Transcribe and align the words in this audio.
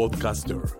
Podcaster 0.00 0.79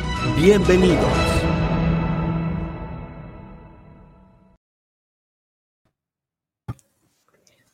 Bienvenidos. 0.37 1.03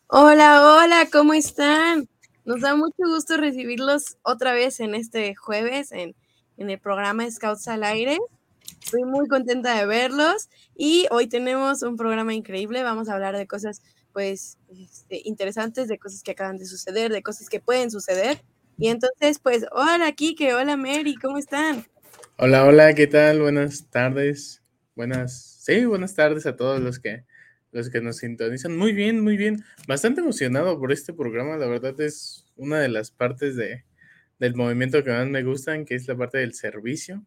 Hola, 0.08 0.64
hola, 0.64 1.10
¿cómo 1.12 1.34
están? 1.34 2.08
Nos 2.46 2.62
da 2.62 2.78
mucho 2.78 2.96
gusto 3.06 3.36
recibirlos 3.36 4.18
otra 4.22 4.54
vez 4.54 4.80
en 4.80 4.96
este 4.96 5.36
jueves 5.36 5.92
en, 5.92 6.16
el 6.56 6.80
programa 6.80 7.30
Scouts 7.30 7.68
al 7.68 7.84
Aire. 7.84 8.18
Estoy 8.82 9.04
muy 9.04 9.28
contenta 9.28 9.78
de 9.78 9.86
verlos 9.86 10.50
y 10.74 11.06
hoy 11.12 11.28
tenemos 11.28 11.82
un 11.84 11.98
programa 11.98 12.34
increíble. 12.34 12.82
Vamos 12.82 13.10
a 13.10 13.16
hablar 13.16 13.36
de 13.36 13.46
cosas 13.46 13.82
pues 14.14 14.58
este, 14.70 15.22
interesantes, 15.26 15.90
de 15.90 16.00
cosas 16.00 16.24
que 16.24 16.32
acaban 16.32 16.58
de 16.58 16.66
suceder, 16.66 17.12
de 17.12 17.22
cosas 17.22 17.50
que 17.50 17.60
pueden 17.60 17.92
suceder. 17.92 18.42
Y 18.78 18.88
entonces, 18.88 19.40
pues, 19.40 19.66
hola 19.74 20.14
Kike, 20.14 20.54
hola 20.54 20.78
Mary, 20.78 21.16
¿cómo 21.16 21.38
están? 21.40 21.86
Hola, 22.40 22.66
hola, 22.66 22.94
¿qué 22.94 23.08
tal? 23.08 23.42
Buenas 23.42 23.90
tardes. 23.90 24.62
Buenas, 24.96 25.34
sí, 25.64 25.86
buenas 25.86 26.14
tardes 26.14 26.46
a 26.46 26.56
todos 26.56 26.80
los 26.80 27.00
que 27.00 27.26
los 27.72 27.90
que 27.90 28.00
nos 28.00 28.18
sintonizan. 28.18 28.78
Muy 28.78 28.94
bien, 28.94 29.22
muy 29.24 29.38
bien. 29.38 29.64
Bastante 29.88 30.22
emocionado 30.22 30.80
por 30.80 30.92
este 30.92 31.14
programa. 31.14 31.58
La 31.58 31.66
verdad 31.66 32.00
es 32.00 32.46
una 32.56 32.80
de 32.80 32.90
las 32.90 33.10
partes 33.10 33.56
de, 33.56 33.86
del 34.38 34.54
movimiento 34.54 35.04
que 35.04 35.10
más 35.10 35.28
me 35.28 35.42
gustan, 35.42 35.84
que 35.84 35.96
es 35.96 36.08
la 36.08 36.16
parte 36.16 36.38
del 36.38 36.54
servicio. 36.54 37.26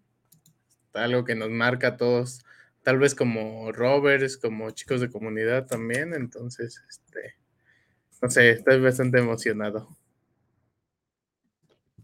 Algo 0.95 1.25
que 1.25 1.35
nos 1.35 1.51
marca 1.51 1.89
a 1.89 1.97
todos, 1.97 2.45
tal 2.85 3.01
vez 3.01 3.17
como 3.17 3.73
rovers, 3.73 4.37
como 4.37 4.71
chicos 4.71 5.01
de 5.01 5.11
comunidad 5.11 5.67
también. 5.67 6.15
Entonces, 6.15 6.85
este, 6.89 7.35
no 8.23 8.31
sé, 8.31 8.51
estoy 8.51 8.81
bastante 8.81 9.19
emocionado. 9.19 9.89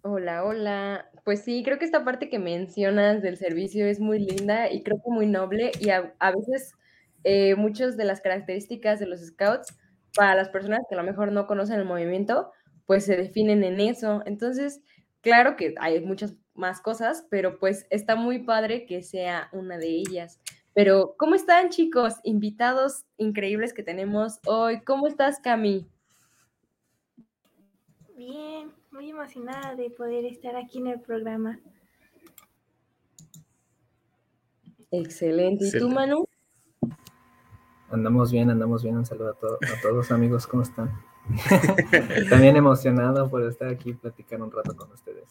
Hola, 0.08 0.44
hola. 0.44 1.10
Pues 1.24 1.42
sí, 1.42 1.64
creo 1.64 1.80
que 1.80 1.84
esta 1.84 2.04
parte 2.04 2.28
que 2.28 2.38
mencionas 2.38 3.22
del 3.22 3.36
servicio 3.36 3.86
es 3.86 3.98
muy 3.98 4.20
linda 4.20 4.70
y 4.70 4.84
creo 4.84 4.98
que 4.98 5.10
muy 5.10 5.26
noble 5.26 5.72
y 5.80 5.90
a, 5.90 6.14
veces 6.32 6.74
eh, 7.24 7.56
muchas 7.56 7.96
de 7.96 8.04
las 8.04 8.20
características 8.20 9.00
de 9.00 9.06
los 9.06 9.20
scouts 9.20 9.76
para 10.14 10.36
las 10.36 10.48
personas 10.48 10.78
que 10.88 10.94
a 10.94 10.98
lo 10.98 11.02
mejor 11.02 11.32
no 11.32 11.48
conocen 11.48 11.80
el 11.80 11.86
movimiento, 11.86 12.52
pues 12.86 13.04
se 13.04 13.16
definen 13.16 13.64
en 13.64 13.80
eso. 13.80 14.22
Entonces, 14.26 14.80
claro 15.22 15.56
que 15.56 15.74
hay 15.80 16.00
muchas 16.04 16.36
más 16.54 16.80
cosas, 16.80 17.26
pero 17.28 17.58
pues 17.58 17.88
está 17.90 18.14
muy 18.14 18.44
padre 18.44 18.86
que 18.86 19.02
sea 19.02 19.48
una 19.50 19.76
de 19.76 19.88
ellas. 19.88 20.40
Pero, 20.72 21.16
¿cómo 21.18 21.34
están 21.34 21.70
chicos? 21.70 22.14
Invitados 22.22 23.06
increíbles 23.16 23.74
que 23.74 23.82
tenemos 23.82 24.38
hoy. 24.46 24.82
¿Cómo 24.82 25.08
estás, 25.08 25.40
Cami? 25.40 25.90
Bien, 28.16 28.72
muy 28.96 29.10
emocionada 29.10 29.74
de 29.74 29.90
poder 29.90 30.24
estar 30.24 30.56
aquí 30.56 30.78
en 30.78 30.86
el 30.86 31.00
programa. 31.00 31.60
Excelente. 34.90 35.66
¿Y 35.68 35.78
tú, 35.78 35.90
Manu? 35.90 36.26
Andamos 37.90 38.32
bien, 38.32 38.48
andamos 38.48 38.82
bien. 38.82 38.96
Un 38.96 39.04
saludo 39.04 39.36
a, 39.42 39.66
a 39.66 39.80
todos 39.82 40.10
amigos, 40.10 40.46
¿cómo 40.46 40.62
están? 40.62 40.90
También 42.30 42.56
emocionado 42.56 43.28
por 43.28 43.42
estar 43.42 43.68
aquí 43.68 43.90
y 43.90 43.94
platicar 43.94 44.40
un 44.40 44.50
rato 44.50 44.74
con 44.74 44.90
ustedes. 44.90 45.28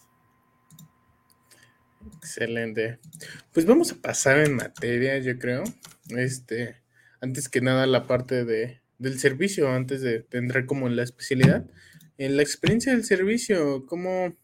Excelente. 2.18 3.00
Pues 3.52 3.66
vamos 3.66 3.92
a 3.92 3.96
pasar 3.96 4.42
en 4.42 4.58
materia, 4.58 5.18
yo 5.18 5.40
creo. 5.40 5.64
Este, 6.10 6.84
antes 7.20 7.50
que 7.50 7.62
nada, 7.62 7.88
la 7.88 8.06
parte 8.06 8.46
de, 8.46 8.82
del 9.00 9.18
servicio, 9.18 9.70
antes 9.70 10.02
de 10.02 10.24
entrar 10.34 10.68
como 10.68 10.86
en 10.86 10.96
la 10.96 11.02
especialidad 11.02 11.66
en 12.18 12.38
la 12.38 12.44
experiencia 12.44 12.94
del 12.94 13.04
servicio, 13.04 13.86
¿cómo, 13.86 14.36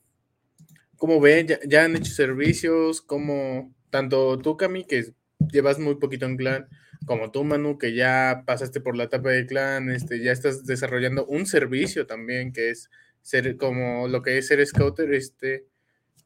cómo 0.97 1.19
ve? 1.19 1.59
¿Ya, 1.67 1.85
han 1.85 1.95
hecho 1.95 2.11
servicios? 2.11 3.01
¿Cómo, 3.01 3.73
tanto 3.89 4.37
tú, 4.39 4.57
Cami, 4.57 4.85
que 4.85 5.13
llevas 5.51 5.79
muy 5.79 5.95
poquito 5.95 6.25
en 6.25 6.37
clan, 6.37 6.67
como 7.05 7.31
tú, 7.31 7.43
Manu, 7.43 7.77
que 7.77 7.93
ya 7.95 8.43
pasaste 8.45 8.81
por 8.81 8.95
la 8.95 9.05
etapa 9.05 9.29
de 9.29 9.45
clan, 9.45 9.89
este, 9.89 10.21
ya 10.23 10.31
estás 10.31 10.65
desarrollando 10.65 11.25
un 11.25 11.45
servicio 11.45 12.05
también, 12.05 12.53
que 12.53 12.69
es 12.69 12.89
ser 13.21 13.57
como 13.57 14.07
lo 14.07 14.21
que 14.21 14.37
es 14.37 14.47
ser 14.47 14.65
scouter, 14.65 15.13
este, 15.13 15.65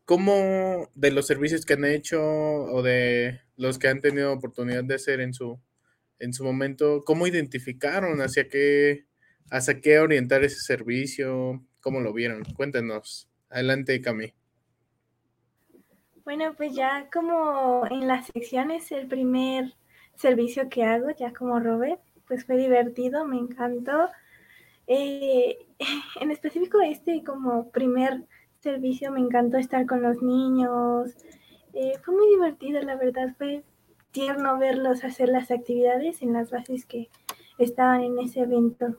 ¿cómo 0.06 0.90
de 0.96 1.12
los 1.12 1.28
servicios 1.28 1.66
que 1.66 1.74
han 1.74 1.86
hecho 1.86 2.22
o 2.22 2.82
de 2.84 3.42
los 3.58 3.80
que 3.80 3.88
han 3.88 4.02
tenido 4.02 4.34
oportunidad 4.34 4.84
de 4.84 4.96
hacer 4.96 5.22
en 5.22 5.34
su, 5.34 5.60
en 6.20 6.34
su 6.34 6.44
momento, 6.44 7.04
cómo 7.06 7.28
identificaron 7.28 8.22
hacia 8.22 8.50
qué 8.50 9.06
¿Hasta 9.50 9.80
qué 9.80 10.00
orientar 10.00 10.44
ese 10.44 10.60
servicio? 10.60 11.64
¿Cómo 11.82 12.00
lo 12.00 12.14
vieron? 12.14 12.44
Cuéntenos. 12.56 13.30
Adelante, 13.50 14.02
Cami. 14.02 14.34
Bueno, 16.24 16.56
pues 16.58 16.74
ya 16.74 17.08
como 17.14 17.86
en 17.90 18.08
las 18.08 18.26
secciones 18.28 18.92
el 18.92 19.08
primer 19.08 19.76
servicio 20.16 20.70
que 20.70 20.84
hago, 20.84 21.12
ya 21.12 21.32
como 21.34 21.60
Robert, 21.60 22.02
pues 22.28 22.46
fue 22.46 22.58
divertido, 22.58 23.26
me 23.28 23.38
encantó. 23.38 24.10
Eh, 24.88 25.58
en 26.22 26.32
específico 26.32 26.80
este 26.82 27.24
como 27.24 27.70
primer 27.70 28.24
servicio 28.60 29.12
me 29.12 29.20
encantó 29.20 29.58
estar 29.58 29.86
con 29.86 30.02
los 30.02 30.24
niños. 30.24 31.16
Eh, 31.74 31.94
fue 32.04 32.16
muy 32.16 32.28
divertido, 32.30 32.82
la 32.82 32.96
verdad, 32.96 33.36
fue 33.38 33.64
tierno 34.10 34.58
verlos 34.58 35.04
hacer 35.04 35.30
las 35.30 35.52
actividades 35.52 36.22
en 36.24 36.34
las 36.34 36.50
bases 36.50 36.86
que 36.86 37.10
estaban 37.60 38.02
en 38.02 38.18
ese 38.18 38.40
evento. 38.42 38.98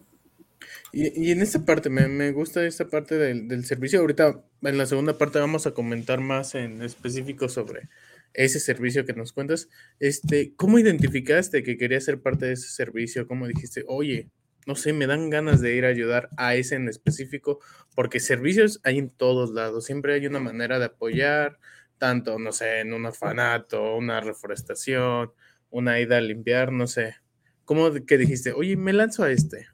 Y, 0.93 1.31
en 1.31 1.43
esta 1.43 1.65
parte, 1.65 1.91
me, 1.91 2.33
gusta 2.33 2.65
esta 2.67 2.89
parte 2.89 3.17
del, 3.17 3.65
servicio. 3.65 4.01
Ahorita 4.01 4.43
en 4.63 4.79
la 4.79 4.87
segunda 4.87 5.19
parte 5.19 5.39
vamos 5.39 5.67
a 5.67 5.73
comentar 5.73 6.21
más 6.21 6.55
en 6.55 6.83
específico 6.83 7.49
sobre 7.49 7.89
ese 8.35 8.61
servicio 8.61 9.05
que 9.05 9.13
nos 9.13 9.33
cuentas. 9.33 9.69
Este, 10.01 10.55
¿Cómo 10.57 10.79
identificaste 10.79 11.63
que 11.63 11.77
querías 11.77 12.05
ser 12.05 12.21
parte 12.21 12.47
de 12.47 12.53
ese 12.53 12.69
servicio? 12.69 13.27
¿Cómo 13.27 13.47
dijiste, 13.47 13.85
oye, 13.89 14.31
no 14.67 14.75
sé, 14.75 14.93
me 14.93 15.07
dan 15.07 15.31
ganas 15.31 15.61
de 15.61 15.77
ir 15.77 15.85
a 15.85 15.89
ayudar 15.89 16.31
a 16.37 16.55
ese 16.55 16.77
en 16.77 16.89
específico? 16.89 17.61
Porque 17.95 18.21
servicios 18.21 18.81
hay 18.85 18.99
en 18.99 19.11
todos 19.11 19.51
lados. 19.51 19.85
Siempre 19.85 20.15
hay 20.15 20.27
una 20.27 20.41
manera 20.41 20.79
de 20.79 20.87
apoyar, 20.87 21.59
tanto, 21.99 22.39
no 22.39 22.53
sé, 22.53 22.81
en 22.81 22.93
un 22.93 23.07
orfanato, 23.07 23.97
una 23.97 24.21
reforestación, 24.21 25.33
una 25.71 26.01
ida 26.01 26.19
a 26.19 26.21
limpiar, 26.21 26.73
no 26.73 26.87
sé. 26.87 27.17
¿Cómo 27.65 27.93
que 28.07 28.19
dijiste, 28.19 28.53
oye, 28.53 28.77
me 28.77 28.93
lanzo 28.93 29.25
a 29.25 29.31
este? 29.31 29.67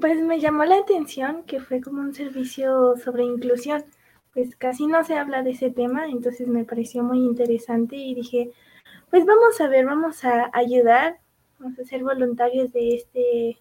Pues 0.00 0.20
me 0.20 0.38
llamó 0.38 0.64
la 0.64 0.76
atención 0.76 1.42
que 1.44 1.60
fue 1.60 1.80
como 1.80 2.00
un 2.00 2.14
servicio 2.14 2.96
sobre 2.96 3.24
inclusión. 3.24 3.84
Pues 4.32 4.54
casi 4.54 4.86
no 4.86 5.02
se 5.02 5.14
habla 5.14 5.42
de 5.42 5.50
ese 5.50 5.70
tema, 5.70 6.06
entonces 6.06 6.46
me 6.46 6.64
pareció 6.64 7.02
muy 7.02 7.18
interesante 7.18 7.96
y 7.96 8.14
dije, 8.14 8.52
pues 9.10 9.24
vamos 9.26 9.60
a 9.60 9.68
ver, 9.68 9.86
vamos 9.86 10.24
a 10.24 10.50
ayudar, 10.52 11.18
vamos 11.58 11.78
a 11.78 11.84
ser 11.84 12.04
voluntarios 12.04 12.72
de 12.72 12.94
este, 12.94 13.58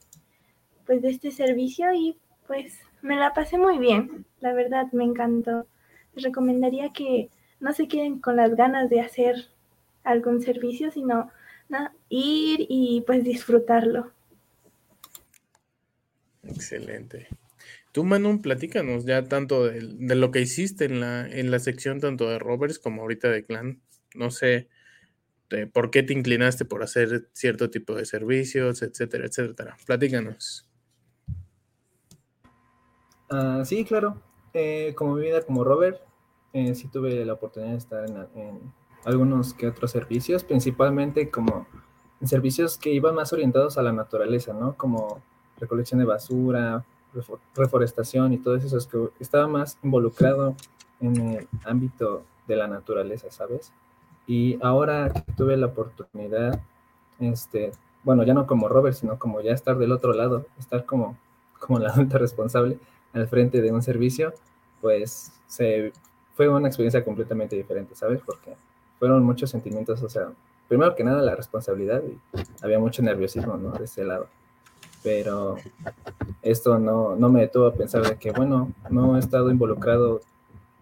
pues 0.85 1.01
de 1.01 1.09
este 1.09 1.31
servicio 1.31 1.91
y 1.93 2.17
pues 2.45 2.79
me 3.01 3.15
la 3.15 3.33
pasé 3.33 3.57
muy 3.57 3.79
bien, 3.79 4.25
la 4.39 4.53
verdad 4.53 4.91
me 4.91 5.05
encantó. 5.05 5.65
Les 6.13 6.23
recomendaría 6.23 6.91
que 6.93 7.29
no 7.59 7.73
se 7.73 7.87
queden 7.87 8.19
con 8.19 8.35
las 8.35 8.55
ganas 8.55 8.89
de 8.89 9.01
hacer 9.01 9.35
algún 10.03 10.41
servicio, 10.41 10.91
sino 10.91 11.31
ir 12.09 12.65
y 12.69 13.03
pues 13.07 13.23
disfrutarlo. 13.23 14.11
Excelente. 16.47 17.27
Tú, 17.91 18.03
Manu, 18.03 18.41
platícanos 18.41 19.05
ya 19.05 19.23
tanto 19.23 19.65
de, 19.65 19.81
lo 20.15 20.31
que 20.31 20.41
hiciste 20.41 20.85
en 20.85 20.99
la, 20.99 21.27
en 21.27 21.51
la 21.51 21.59
sección 21.59 21.99
tanto 21.99 22.29
de 22.29 22.39
Roberts 22.39 22.79
como 22.79 23.01
ahorita 23.01 23.29
de 23.29 23.45
Clan. 23.45 23.81
No 24.13 24.31
sé, 24.31 24.67
por 25.73 25.91
qué 25.91 26.03
te 26.03 26.13
inclinaste 26.13 26.65
por 26.65 26.83
hacer 26.83 27.29
cierto 27.33 27.69
tipo 27.69 27.95
de 27.95 28.05
servicios, 28.05 28.81
etcétera, 28.81 29.25
etcétera. 29.25 29.77
Platícanos. 29.85 30.69
Ah, 33.29 33.63
sí, 33.65 33.83
claro. 33.85 34.21
Eh, 34.53 34.93
como 34.95 35.15
mi 35.15 35.23
vida 35.23 35.41
como 35.41 35.63
Robert, 35.63 36.01
eh, 36.53 36.73
sí 36.75 36.87
tuve 36.87 37.25
la 37.25 37.33
oportunidad 37.33 37.71
de 37.71 37.77
estar 37.77 38.05
en, 38.35 38.73
algunos 39.05 39.53
que 39.53 39.67
otros 39.67 39.91
servicios, 39.91 40.43
principalmente 40.43 41.29
como 41.29 41.67
servicios 42.23 42.77
que 42.77 42.91
iban 42.91 43.15
más 43.15 43.31
orientados 43.31 43.77
a 43.77 43.83
la 43.83 43.93
naturaleza, 43.93 44.53
¿no? 44.53 44.75
Como 44.75 45.21
recolección 45.59 45.99
de 45.99 46.05
basura, 46.05 46.83
reforestación 47.55 48.33
y 48.33 48.37
todo 48.37 48.55
eso, 48.55 48.77
es 48.77 48.85
que 48.87 49.09
estaba 49.19 49.47
más 49.47 49.77
involucrado 49.83 50.55
en 50.99 51.17
el 51.17 51.47
ámbito 51.65 52.23
de 52.47 52.55
la 52.55 52.67
naturaleza, 52.67 53.31
¿sabes? 53.31 53.71
Y 54.25 54.57
ahora 54.61 55.09
que 55.09 55.31
tuve 55.33 55.57
la 55.57 55.67
oportunidad, 55.67 56.59
este, 57.19 57.71
bueno, 58.03 58.23
ya 58.23 58.33
no 58.33 58.45
como 58.45 58.67
Robert, 58.67 58.95
sino 58.95 59.17
como 59.17 59.41
ya 59.41 59.53
estar 59.53 59.77
del 59.77 59.91
otro 59.91 60.13
lado, 60.13 60.45
estar 60.59 60.85
como, 60.85 61.17
como 61.59 61.79
la 61.79 61.89
adulta 61.89 62.17
responsable 62.17 62.77
al 63.13 63.27
frente 63.27 63.61
de 63.61 63.71
un 63.71 63.81
servicio, 63.81 64.33
pues 64.81 65.31
se, 65.47 65.93
fue 66.35 66.47
una 66.49 66.67
experiencia 66.67 67.03
completamente 67.03 67.55
diferente, 67.55 67.95
¿sabes? 67.95 68.21
Porque 68.25 68.55
fueron 68.99 69.23
muchos 69.23 69.49
sentimientos, 69.49 70.03
o 70.03 70.09
sea, 70.09 70.29
primero 70.67 70.95
que 70.95 71.03
nada 71.03 71.21
la 71.21 71.35
responsabilidad 71.35 72.03
y 72.03 72.17
había 72.61 72.79
mucho 72.79 73.01
nerviosismo, 73.01 73.57
¿no? 73.57 73.71
De 73.71 73.85
ese 73.85 74.03
lado. 74.03 74.27
Pero 75.03 75.57
esto 76.41 76.79
no, 76.79 77.15
no 77.15 77.29
me 77.29 77.41
detuvo 77.41 77.67
a 77.67 77.73
pensar 77.73 78.03
de 78.03 78.17
que, 78.17 78.31
bueno, 78.31 78.71
no 78.89 79.15
he 79.15 79.19
estado 79.19 79.51
involucrado 79.51 80.21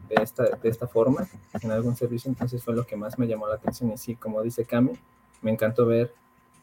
de 0.09 0.15
esta, 0.21 0.43
de 0.43 0.69
esta 0.69 0.87
forma 0.87 1.27
en 1.61 1.71
algún 1.71 1.95
servicio, 1.95 2.29
entonces 2.29 2.63
fue 2.63 2.75
lo 2.75 2.85
que 2.85 2.95
más 2.95 3.17
me 3.17 3.27
llamó 3.27 3.47
la 3.47 3.55
atención. 3.55 3.91
Y 3.91 3.97
sí, 3.97 4.15
como 4.15 4.41
dice 4.41 4.65
Cami, 4.65 4.93
me 5.41 5.51
encantó 5.51 5.85
ver 5.85 6.13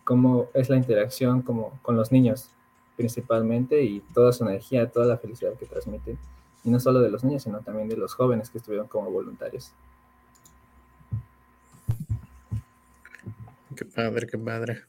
cómo 0.04 0.48
es 0.54 0.68
la 0.68 0.76
interacción 0.76 1.42
como 1.42 1.78
con 1.82 1.96
los 1.96 2.12
niños 2.12 2.50
principalmente 2.96 3.82
y 3.82 4.00
toda 4.12 4.32
su 4.32 4.44
energía, 4.44 4.90
toda 4.90 5.06
la 5.06 5.16
felicidad 5.18 5.54
que 5.54 5.66
transmiten. 5.66 6.18
Y 6.64 6.70
no 6.70 6.78
solo 6.78 7.00
de 7.00 7.10
los 7.10 7.24
niños, 7.24 7.42
sino 7.42 7.60
también 7.60 7.88
de 7.88 7.96
los 7.96 8.14
jóvenes 8.14 8.50
que 8.50 8.58
estuvieron 8.58 8.86
como 8.86 9.10
voluntarios. 9.10 9.72
Qué 13.74 13.84
padre, 13.84 14.26
qué 14.26 14.38
padre. 14.38 14.82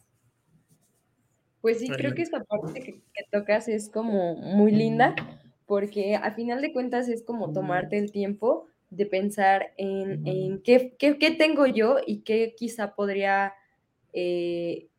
Pues 1.63 1.79
sí, 1.79 1.87
creo 1.87 2.13
que 2.13 2.23
esta 2.23 2.43
parte 2.43 2.81
que, 2.81 3.01
tocas 3.31 3.69
es 3.69 3.89
como 3.89 4.35
muy 4.35 4.73
linda, 4.73 5.15
porque 5.65 6.13
a 6.17 6.33
final 6.33 6.61
de 6.61 6.73
cuentas 6.73 7.07
es 7.07 7.23
como 7.23 7.53
tomarte 7.53 7.97
el 7.97 8.11
tiempo 8.11 8.67
de 8.89 9.05
pensar 9.05 9.71
en, 9.77 10.61
qué, 10.61 11.35
tengo 11.39 11.65
yo 11.65 11.99
y 12.05 12.23
qué 12.23 12.53
quizá 12.57 12.95
podría, 12.95 13.53
eh, 14.11 14.89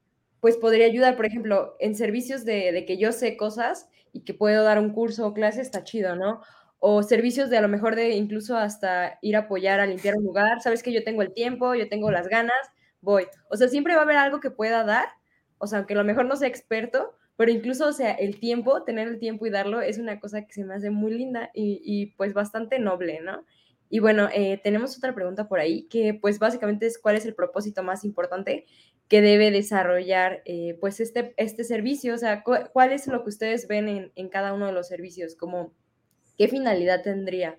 pues 0.40 0.56
podría 0.56 0.86
ayudar, 0.86 1.16
por 1.16 1.26
ejemplo, 1.26 1.76
en 1.80 1.94
servicios 1.94 2.46
de, 2.46 2.72
de, 2.72 2.86
que 2.86 2.96
yo 2.96 3.12
sé 3.12 3.36
cosas 3.36 3.90
y 4.14 4.20
que 4.20 4.32
puedo 4.32 4.64
dar 4.64 4.78
un 4.78 4.88
curso 4.88 5.26
o 5.26 5.34
clase, 5.34 5.60
está 5.60 5.84
chido, 5.84 6.16
¿no? 6.16 6.40
O 6.78 7.02
servicios 7.02 7.50
de 7.50 7.58
a 7.58 7.60
lo 7.60 7.68
mejor 7.68 7.94
de 7.94 8.12
incluso 8.12 8.56
hasta 8.56 9.18
ir 9.20 9.36
a 9.36 9.40
apoyar 9.40 9.80
a 9.80 9.86
limpiar 9.86 10.16
un 10.16 10.24
lugar, 10.24 10.62
sabes 10.62 10.82
que 10.82 10.94
yo 10.94 11.04
tengo 11.04 11.20
el 11.20 11.34
tiempo, 11.34 11.74
yo 11.74 11.90
tengo 11.90 12.10
las 12.10 12.26
ganas, 12.28 12.56
voy. 13.02 13.26
O 13.50 13.58
sea, 13.58 13.68
siempre 13.68 13.96
va 13.96 14.00
a 14.00 14.04
haber 14.04 14.16
algo 14.16 14.40
que 14.40 14.50
pueda 14.50 14.82
dar, 14.82 15.08
o 15.64 15.66
sea, 15.66 15.78
aunque 15.78 15.94
a 15.94 15.96
lo 15.96 16.04
mejor 16.04 16.26
no 16.26 16.36
sea 16.36 16.48
experto, 16.48 17.12
pero 17.36 17.50
incluso, 17.50 17.88
o 17.88 17.92
sea, 17.92 18.12
el 18.12 18.38
tiempo, 18.38 18.84
tener 18.84 19.08
el 19.08 19.18
tiempo 19.18 19.46
y 19.46 19.50
darlo 19.50 19.80
es 19.80 19.98
una 19.98 20.20
cosa 20.20 20.46
que 20.46 20.52
se 20.52 20.64
me 20.64 20.74
hace 20.74 20.90
muy 20.90 21.12
linda 21.12 21.50
y, 21.52 22.14
pues 22.16 22.32
bastante 22.32 22.78
noble, 22.78 23.20
¿no? 23.20 23.44
Y 23.90 23.98
bueno, 23.98 24.28
eh, 24.32 24.60
tenemos 24.62 24.96
otra 24.96 25.14
pregunta 25.14 25.48
por 25.48 25.58
ahí, 25.60 25.84
que 25.88 26.14
pues 26.14 26.38
básicamente 26.38 26.86
es 26.86 26.98
cuál 26.98 27.16
es 27.16 27.26
el 27.26 27.34
propósito 27.34 27.82
más 27.82 28.04
importante 28.04 28.66
que 29.08 29.20
debe 29.20 29.50
desarrollar 29.50 30.42
eh, 30.46 30.76
pues 30.80 31.00
este, 31.00 31.34
este 31.36 31.64
servicio, 31.64 32.14
o 32.14 32.18
sea, 32.18 32.42
cuál 32.42 32.92
es 32.92 33.06
lo 33.06 33.22
que 33.22 33.28
ustedes 33.30 33.68
ven 33.68 33.88
en, 33.88 34.12
en 34.14 34.28
cada 34.28 34.52
uno 34.52 34.66
de 34.66 34.72
los 34.72 34.88
servicios, 34.88 35.36
como 35.36 35.72
qué 36.38 36.48
finalidad 36.48 37.02
tendría. 37.02 37.58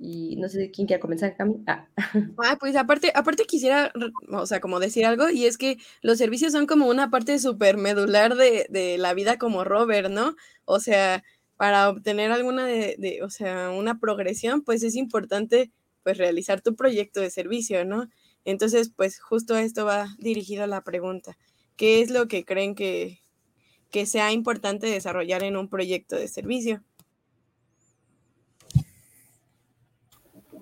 Y 0.00 0.36
no 0.36 0.48
sé 0.48 0.70
quién 0.70 0.86
quiere 0.86 1.00
comenzar, 1.00 1.36
Ah. 1.66 1.88
ah. 2.38 2.56
pues 2.60 2.76
aparte, 2.76 3.10
aparte 3.14 3.44
quisiera, 3.44 3.92
o 4.30 4.46
sea, 4.46 4.60
como 4.60 4.78
decir 4.78 5.04
algo, 5.04 5.28
y 5.28 5.46
es 5.46 5.58
que 5.58 5.78
los 6.02 6.18
servicios 6.18 6.52
son 6.52 6.66
como 6.66 6.86
una 6.86 7.10
parte 7.10 7.38
súper 7.40 7.76
medular 7.76 8.36
de, 8.36 8.66
de, 8.70 8.96
la 8.96 9.12
vida 9.14 9.38
como 9.38 9.64
Robert, 9.64 10.08
¿no? 10.08 10.36
O 10.64 10.78
sea, 10.78 11.24
para 11.56 11.88
obtener 11.88 12.30
alguna 12.30 12.64
de, 12.64 12.94
de, 12.98 13.22
o 13.24 13.30
sea, 13.30 13.70
una 13.70 13.98
progresión, 13.98 14.62
pues 14.62 14.84
es 14.84 14.94
importante, 14.94 15.72
pues, 16.04 16.16
realizar 16.16 16.60
tu 16.60 16.76
proyecto 16.76 17.20
de 17.20 17.30
servicio, 17.30 17.84
¿no? 17.84 18.08
Entonces, 18.44 18.92
pues, 18.94 19.18
justo 19.20 19.56
esto 19.56 19.84
va 19.84 20.14
dirigido 20.18 20.62
a 20.64 20.68
la 20.68 20.84
pregunta. 20.84 21.36
¿Qué 21.76 22.00
es 22.00 22.10
lo 22.10 22.28
que 22.28 22.44
creen 22.44 22.76
que, 22.76 23.20
que 23.90 24.06
sea 24.06 24.32
importante 24.32 24.86
desarrollar 24.86 25.42
en 25.42 25.56
un 25.56 25.68
proyecto 25.68 26.16
de 26.16 26.28
servicio? 26.28 26.84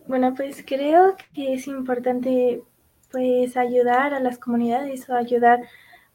Bueno, 0.09 0.35
pues 0.37 0.65
creo 0.65 1.17
que 1.35 1.55
es 1.55 1.67
importante 1.67 2.63
pues 3.11 3.57
ayudar 3.57 4.15
a 4.15 4.21
las 4.21 4.39
comunidades 4.39 5.09
o 5.09 5.15
ayudar 5.15 5.61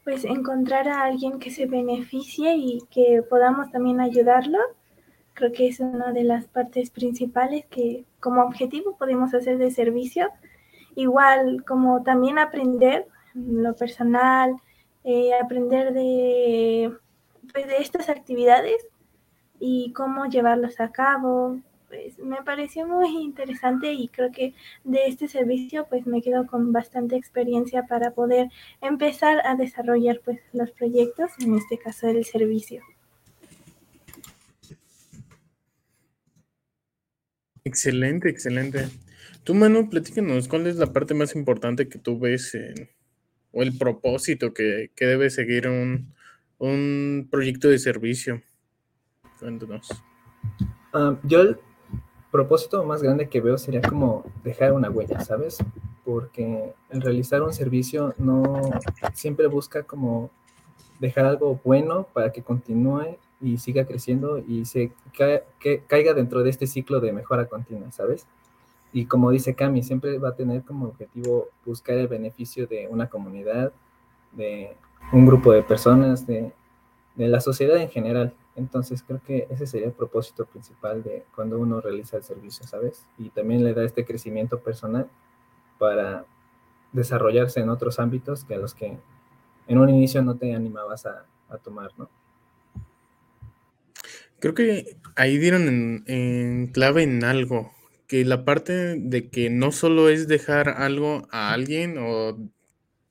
pues 0.04 0.24
encontrar 0.24 0.88
a 0.88 1.04
alguien 1.04 1.38
que 1.38 1.50
se 1.50 1.66
beneficie 1.66 2.56
y 2.56 2.80
que 2.90 3.22
podamos 3.28 3.70
también 3.70 4.00
ayudarlo. 4.00 4.58
Creo 5.34 5.52
que 5.52 5.68
es 5.68 5.80
una 5.80 6.12
de 6.12 6.24
las 6.24 6.46
partes 6.46 6.90
principales 6.90 7.66
que 7.66 8.04
como 8.18 8.42
objetivo 8.42 8.96
podemos 8.96 9.34
hacer 9.34 9.58
de 9.58 9.70
servicio. 9.70 10.30
Igual 10.94 11.64
como 11.66 12.02
también 12.02 12.38
aprender 12.38 13.06
lo 13.34 13.74
personal, 13.76 14.56
eh, 15.04 15.32
aprender 15.34 15.92
de, 15.92 16.92
pues, 17.52 17.66
de 17.66 17.76
estas 17.76 18.08
actividades 18.08 18.86
y 19.60 19.92
cómo 19.92 20.26
llevarlos 20.26 20.80
a 20.80 20.90
cabo, 20.92 21.58
pues 21.92 22.18
me 22.18 22.42
pareció 22.42 22.88
muy 22.88 23.22
interesante 23.22 23.92
y 23.92 24.08
creo 24.08 24.32
que 24.32 24.54
de 24.82 25.06
este 25.08 25.28
servicio 25.28 25.86
pues 25.90 26.06
me 26.06 26.22
quedo 26.22 26.46
con 26.46 26.72
bastante 26.72 27.16
experiencia 27.16 27.82
para 27.86 28.12
poder 28.12 28.48
empezar 28.80 29.46
a 29.46 29.56
desarrollar 29.56 30.22
pues 30.24 30.40
los 30.54 30.70
proyectos, 30.70 31.32
en 31.40 31.54
este 31.54 31.76
caso 31.76 32.06
del 32.06 32.24
servicio. 32.24 32.82
Excelente, 37.62 38.30
excelente. 38.30 38.88
Tú, 39.44 39.54
Manu, 39.54 39.90
platícanos, 39.90 40.48
¿cuál 40.48 40.66
es 40.68 40.76
la 40.76 40.94
parte 40.94 41.12
más 41.12 41.36
importante 41.36 41.90
que 41.90 41.98
tú 41.98 42.18
ves 42.18 42.56
o 43.52 43.62
el 43.62 43.76
propósito 43.76 44.54
que, 44.54 44.90
debe 44.96 45.28
seguir 45.28 45.68
un, 45.68 46.14
un 46.56 47.28
proyecto 47.30 47.68
de 47.68 47.78
servicio? 47.78 48.42
Cuéntanos. 49.38 49.88
Ah, 50.94 51.18
yo 51.24 51.56
propósito 52.32 52.82
más 52.82 53.02
grande 53.02 53.28
que 53.28 53.40
veo 53.40 53.58
sería 53.58 53.82
como 53.82 54.24
dejar 54.42 54.72
una 54.72 54.90
huella, 54.90 55.20
¿sabes? 55.20 55.58
Porque 56.04 56.72
el 56.90 57.02
realizar 57.02 57.42
un 57.42 57.52
servicio 57.52 58.14
no 58.18 58.62
siempre 59.12 59.46
busca 59.46 59.84
como 59.84 60.30
dejar 60.98 61.26
algo 61.26 61.60
bueno 61.62 62.06
para 62.12 62.32
que 62.32 62.42
continúe 62.42 63.18
y 63.40 63.58
siga 63.58 63.84
creciendo 63.84 64.38
y 64.38 64.64
se 64.64 64.92
que 65.12 65.82
caiga 65.86 66.14
dentro 66.14 66.42
de 66.42 66.50
este 66.50 66.66
ciclo 66.66 67.00
de 67.00 67.12
mejora 67.12 67.46
continua, 67.46 67.92
¿sabes? 67.92 68.26
Y 68.94 69.04
como 69.04 69.30
dice 69.30 69.54
Cami, 69.54 69.82
siempre 69.82 70.18
va 70.18 70.30
a 70.30 70.34
tener 70.34 70.62
como 70.62 70.86
objetivo 70.86 71.48
buscar 71.66 71.96
el 71.96 72.08
beneficio 72.08 72.66
de 72.66 72.88
una 72.88 73.08
comunidad, 73.08 73.72
de 74.32 74.74
un 75.12 75.26
grupo 75.26 75.52
de 75.52 75.62
personas, 75.62 76.26
de, 76.26 76.52
de 77.14 77.28
la 77.28 77.40
sociedad 77.40 77.76
en 77.76 77.90
general. 77.90 78.34
Entonces 78.56 79.02
creo 79.06 79.20
que 79.26 79.46
ese 79.50 79.66
sería 79.66 79.86
el 79.86 79.92
propósito 79.92 80.46
principal 80.46 81.02
de 81.02 81.24
cuando 81.34 81.58
uno 81.58 81.80
realiza 81.80 82.16
el 82.16 82.22
servicio, 82.22 82.66
¿sabes? 82.66 83.06
Y 83.18 83.30
también 83.30 83.64
le 83.64 83.74
da 83.74 83.84
este 83.84 84.04
crecimiento 84.04 84.60
personal 84.60 85.08
para 85.78 86.26
desarrollarse 86.92 87.60
en 87.60 87.70
otros 87.70 87.98
ámbitos 87.98 88.44
que 88.44 88.54
a 88.54 88.58
los 88.58 88.74
que 88.74 88.98
en 89.66 89.78
un 89.78 89.88
inicio 89.88 90.22
no 90.22 90.36
te 90.36 90.54
animabas 90.54 91.06
a, 91.06 91.26
tomar, 91.62 91.90
¿no? 91.98 92.08
Creo 94.38 94.54
que 94.54 94.96
ahí 95.16 95.36
dieron 95.36 96.02
en, 96.06 96.68
clave 96.68 97.02
en 97.02 97.24
algo, 97.24 97.70
que 98.06 98.24
la 98.24 98.46
parte 98.46 98.96
de 98.98 99.28
que 99.28 99.50
no 99.50 99.70
solo 99.70 100.08
es 100.08 100.28
dejar 100.28 100.70
algo 100.70 101.28
a 101.30 101.52
alguien 101.52 101.98
o 101.98 102.38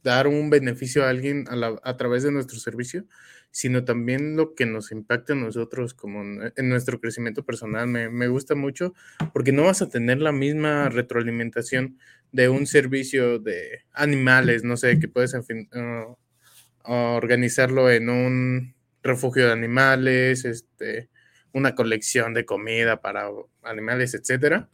dar 0.04 0.28
un 0.28 0.50
beneficio 0.50 1.06
a 1.06 1.10
alguien 1.10 1.46
a, 1.50 1.80
a 1.84 1.98
través 1.98 2.24
de 2.24 2.32
nuestro 2.32 2.58
servicio, 2.58 3.06
sino 3.52 3.84
también 3.84 4.38
lo 4.38 4.56
que 4.56 4.66
nos 4.66 4.92
impacta 4.92 5.34
a 5.34 5.36
nosotros 5.36 5.94
como 5.94 6.22
en 6.22 6.70
nuestro 6.70 7.00
crecimiento 7.00 7.44
personal. 7.44 7.88
Me, 7.88 8.28
gusta 8.28 8.56
mucho 8.56 8.94
porque 9.34 9.52
no 9.52 9.64
vas 9.64 9.82
a 9.82 9.90
tener 9.90 10.20
la 10.20 10.32
misma 10.32 10.90
retroalimentación 10.90 11.98
de 12.32 12.50
un 12.50 12.66
servicio 12.66 13.40
de 13.40 13.84
animales, 13.94 14.64
no 14.64 14.78
sé, 14.78 15.00
que 15.00 15.10
puedes 15.10 15.34
uh, 15.34 16.16
organizarlo 16.86 17.92
en 17.92 18.10
un 18.10 18.74
refugio 19.04 19.48
de 19.48 19.52
animales, 19.52 20.46
este, 20.46 21.10
una 21.52 21.76
colección 21.76 22.34
de 22.34 22.46
comida 22.46 23.02
para 23.02 23.30
animales, 23.64 24.14
etcétera, 24.14 24.70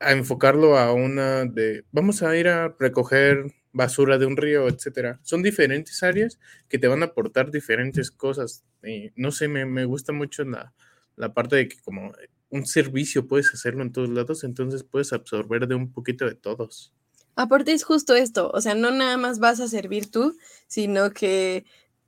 a 0.00 0.12
enfocarlo 0.12 0.76
a 0.76 0.92
una 0.92 1.46
de, 1.46 1.84
vamos 1.92 2.22
a 2.22 2.36
ir 2.36 2.48
a 2.48 2.74
recoger 2.78 3.52
basura 3.72 4.18
de 4.18 4.26
un 4.26 4.36
río, 4.36 4.68
etcétera. 4.68 5.18
Son 5.22 5.42
diferentes 5.42 6.02
áreas 6.02 6.38
que 6.68 6.78
te 6.78 6.88
van 6.88 7.02
a 7.02 7.06
aportar 7.06 7.50
diferentes 7.50 8.10
cosas. 8.10 8.64
Y 8.84 9.10
no 9.16 9.32
sé, 9.32 9.48
me, 9.48 9.64
me 9.64 9.84
gusta 9.84 10.12
mucho 10.12 10.44
la, 10.44 10.74
la 11.16 11.32
parte 11.34 11.56
de 11.56 11.68
que 11.68 11.80
como 11.80 12.12
un 12.50 12.66
servicio 12.66 13.26
puedes 13.26 13.52
hacerlo 13.54 13.82
en 13.82 13.92
todos 13.92 14.10
lados, 14.10 14.44
entonces 14.44 14.84
puedes 14.84 15.12
absorber 15.12 15.66
de 15.66 15.74
un 15.74 15.90
poquito 15.90 16.26
de 16.26 16.34
todos. 16.34 16.92
Aparte 17.34 17.72
es 17.72 17.82
justo 17.82 18.14
esto, 18.14 18.50
o 18.52 18.60
sea, 18.60 18.74
no 18.74 18.90
nada 18.90 19.16
más 19.16 19.38
vas 19.38 19.58
a 19.60 19.68
servir 19.68 20.10
tú, 20.10 20.36
sino 20.66 21.12
que 21.12 21.64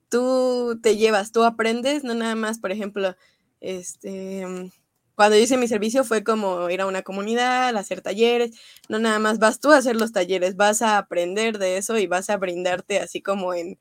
tú 0.07 0.79
te 0.83 0.97
llevas, 0.97 1.31
tú 1.31 1.43
aprendes, 1.43 2.03
no 2.03 2.13
nada 2.13 2.35
más, 2.35 2.59
por 2.59 2.71
ejemplo, 2.71 3.15
este, 3.59 4.71
cuando 5.15 5.37
hice 5.37 5.57
mi 5.57 5.67
servicio 5.67 6.03
fue 6.03 6.23
como 6.23 6.69
ir 6.69 6.81
a 6.81 6.87
una 6.87 7.01
comunidad, 7.03 7.75
hacer 7.77 8.01
talleres, 8.01 8.51
no 8.89 8.99
nada 8.99 9.19
más 9.19 9.39
vas 9.39 9.59
tú 9.59 9.71
a 9.71 9.77
hacer 9.77 9.95
los 9.95 10.11
talleres, 10.11 10.55
vas 10.55 10.81
a 10.81 10.97
aprender 10.97 11.57
de 11.57 11.77
eso 11.77 11.97
y 11.97 12.07
vas 12.07 12.29
a 12.29 12.37
brindarte 12.37 12.99
así 12.99 13.21
como 13.21 13.53
en, 13.53 13.79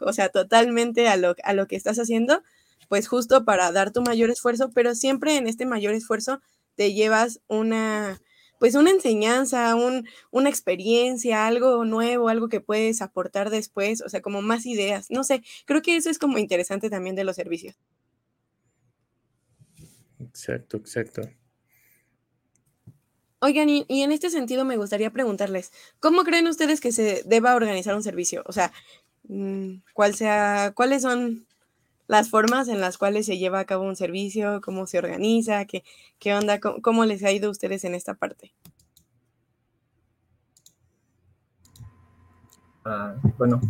o 0.00 0.12
sea, 0.12 0.28
totalmente 0.28 1.08
a 1.08 1.16
lo, 1.16 1.34
a 1.44 1.52
lo 1.54 1.66
que 1.66 1.76
estás 1.76 1.98
haciendo, 1.98 2.42
pues 2.88 3.08
justo 3.08 3.44
para 3.44 3.72
dar 3.72 3.92
tu 3.92 4.02
mayor 4.02 4.30
esfuerzo, 4.30 4.70
pero 4.74 4.94
siempre 4.94 5.36
en 5.36 5.46
este 5.46 5.66
mayor 5.66 5.94
esfuerzo 5.94 6.40
te 6.74 6.92
llevas 6.94 7.40
una, 7.48 8.20
pues 8.58 8.74
una 8.74 8.90
enseñanza, 8.90 9.74
un, 9.74 10.06
una 10.30 10.48
experiencia, 10.48 11.46
algo 11.46 11.84
nuevo, 11.84 12.28
algo 12.28 12.48
que 12.48 12.60
puedes 12.60 13.02
aportar 13.02 13.50
después, 13.50 14.02
o 14.02 14.08
sea, 14.08 14.20
como 14.22 14.42
más 14.42 14.66
ideas, 14.66 15.06
no 15.10 15.24
sé, 15.24 15.42
creo 15.66 15.82
que 15.82 15.96
eso 15.96 16.10
es 16.10 16.18
como 16.18 16.38
interesante 16.38 16.90
también 16.90 17.16
de 17.16 17.24
los 17.24 17.36
servicios. 17.36 17.76
Exacto, 20.28 20.76
exacto. 20.76 21.22
Oigan, 23.40 23.68
y, 23.68 23.84
en 23.88 24.12
este 24.12 24.30
sentido 24.30 24.64
me 24.64 24.76
gustaría 24.76 25.10
preguntarles, 25.10 25.72
¿cómo 25.98 26.22
creen 26.22 26.46
ustedes 26.46 26.80
que 26.80 26.92
se 26.92 27.22
deba 27.26 27.56
organizar 27.56 27.96
un 27.96 28.04
servicio? 28.04 28.44
O 28.46 28.52
sea, 28.52 28.72
mm, 29.24 29.78
¿cuál 29.94 30.14
sea, 30.14 30.72
¿cuáles 30.76 31.02
son 31.02 31.46
las 32.06 32.30
formas 32.30 32.68
en 32.68 32.80
las 32.80 32.98
cuales 32.98 33.26
se 33.26 33.38
lleva 33.38 33.58
a 33.58 33.64
cabo 33.64 33.82
un 33.84 33.96
servicio? 33.96 34.60
¿Cómo 34.60 34.86
se 34.86 34.98
organiza? 34.98 35.64
¿Qué, 35.64 35.82
qué 36.20 36.34
onda? 36.34 36.60
¿Cómo, 36.60 37.04
les 37.04 37.24
ha 37.24 37.32
ido 37.32 37.48
a 37.48 37.50
ustedes 37.50 37.82
en 37.82 37.96
esta 37.96 38.14
parte? 38.14 38.52
Ah, 42.84 43.16
bueno, 43.38 43.60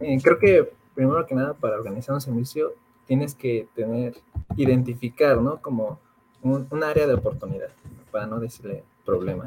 eh, 0.00 0.18
creo 0.20 0.40
que 0.40 0.72
primero 0.96 1.24
que 1.24 1.36
nada 1.36 1.54
para 1.54 1.76
organizar 1.76 2.16
un 2.16 2.20
servicio 2.20 2.74
tienes 3.08 3.34
que 3.34 3.66
tener 3.74 4.14
identificar, 4.56 5.40
¿no? 5.40 5.60
Como 5.60 5.98
un, 6.42 6.84
área 6.84 7.06
de 7.06 7.14
oportunidad, 7.14 7.70
para 8.12 8.26
no 8.26 8.38
decirle 8.38 8.84
problema. 9.04 9.46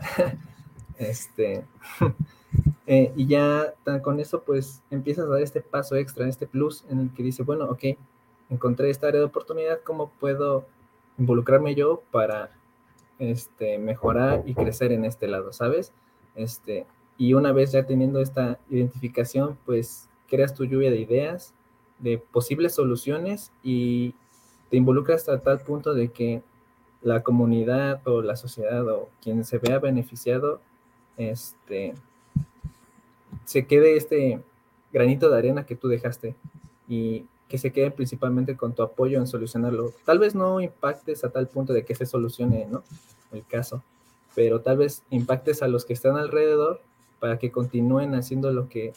este, 0.98 1.64
eh, 2.88 3.14
y 3.16 3.28
ya 3.28 3.74
con 4.02 4.20
eso, 4.20 4.44
pues 4.44 4.82
empiezas 4.90 5.26
a 5.26 5.30
dar 5.30 5.42
este 5.42 5.62
paso 5.62 5.96
extra, 5.96 6.28
este 6.28 6.48
plus 6.48 6.84
en 6.90 7.00
el 7.00 7.14
que 7.14 7.24
dice, 7.24 7.44
bueno, 7.44 7.66
ok, 7.66 7.84
encontré 8.50 8.90
esta 8.90 9.08
área 9.08 9.22
de 9.22 9.28
oportunidad, 9.28 9.80
¿cómo 9.84 10.12
puedo 10.20 10.66
involucrarme 11.18 11.76
yo 11.76 12.02
para 12.12 12.50
este, 13.20 13.78
mejorar 13.78 14.44
y 14.46 14.56
crecer 14.56 14.92
en 14.92 15.06
este 15.06 15.28
lado, 15.28 15.54
¿sabes? 15.54 15.94
Este, 16.36 16.88
y 17.18 17.36
una 17.36 17.52
vez 17.52 17.72
ya 17.72 17.86
teniendo 17.86 18.20
esta 18.20 18.58
identificación, 18.70 19.58
pues 19.66 20.10
creas 20.28 20.56
tu 20.56 20.66
lluvia 20.66 20.90
de 20.90 21.00
ideas, 21.00 21.54
de 22.02 22.18
posibles 22.18 22.76
soluciones 22.76 23.52
y 23.64 24.14
te 24.70 24.78
involucra 24.78 25.16
hasta 25.16 25.40
tal 25.40 25.60
punto 25.62 25.94
de 25.94 26.10
que 26.10 26.42
la 27.02 27.24
comunidad 27.24 28.02
o 28.08 28.22
la 28.22 28.36
sociedad 28.36 28.88
o 28.88 29.10
quien 29.22 29.44
se 29.44 29.58
vea 29.58 29.80
beneficiado, 29.80 30.62
este, 31.18 31.94
se 33.46 33.66
quede 33.66 33.96
este 33.96 34.42
granito 34.92 35.30
de 35.30 35.38
arena 35.38 35.66
que 35.66 35.76
tú 35.76 35.88
dejaste 35.88 36.36
y 36.88 37.26
que 37.48 37.58
se 37.58 37.72
quede 37.72 37.92
principalmente 37.92 38.56
con 38.56 38.74
tu 38.74 38.84
apoyo 38.84 39.18
en 39.18 39.28
solucionarlo. 39.28 39.92
Tal 40.06 40.20
vez 40.20 40.36
no 40.36 40.62
impactes 40.62 41.24
a 41.24 41.30
tal 41.30 41.48
punto 41.48 41.74
de 41.74 41.84
que 41.84 41.96
se 41.96 42.06
solucione, 42.06 42.66
¿no? 42.66 42.84
El 43.32 43.46
caso, 43.46 43.84
pero 44.36 44.62
tal 44.62 44.78
vez 44.78 45.04
impactes 45.10 45.62
a 45.62 45.68
los 45.68 45.86
que 45.86 45.94
están 45.94 46.18
alrededor 46.18 46.82
para 47.20 47.40
que 47.40 47.52
continúen 47.52 48.16
haciendo 48.16 48.52
lo 48.52 48.70
que 48.70 48.94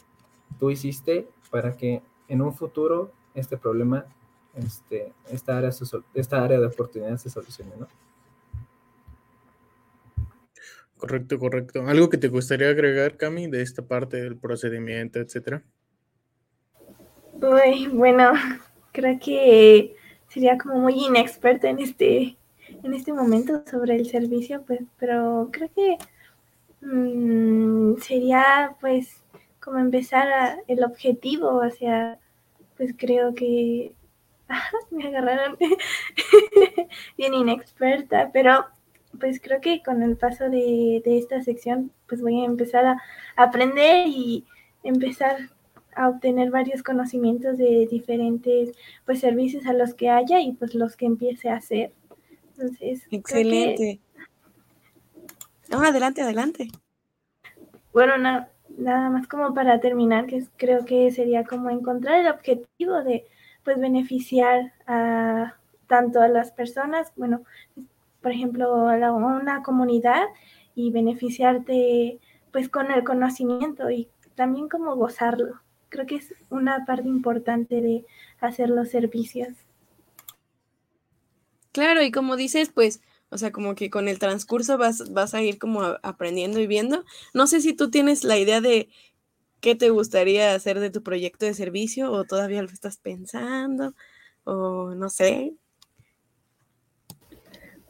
tú 0.59 0.71
hiciste, 0.71 1.27
para 1.51 1.75
que 1.75 2.01
en 2.27 2.41
un 2.41 2.53
futuro 2.53 3.11
este 3.33 3.57
problema 3.57 4.05
este, 4.55 5.13
esta, 5.29 5.57
área, 5.57 5.69
esta 6.13 6.43
área 6.43 6.59
de 6.59 6.67
oportunidad 6.67 7.17
se 7.17 7.29
solucione, 7.29 7.71
¿no? 7.77 7.87
Correcto, 10.97 11.37
correcto. 11.37 11.85
¿Algo 11.87 12.09
que 12.09 12.17
te 12.17 12.29
gustaría 12.29 12.69
agregar, 12.69 13.17
Cami, 13.17 13.47
de 13.47 13.61
esta 13.61 13.81
parte 13.81 14.17
del 14.17 14.37
procedimiento, 14.37 15.19
etcétera? 15.19 15.61
Uy, 17.33 17.87
bueno, 17.89 18.31
creo 18.93 19.19
que 19.19 19.95
sería 20.29 20.57
como 20.57 20.79
muy 20.79 20.93
inexperta 20.93 21.69
en 21.69 21.79
este, 21.79 22.37
en 22.81 22.93
este 22.93 23.11
momento 23.11 23.63
sobre 23.69 23.95
el 23.95 24.05
servicio, 24.07 24.63
pues, 24.65 24.81
pero 24.97 25.49
creo 25.51 25.69
que 25.75 25.97
mm, 26.81 27.97
sería 27.97 28.75
pues 28.79 29.24
como 29.65 29.79
empezar 29.79 30.59
el 30.67 30.83
objetivo 30.83 31.61
hacia, 31.63 32.19
pues 32.77 32.93
creo 32.95 33.33
que 33.33 33.93
me 34.91 35.07
agarraron 35.07 35.57
bien 37.17 37.33
inexperta, 37.33 38.29
pero 38.31 38.65
pues 39.19 39.41
creo 39.41 39.61
que 39.61 39.81
con 39.81 40.03
el 40.03 40.17
paso 40.17 40.49
de, 40.51 41.01
esta 41.03 41.41
sección 41.41 41.91
pues 42.07 42.21
voy 42.21 42.41
a 42.41 42.45
empezar 42.45 42.85
a 42.85 43.01
aprender 43.35 44.07
y 44.07 44.45
empezar 44.83 45.49
a 45.95 46.09
obtener 46.09 46.51
varios 46.51 46.83
conocimientos 46.83 47.57
de 47.57 47.87
diferentes 47.89 48.71
pues 49.03 49.19
servicios 49.19 49.65
a 49.65 49.73
los 49.73 49.95
que 49.95 50.11
haya 50.11 50.41
y 50.41 50.51
pues 50.51 50.75
los 50.75 50.95
que 50.95 51.07
empiece 51.07 51.49
a 51.49 51.55
hacer. 51.55 51.91
Entonces, 52.51 53.07
excelente. 53.09 53.99
No, 55.71 55.81
adelante, 55.81 56.21
adelante. 56.21 56.67
Bueno, 57.91 58.17
nada 58.77 59.09
más 59.09 59.27
como 59.27 59.53
para 59.53 59.79
terminar, 59.79 60.25
que 60.25 60.43
creo 60.57 60.85
que 60.85 61.11
sería 61.11 61.43
como 61.43 61.69
encontrar 61.69 62.19
el 62.19 62.27
objetivo 62.27 63.01
de 63.03 63.25
pues 63.63 63.79
beneficiar 63.79 64.73
a 64.87 65.55
tanto 65.87 66.21
a 66.21 66.27
las 66.27 66.51
personas, 66.51 67.11
bueno, 67.15 67.43
por 68.21 68.31
ejemplo, 68.31 68.89
a 68.89 69.11
una 69.13 69.63
comunidad 69.63 70.23
y 70.75 70.91
beneficiarte 70.91 72.19
pues 72.51 72.69
con 72.69 72.91
el 72.91 73.03
conocimiento 73.03 73.89
y 73.89 74.07
también 74.35 74.69
como 74.69 74.95
gozarlo. 74.95 75.61
Creo 75.89 76.05
que 76.05 76.15
es 76.15 76.33
una 76.49 76.85
parte 76.85 77.07
importante 77.07 77.81
de 77.81 78.05
hacer 78.39 78.69
los 78.69 78.89
servicios. 78.89 79.49
Claro, 81.71 82.01
y 82.01 82.11
como 82.11 82.35
dices, 82.35 82.71
pues, 82.73 83.01
o 83.35 83.37
sea, 83.37 83.51
como 83.51 83.75
que 83.75 83.89
con 83.89 84.07
el 84.07 84.17
transcurso 84.17 84.77
vas, 84.77 85.11
vas 85.13 85.33
a 85.33 85.43
ir 85.43 85.59
como 85.59 85.83
aprendiendo 86.01 86.59
y 86.59 86.67
viendo. 86.67 87.03
No 87.33 87.45
sé 87.45 87.61
si 87.61 87.73
tú 87.73 87.91
tienes 87.91 88.23
la 88.23 88.37
idea 88.37 88.61
de 88.61 88.89
¿Qué 89.65 89.73
te 89.73 89.89
gustaría 89.89 90.53
hacer 90.53 90.79
de 90.79 90.91
tu 90.91 91.01
proyecto 91.01 91.47
de 91.47 91.55
servicio 91.55 92.11
o 92.11 92.23
todavía 92.23 92.61
lo 92.61 92.67
estás 92.67 92.97
pensando 92.97 93.95
o 94.43 94.93
no 94.93 95.09
sé? 95.09 95.55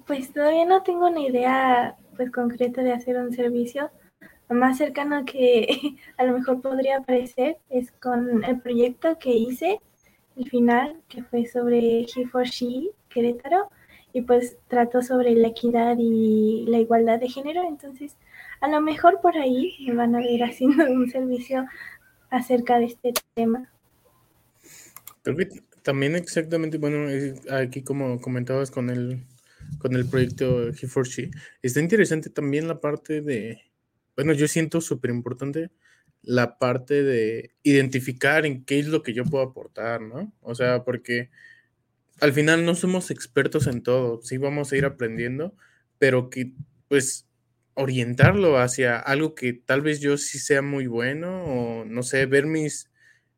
Pues 0.08 0.32
todavía 0.32 0.66
no 0.66 0.84
tengo 0.84 1.08
una 1.08 1.20
idea 1.20 1.98
pues 2.16 2.32
concreta 2.32 2.82
de 2.82 2.94
hacer 2.94 3.18
un 3.18 3.34
servicio. 3.34 3.92
Lo 4.48 4.56
más 4.56 4.78
cercano 4.78 5.25
que 5.25 5.68
a 6.18 6.24
lo 6.24 6.38
mejor 6.38 6.62
podría 6.62 7.00
aparecer 7.00 7.58
es 7.70 7.92
con 7.92 8.46
el 8.46 8.62
proyecto 8.62 9.20
que 9.20 9.34
hice, 9.34 9.82
el 10.38 10.50
final, 10.50 11.02
que 11.10 11.24
fue 11.24 11.46
sobre 11.46 12.04
He 12.04 12.25
for 12.25 12.46
She 12.46 12.92
Querétaro, 13.10 13.70
y 14.15 14.22
pues 14.22 14.55
trató 14.69 15.01
sobre 15.01 15.36
la 15.36 15.50
equidad 15.50 15.98
y 16.00 16.65
la 16.69 16.79
igualdad 16.79 17.19
de 17.19 17.27
género. 17.27 17.67
Entonces, 17.67 18.15
a 18.62 18.69
lo 18.69 18.79
mejor 18.79 19.19
por 19.22 19.36
ahí 19.36 19.75
me 19.86 19.93
van 19.93 20.15
a 20.15 20.19
ver 20.19 20.41
haciendo 20.50 20.86
un 20.89 21.12
servicio 21.12 21.65
acerca 22.29 22.79
de 22.79 22.86
este 22.86 23.13
tema. 23.34 23.69
también 25.84 26.15
exactamente, 26.15 26.77
bueno, 26.77 27.10
aquí 27.51 27.84
como 27.84 28.22
comentabas 28.22 28.72
con 28.72 28.89
el, 28.89 29.25
con 29.79 29.98
el 29.98 30.07
proyecto 30.07 30.69
He 30.69 30.88
for 30.88 31.05
She, 31.05 31.29
está 31.62 31.81
interesante 31.81 32.29
también 32.29 32.69
la 32.69 32.79
parte 32.79 33.19
de, 33.22 33.63
bueno, 34.15 34.31
yo 34.31 34.48
siento 34.48 34.79
súper 34.79 35.12
importante 35.12 35.72
la 36.22 36.57
parte 36.57 37.03
de 37.03 37.51
identificar 37.63 38.45
en 38.45 38.63
qué 38.63 38.79
es 38.79 38.88
lo 38.88 39.03
que 39.03 39.13
yo 39.13 39.25
puedo 39.25 39.43
aportar, 39.43 40.01
¿no? 40.01 40.34
O 40.41 40.55
sea, 40.55 40.86
porque 40.86 41.29
al 42.22 42.34
final 42.34 42.65
no 42.65 42.75
somos 42.75 43.12
expertos 43.12 43.67
en 43.67 43.84
todo, 43.84 44.22
sí 44.22 44.38
vamos 44.38 44.72
a 44.72 44.77
ir 44.77 44.86
aprendiendo, 44.86 45.55
pero 45.98 46.29
que 46.29 46.53
pues 46.88 47.27
orientarlo 47.75 48.57
hacia 48.57 48.98
algo 48.98 49.36
que 49.36 49.53
tal 49.53 49.81
vez 49.81 50.00
yo 50.00 50.17
sí 50.17 50.39
sea 50.39 50.62
muy 50.62 50.88
bueno 50.88 51.43
o 51.43 51.86
no 51.86 52.03
sé, 52.03 52.25
ver 52.25 52.45
mis, 52.45 52.89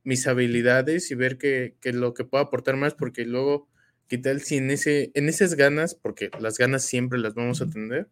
mis 0.03 0.27
habilidades 0.27 1.11
y 1.11 1.15
ver 1.15 1.37
que, 1.37 1.75
lo 1.83 2.13
que 2.13 2.23
puedo 2.23 2.43
aportar 2.43 2.77
más, 2.77 2.93
porque 2.93 3.25
luego, 3.25 3.67
¿qué 4.07 4.17
tal 4.17 4.41
si 4.41 4.57
en, 4.57 4.71
ese, 4.71 5.11
en 5.15 5.27
esas 5.27 5.55
ganas, 5.55 5.95
porque 5.95 6.29
las 6.39 6.57
ganas 6.57 6.83
siempre 6.85 7.19
las 7.19 7.33
vamos 7.33 7.61
a 7.61 7.69
tener, 7.69 8.09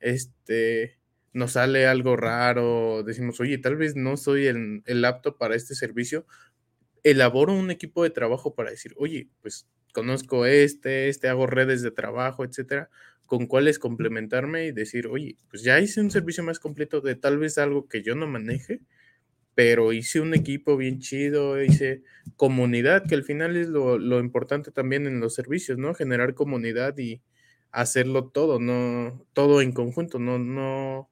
este, 0.00 0.98
nos 1.32 1.52
sale 1.52 1.86
algo 1.86 2.16
raro, 2.16 3.02
decimos, 3.04 3.40
oye, 3.40 3.58
tal 3.58 3.76
vez 3.76 3.94
no 3.94 4.16
soy 4.16 4.46
el, 4.46 4.82
el 4.86 5.04
apto 5.04 5.38
para 5.38 5.54
este 5.54 5.74
servicio, 5.76 6.26
elaboro 7.04 7.54
un 7.54 7.70
equipo 7.70 8.02
de 8.02 8.10
trabajo 8.10 8.54
para 8.54 8.70
decir, 8.70 8.94
oye, 8.96 9.30
pues 9.40 9.68
conozco 9.94 10.46
este, 10.46 11.08
este, 11.08 11.28
hago 11.28 11.46
redes 11.46 11.82
de 11.82 11.90
trabajo, 11.90 12.44
etcétera, 12.44 12.90
con 13.26 13.46
cuáles 13.46 13.78
complementarme 13.78 14.66
y 14.66 14.72
decir, 14.72 15.06
oye, 15.08 15.36
pues 15.50 15.62
ya 15.62 15.80
hice 15.80 16.00
un 16.00 16.10
servicio 16.10 16.42
más 16.44 16.58
completo 16.60 17.00
de 17.00 17.14
tal 17.16 17.38
vez 17.38 17.58
algo 17.58 17.88
que 17.88 18.02
yo 18.02 18.14
no 18.14 18.26
maneje, 18.26 18.80
pero 19.54 19.92
hice 19.92 20.20
un 20.20 20.34
equipo 20.34 20.76
bien 20.76 21.00
chido, 21.00 21.60
hice 21.62 22.02
comunidad, 22.36 23.06
que 23.08 23.16
al 23.16 23.24
final 23.24 23.56
es 23.56 23.68
lo, 23.68 23.98
lo 23.98 24.20
importante 24.20 24.70
también 24.70 25.06
en 25.06 25.20
los 25.20 25.34
servicios, 25.34 25.78
¿no? 25.78 25.94
Generar 25.94 26.34
comunidad 26.34 26.96
y 26.98 27.22
hacerlo 27.72 28.28
todo, 28.28 28.60
no 28.60 29.26
todo 29.32 29.60
en 29.60 29.72
conjunto, 29.72 30.18
no, 30.20 30.38
no, 30.38 31.10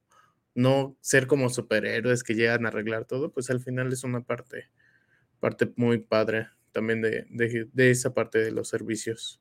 no 0.55 0.97
ser 1.01 1.27
como 1.27 1.51
superhéroes 1.51 2.23
que 2.25 2.35
llegan 2.35 2.67
a 2.67 2.69
arreglar 2.69 3.05
todo, 3.07 3.33
pues 3.33 3.51
al 3.51 3.61
final 3.61 3.93
es 3.93 4.05
una 4.05 4.23
parte, 4.23 4.71
parte 5.41 5.73
muy 5.77 5.99
padre 5.99 6.49
también 6.77 7.01
de, 7.01 7.25
de, 7.73 7.91
esa 7.91 8.13
parte 8.13 8.39
de 8.39 8.51
los 8.51 8.69
servicios. 8.69 9.41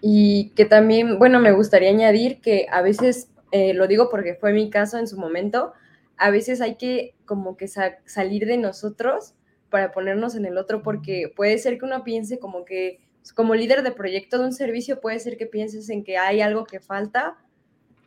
Y 0.00 0.52
que 0.56 0.64
también, 0.64 1.18
bueno, 1.18 1.38
me 1.38 1.52
gustaría 1.52 1.90
añadir 1.90 2.40
que 2.40 2.66
a 2.70 2.80
veces, 2.80 3.28
eh, 3.50 3.74
lo 3.74 3.86
digo 3.88 4.08
porque 4.08 4.36
fue 4.36 4.54
mi 4.54 4.70
caso 4.70 4.96
en 4.96 5.06
su 5.06 5.18
momento, 5.18 5.74
a 6.16 6.30
veces 6.30 6.62
hay 6.62 6.76
que 6.76 7.14
como 7.26 7.58
que 7.58 7.68
salir 7.68 8.46
de 8.46 8.56
nosotros 8.56 9.34
para 9.68 9.92
ponernos 9.92 10.34
en 10.34 10.46
el 10.46 10.56
otro, 10.56 10.82
porque 10.82 11.30
puede 11.36 11.58
ser 11.58 11.76
que 11.78 11.84
uno 11.84 12.04
piense 12.04 12.38
como 12.38 12.64
que 12.64 13.00
como 13.34 13.54
líder 13.54 13.82
de 13.82 13.92
proyecto 13.92 14.38
de 14.38 14.46
un 14.46 14.52
servicio 14.54 14.98
puede 14.98 15.18
ser 15.18 15.36
que 15.36 15.46
pienses 15.46 15.90
en 15.90 16.04
que 16.04 16.16
hay 16.16 16.40
algo 16.40 16.64
que 16.64 16.80
falta 16.80 17.36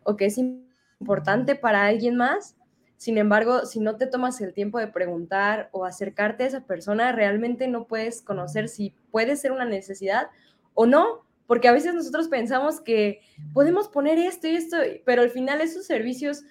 o 0.03 0.17
que 0.17 0.25
es 0.25 0.39
importante 0.39 1.55
para 1.55 1.85
alguien 1.85 2.15
más. 2.15 2.55
Sin 2.97 3.17
embargo, 3.17 3.65
si 3.65 3.79
no 3.79 3.97
te 3.97 4.07
tomas 4.07 4.39
el 4.41 4.53
tiempo 4.53 4.79
de 4.79 4.87
preguntar 4.87 5.69
o 5.71 5.85
acercarte 5.85 6.43
a 6.43 6.47
esa 6.47 6.65
persona, 6.65 7.11
realmente 7.11 7.67
no 7.67 7.87
puedes 7.87 8.21
conocer 8.21 8.69
si 8.69 8.93
puede 9.11 9.35
ser 9.35 9.51
una 9.51 9.65
necesidad 9.65 10.29
o 10.73 10.85
no, 10.85 11.25
porque 11.45 11.67
a 11.67 11.73
veces 11.73 11.93
nosotros 11.93 12.27
pensamos 12.27 12.81
que 12.81 13.19
podemos 13.53 13.89
poner 13.89 14.17
esto 14.17 14.47
y 14.47 14.55
esto, 14.55 14.77
pero 15.05 15.21
al 15.21 15.29
final 15.29 15.61
esos 15.61 15.85
servicios 15.85 16.43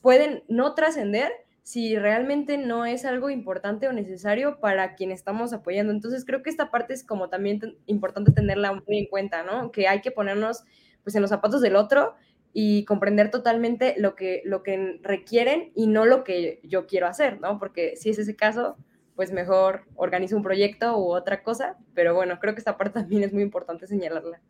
pueden 0.00 0.44
no 0.48 0.74
trascender 0.74 1.32
si 1.62 1.96
realmente 1.96 2.56
no 2.56 2.86
es 2.86 3.04
algo 3.04 3.30
importante 3.30 3.86
o 3.86 3.92
necesario 3.92 4.58
para 4.60 4.94
quien 4.94 5.10
estamos 5.10 5.52
apoyando. 5.52 5.92
Entonces 5.92 6.24
creo 6.24 6.42
que 6.42 6.50
esta 6.50 6.70
parte 6.70 6.94
es 6.94 7.04
como 7.04 7.28
también 7.28 7.76
importante 7.86 8.32
tenerla 8.32 8.72
muy 8.72 8.98
en 8.98 9.06
cuenta, 9.06 9.42
¿no? 9.42 9.70
Que 9.70 9.86
hay 9.86 10.00
que 10.00 10.10
ponernos 10.10 10.64
pues 11.02 11.14
en 11.14 11.22
los 11.22 11.30
zapatos 11.30 11.60
del 11.60 11.76
otro 11.76 12.14
y 12.52 12.84
comprender 12.84 13.30
totalmente 13.30 13.94
lo 13.98 14.14
que, 14.14 14.42
lo 14.44 14.62
que 14.62 14.98
requieren 15.02 15.72
y 15.74 15.86
no 15.86 16.04
lo 16.04 16.24
que 16.24 16.60
yo 16.64 16.86
quiero 16.86 17.06
hacer, 17.06 17.40
¿no? 17.40 17.58
Porque 17.58 17.96
si 17.96 18.10
es 18.10 18.18
ese 18.18 18.34
caso, 18.34 18.76
pues 19.14 19.32
mejor 19.32 19.82
organizo 19.94 20.36
un 20.36 20.42
proyecto 20.42 20.96
u 20.98 21.12
otra 21.12 21.42
cosa, 21.42 21.76
pero 21.94 22.14
bueno, 22.14 22.38
creo 22.40 22.54
que 22.54 22.60
esta 22.60 22.76
parte 22.76 22.94
también 23.00 23.22
es 23.22 23.32
muy 23.32 23.42
importante 23.42 23.86
señalarla. 23.86 24.40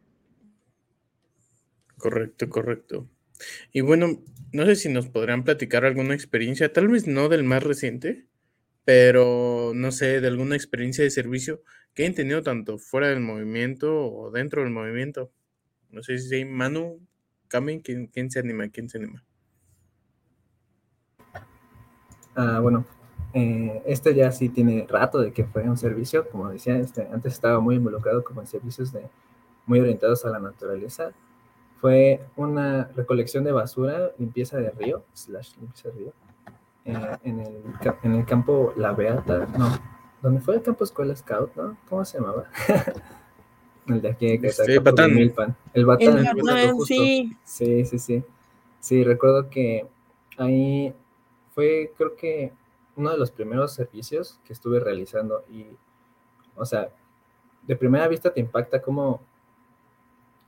Correcto, 1.97 2.49
correcto. 2.49 3.09
Y 3.73 3.83
bueno, 3.83 4.23
no 4.53 4.67
sé 4.67 4.77
si 4.77 4.89
nos 4.89 5.09
podrían 5.09 5.45
platicar 5.45 5.85
alguna 5.85 6.15
experiencia, 6.15 6.73
tal 6.73 6.89
vez 6.89 7.07
no 7.07 7.29
del 7.29 7.45
más 7.45 7.63
reciente, 7.63 8.27
pero 8.85 9.73
no 9.75 9.93
sé, 9.93 10.21
de 10.21 10.29
alguna 10.29 10.57
experiencia 10.57 11.05
de 11.05 11.11
servicio 11.11 11.63
que 11.95 12.05
hayan 12.05 12.15
tenido 12.15 12.43
tanto 12.43 12.79
fuera 12.79 13.09
del 13.09 13.21
movimiento 13.21 14.07
o 14.07 14.31
dentro 14.31 14.63
del 14.63 14.71
movimiento. 14.71 15.33
No 15.91 16.03
sé 16.03 16.19
si 16.19 16.35
hay 16.35 16.45
Manu, 16.45 17.01
Camin, 17.51 17.81
¿quién, 17.81 18.07
¿quién, 18.07 18.31
se 18.31 18.39
anima? 18.39 18.69
¿Quién 18.69 18.89
se 18.89 18.97
anima? 18.97 19.23
Ah, 22.35 22.61
bueno, 22.61 22.87
eh, 23.35 23.83
este 23.85 24.15
ya 24.15 24.31
sí 24.31 24.49
tiene 24.49 24.87
rato 24.89 25.19
de 25.19 25.33
que 25.33 25.45
fue 25.45 25.69
un 25.69 25.77
servicio, 25.77 26.27
como 26.31 26.49
decía, 26.49 26.79
este, 26.79 27.07
antes 27.13 27.35
estaba 27.35 27.61
muy 27.61 27.75
involucrado 27.75 28.25
como 28.25 28.41
en 28.41 28.47
servicios 28.47 28.93
de, 28.93 29.07
muy 29.67 29.81
orientados 29.81 30.25
a 30.25 30.31
la 30.31 30.39
naturaleza 30.39 31.13
fue 31.81 32.21
una 32.37 32.91
recolección 32.95 33.43
de 33.43 33.53
basura, 33.53 34.11
limpieza 34.19 34.59
de 34.59 34.71
río, 34.71 35.03
slash 35.15 35.57
limpieza 35.59 35.89
de 35.89 35.95
río, 35.95 36.13
eh, 36.85 37.19
en, 37.25 37.41
el, 37.41 37.63
en, 38.03 38.15
el, 38.15 38.27
campo 38.27 38.75
La 38.77 38.93
Beata, 38.93 39.47
no, 39.59 39.71
donde 40.21 40.41
fue 40.41 40.57
el 40.57 40.63
campo 40.63 40.85
Escuela 40.85 41.17
Scout, 41.17 41.57
¿no? 41.57 41.79
¿Cómo 41.89 42.05
se 42.05 42.19
llamaba? 42.19 42.45
el 43.93 44.03
de 44.03 44.11
aquí, 44.11 44.39
que 44.39 44.49
está 44.49 44.65
el 44.65 44.81
Batán. 44.81 45.19
El 45.19 45.31
Batán. 45.31 45.57
El 45.75 45.87
Batán, 45.87 46.81
sí. 46.81 47.37
Sí, 47.45 47.85
sí, 47.85 47.99
sí. 47.99 48.25
Sí, 48.81 49.05
recuerdo 49.05 49.51
que 49.51 49.87
ahí 50.39 50.95
fue, 51.55 51.93
creo 51.97 52.17
que, 52.17 52.53
uno 52.97 53.11
de 53.11 53.19
los 53.19 53.31
primeros 53.31 53.73
servicios 53.73 54.39
que 54.45 54.53
estuve 54.53 54.79
realizando 54.81 55.45
y, 55.51 55.67
o 56.55 56.67
sea, 56.67 56.91
de 57.67 57.77
primera 57.77 58.07
vista 58.09 58.33
te 58.33 58.41
impacta 58.41 58.83
cómo, 58.83 59.21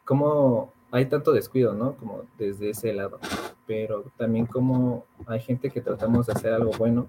cómo 0.04 0.72
hay 0.90 1.06
tanto 1.06 1.32
descuido, 1.32 1.72
¿no? 1.72 1.94
Como 1.96 2.22
desde 2.36 2.70
ese 2.70 2.92
lado. 2.92 3.18
Pero 3.66 4.04
también 4.16 4.46
como 4.46 5.06
hay 5.26 5.40
gente 5.40 5.70
que 5.70 5.80
tratamos 5.80 6.26
de 6.26 6.32
hacer 6.34 6.52
algo 6.52 6.72
bueno 6.72 7.08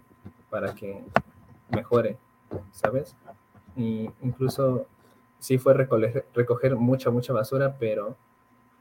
para 0.49 0.73
que 0.73 1.01
mejore, 1.69 2.17
¿sabes? 2.71 3.15
Y 3.75 4.09
incluso 4.21 4.85
sí 5.43 5.57
fue 5.57 5.73
recoger, 5.73 6.25
recoger 6.33 6.77
mucha, 6.77 7.11
mucha 7.11 7.33
basura, 7.33 7.75
pero 7.77 8.15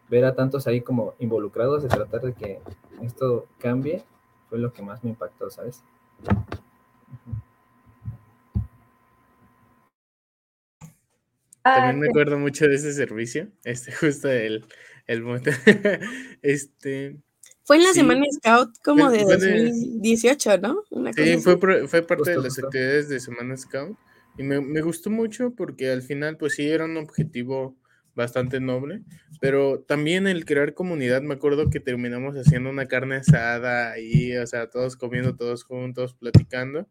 ver 0.08 0.24
a 0.24 0.36
tantos 0.36 0.68
ahí 0.68 0.80
como 0.80 1.14
involucrados 1.18 1.82
de 1.82 1.88
tratar 1.88 2.20
de 2.20 2.34
que 2.34 2.60
esto 3.02 3.48
cambie 3.58 4.04
fue 4.48 4.60
lo 4.60 4.72
que 4.72 4.80
más 4.80 5.02
me 5.02 5.10
impactó, 5.10 5.50
¿sabes? 5.50 5.82
También 11.64 11.98
me 11.98 12.08
acuerdo 12.08 12.38
mucho 12.38 12.68
de 12.68 12.76
ese 12.76 12.92
servicio, 12.92 13.48
este 13.64 13.90
justo 13.90 14.30
el, 14.30 14.64
el 15.08 15.24
este. 16.42 17.16
Fue 17.64 17.76
en 17.76 17.82
la 17.82 17.92
Semana 17.92 18.24
Scout 18.30 18.78
como 18.84 19.10
de 19.10 19.24
2018, 19.24 20.58
¿no? 20.58 20.84
sí, 21.12 21.38
fue, 21.38 21.88
fue 21.88 22.02
parte 22.02 22.30
de 22.30 22.36
las 22.40 22.56
actividades 22.56 23.08
de 23.08 23.18
Semana 23.18 23.56
Scout. 23.56 23.96
Y 24.38 24.42
me, 24.42 24.60
me, 24.60 24.80
gustó 24.80 25.10
mucho 25.10 25.54
porque 25.54 25.90
al 25.90 26.02
final, 26.02 26.36
pues 26.36 26.54
sí, 26.54 26.68
era 26.68 26.86
un 26.86 26.96
objetivo 26.96 27.76
bastante 28.14 28.60
noble, 28.60 29.02
pero 29.40 29.80
también 29.80 30.26
el 30.26 30.44
crear 30.44 30.74
comunidad, 30.74 31.22
me 31.22 31.34
acuerdo 31.34 31.70
que 31.70 31.80
terminamos 31.80 32.34
haciendo 32.36 32.70
una 32.70 32.88
carne 32.88 33.16
asada 33.16 33.98
y, 33.98 34.36
o 34.36 34.46
sea, 34.46 34.68
todos 34.68 34.96
comiendo 34.96 35.36
todos 35.36 35.64
juntos, 35.64 36.14
platicando. 36.14 36.88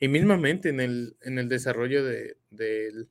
Y 0.00 0.08
mismamente 0.08 0.70
en 0.70 0.80
el, 0.80 1.16
en 1.22 1.38
el 1.38 1.48
desarrollo 1.48 2.04
de, 2.04 2.36
del 2.50 3.08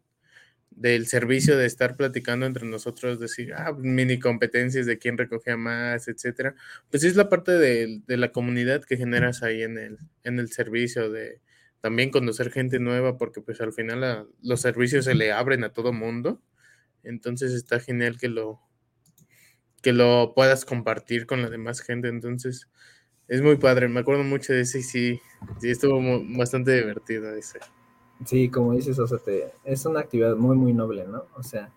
del 0.78 1.08
servicio 1.08 1.58
de 1.58 1.66
estar 1.66 1.98
platicando 1.98 2.46
entre 2.46 2.66
nosotros, 2.68 3.20
decir, 3.20 3.52
ah, 3.56 3.74
mini 3.76 4.20
competencias 4.20 4.86
de 4.86 5.00
quién 5.00 5.18
recogía 5.18 5.58
más, 5.58 6.08
etcétera, 6.08 6.54
pues 6.92 7.04
es 7.04 7.16
la 7.16 7.30
parte 7.30 7.54
de, 7.54 8.04
la 8.08 8.32
comunidad 8.32 8.84
que 8.86 8.96
generas 8.96 9.42
ahí 9.42 9.64
en 9.64 9.80
el, 9.80 9.98
en 10.24 10.38
el 10.38 10.52
servicio, 10.52 11.10
de 11.12 11.42
también 11.82 12.10
conocer 12.10 12.52
gente 12.52 12.80
nueva, 12.80 13.18
porque 13.18 13.42
pues 13.42 13.62
al 13.62 13.74
final 13.74 14.28
los 14.42 14.62
servicios 14.62 15.06
se 15.06 15.16
le 15.16 15.32
abren 15.32 15.64
a 15.64 15.74
todo 15.74 15.94
mundo, 15.94 16.42
entonces 17.04 17.54
está 17.54 17.80
genial 17.80 18.18
que 18.18 18.30
lo, 18.30 18.60
que 19.82 19.94
lo 19.94 20.34
puedas 20.36 20.66
compartir 20.66 21.26
con 21.28 21.42
la 21.42 21.50
demás 21.50 21.82
gente, 21.82 22.08
entonces 22.08 22.68
es 23.28 23.42
muy 23.42 23.58
padre, 23.58 23.88
me 23.88 24.00
acuerdo 24.00 24.24
mucho 24.24 24.54
de 24.54 24.62
ese 24.62 24.80
y 24.80 24.84
sí, 24.84 25.22
sí 25.60 25.70
estuvo 25.70 26.00
bastante 26.38 26.74
divertido 26.76 27.34
ese. 27.36 27.60
Sí, 28.26 28.50
como 28.50 28.74
dices, 28.74 28.98
o 29.00 29.08
sea, 29.08 29.20
te, 29.20 29.52
es 29.64 29.86
una 29.86 30.00
actividad 30.00 30.36
muy, 30.36 30.56
muy 30.56 30.74
noble, 30.74 31.06
¿no? 31.06 31.26
O 31.36 31.44
sea, 31.44 31.72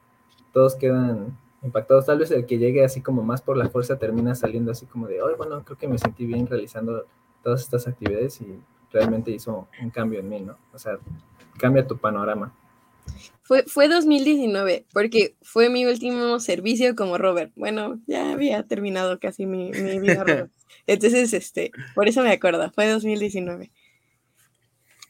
todos 0.53 0.77
quedan 0.77 1.39
impactados. 1.63 2.07
Tal 2.07 2.19
vez 2.19 2.31
el 2.31 2.47
que 2.47 2.59
llegue 2.59 2.85
así 2.85 3.03
como 3.03 3.23
más 3.23 3.43
por 3.43 3.57
la 3.57 3.69
fuerza 3.69 3.99
termina 3.99 4.35
saliendo 4.35 4.73
así 4.73 4.87
como 4.87 5.07
de, 5.07 5.21
oh, 5.21 5.37
bueno, 5.37 5.63
creo 5.65 5.77
que 5.77 5.89
me 5.89 5.99
sentí 5.99 6.25
bien 6.25 6.47
realizando 6.47 7.07
todas 7.43 7.63
estas 7.63 7.87
actividades 7.89 8.41
y 8.41 8.59
realmente 8.93 9.31
hizo 9.31 9.69
un 9.81 9.91
cambio 9.91 10.21
en 10.21 10.29
mí, 10.29 10.41
¿no? 10.41 10.59
O 10.73 10.79
sea, 10.79 10.99
cambia 11.59 11.87
tu 11.87 11.99
panorama. 11.99 12.55
Fue, 13.43 13.65
fue 13.65 13.89
2019, 13.89 14.87
porque 14.93 15.35
fue 15.43 15.71
mi 15.71 15.85
último 15.85 16.39
servicio 16.39 16.95
como 16.95 17.19
Robert. 17.19 17.53
Bueno, 17.57 18.01
ya 18.07 18.33
había 18.33 18.63
terminado 18.63 19.19
casi 19.19 19.47
mi, 19.47 19.71
mi 19.71 19.99
vida, 19.99 20.25
Robert. 20.25 20.53
Entonces, 20.87 21.33
este, 21.33 21.73
por 21.95 22.09
eso 22.09 22.23
me 22.23 22.31
acuerdo, 22.31 22.71
fue 22.73 22.89
2019. 22.89 23.71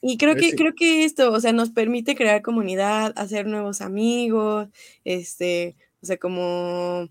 Y 0.03 0.17
creo 0.17 0.35
que, 0.35 0.55
creo 0.55 0.73
que 0.75 1.03
esto, 1.05 1.31
o 1.31 1.39
sea, 1.39 1.53
nos 1.53 1.69
permite 1.69 2.15
crear 2.15 2.41
comunidad, 2.41 3.13
hacer 3.15 3.45
nuevos 3.45 3.81
amigos, 3.81 4.67
este, 5.03 5.75
o 6.01 6.05
sea, 6.07 6.17
como 6.17 7.07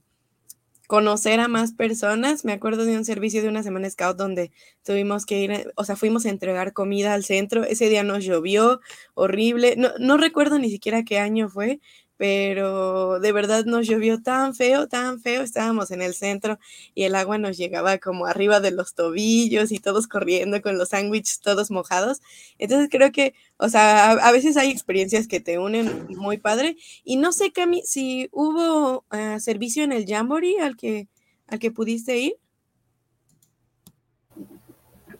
conocer 0.91 1.39
a 1.39 1.47
más 1.47 1.73
personas. 1.73 2.45
Me 2.45 2.53
acuerdo 2.53 2.85
de 2.85 2.97
un 2.97 3.05
servicio 3.05 3.43
de 3.43 3.49
una 3.49 3.63
semana 3.63 3.89
scout 3.89 4.17
donde 4.17 4.51
tuvimos 4.83 5.25
que 5.25 5.39
ir, 5.41 5.73
o 5.77 5.85
sea, 5.85 5.95
fuimos 5.95 6.27
a 6.27 6.31
entregar 6.31 6.73
comida 6.73 7.15
al 7.15 7.23
centro. 7.23 7.63
Ese 7.63 7.89
día 7.89 8.03
nos 8.03 8.25
llovió 8.25 8.81
horrible. 9.15 9.77
No, 9.77 9.91
no 10.01 10.17
recuerdo 10.17 10.59
ni 10.59 10.69
siquiera 10.69 11.05
qué 11.05 11.21
año 11.21 11.49
fue, 11.49 11.79
pero 12.21 13.19
de 13.19 13.33
verdad 13.33 13.65
nos 13.65 13.87
llovió 13.87 14.21
tan 14.21 14.55
feo, 14.55 14.89
tan 14.89 15.23
feo, 15.23 15.41
estábamos 15.41 15.91
en 15.91 16.03
el 16.03 16.13
centro 16.13 16.59
y 16.95 17.05
el 17.05 17.15
agua 17.15 17.39
nos 17.39 17.57
llegaba 17.57 17.97
como 17.97 18.27
arriba 18.27 18.61
de 18.61 18.73
los 18.73 18.95
tobillos 18.95 19.73
y 19.73 19.79
todos 19.79 20.07
corriendo 20.07 20.61
con 20.61 20.77
los 20.77 20.91
sándwiches 20.91 21.41
todos 21.41 21.71
mojados. 21.71 22.21
Entonces 22.59 22.91
creo 22.91 23.11
que, 23.11 23.33
o 23.57 23.71
sea, 23.71 24.11
a, 24.11 24.33
veces 24.33 24.59
hay 24.59 24.71
experiencias 24.71 25.29
que 25.29 25.41
te 25.41 25.59
unen 25.59 26.09
muy 26.11 26.37
padre 26.37 26.77
y 27.05 27.17
no 27.17 27.33
sé, 27.33 27.53
Cami, 27.53 27.81
si 27.87 28.29
hubo 28.33 29.07
ah, 29.09 29.41
servicio 29.41 29.83
en 29.83 29.93
el 29.93 30.05
Jamboree 30.07 30.61
al 30.61 30.77
que, 30.77 31.09
al 31.47 31.59
que 31.59 31.71
pudiste 31.71 32.19
ir. 32.19 32.35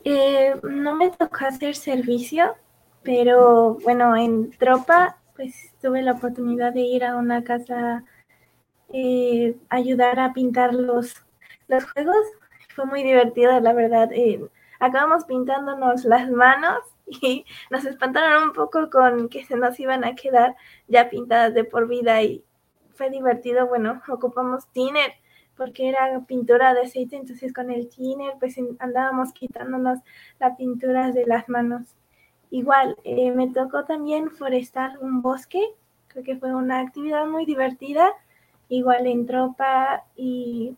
Eh, 0.05 0.55
no 0.65 0.97
me 0.97 1.09
tocó 1.09 1.47
hacer 1.47 1.75
servicio, 1.75 2.57
pero 3.03 3.79
bueno, 3.83 4.15
en 4.19 4.51
tropa 4.51 5.20
pues 5.41 5.73
tuve 5.81 6.03
la 6.03 6.13
oportunidad 6.13 6.75
de 6.75 6.83
ir 6.83 7.03
a 7.03 7.17
una 7.17 7.43
casa 7.45 8.05
eh, 8.93 9.57
ayudar 9.71 10.21
a 10.21 10.35
pintar 10.35 10.75
los, 10.75 11.15
los 11.67 11.91
juegos. 11.91 12.27
Fue 12.75 12.85
muy 12.85 13.03
divertido, 13.03 13.59
la 13.59 13.73
verdad. 13.73 14.11
Eh, 14.13 14.47
acabamos 14.81 15.25
pintándonos 15.25 16.05
las 16.05 16.31
manos 16.31 16.81
y 17.23 17.47
nos 17.71 17.87
espantaron 17.87 18.49
un 18.49 18.53
poco 18.53 18.91
con 18.91 19.31
que 19.31 19.47
se 19.47 19.57
nos 19.57 19.81
iban 19.81 20.05
a 20.05 20.15
quedar 20.15 20.57
ya 20.89 21.09
pintadas 21.09 21.55
de 21.55 21.65
por 21.65 21.89
vida 21.89 22.23
y 22.23 22.45
fue 22.93 23.09
divertido. 23.09 23.67
Bueno, 23.67 24.03
ocupamos 24.09 24.69
tiner 24.73 25.13
porque 25.57 25.89
era 25.89 26.21
pintura 26.27 26.75
de 26.75 26.83
aceite, 26.83 27.17
entonces 27.17 27.55
con 27.55 27.71
el 27.71 27.89
tiner 27.89 28.35
pues 28.39 28.57
andábamos 28.79 29.33
quitándonos 29.33 30.01
la 30.39 30.55
pintura 30.55 31.13
de 31.13 31.25
las 31.25 31.49
manos. 31.49 31.97
Igual, 32.51 32.97
eh, 33.05 33.31
me 33.31 33.49
tocó 33.49 33.85
también 33.85 34.31
forestar 34.31 34.99
un 35.01 35.23
bosque, 35.23 35.63
creo 36.09 36.25
que 36.25 36.37
fue 36.37 36.55
una 36.55 36.81
actividad 36.81 37.27
muy 37.27 37.45
divertida, 37.47 38.13
igual 38.69 39.07
en 39.07 39.27
tropa 39.27 40.05
y 40.17 40.77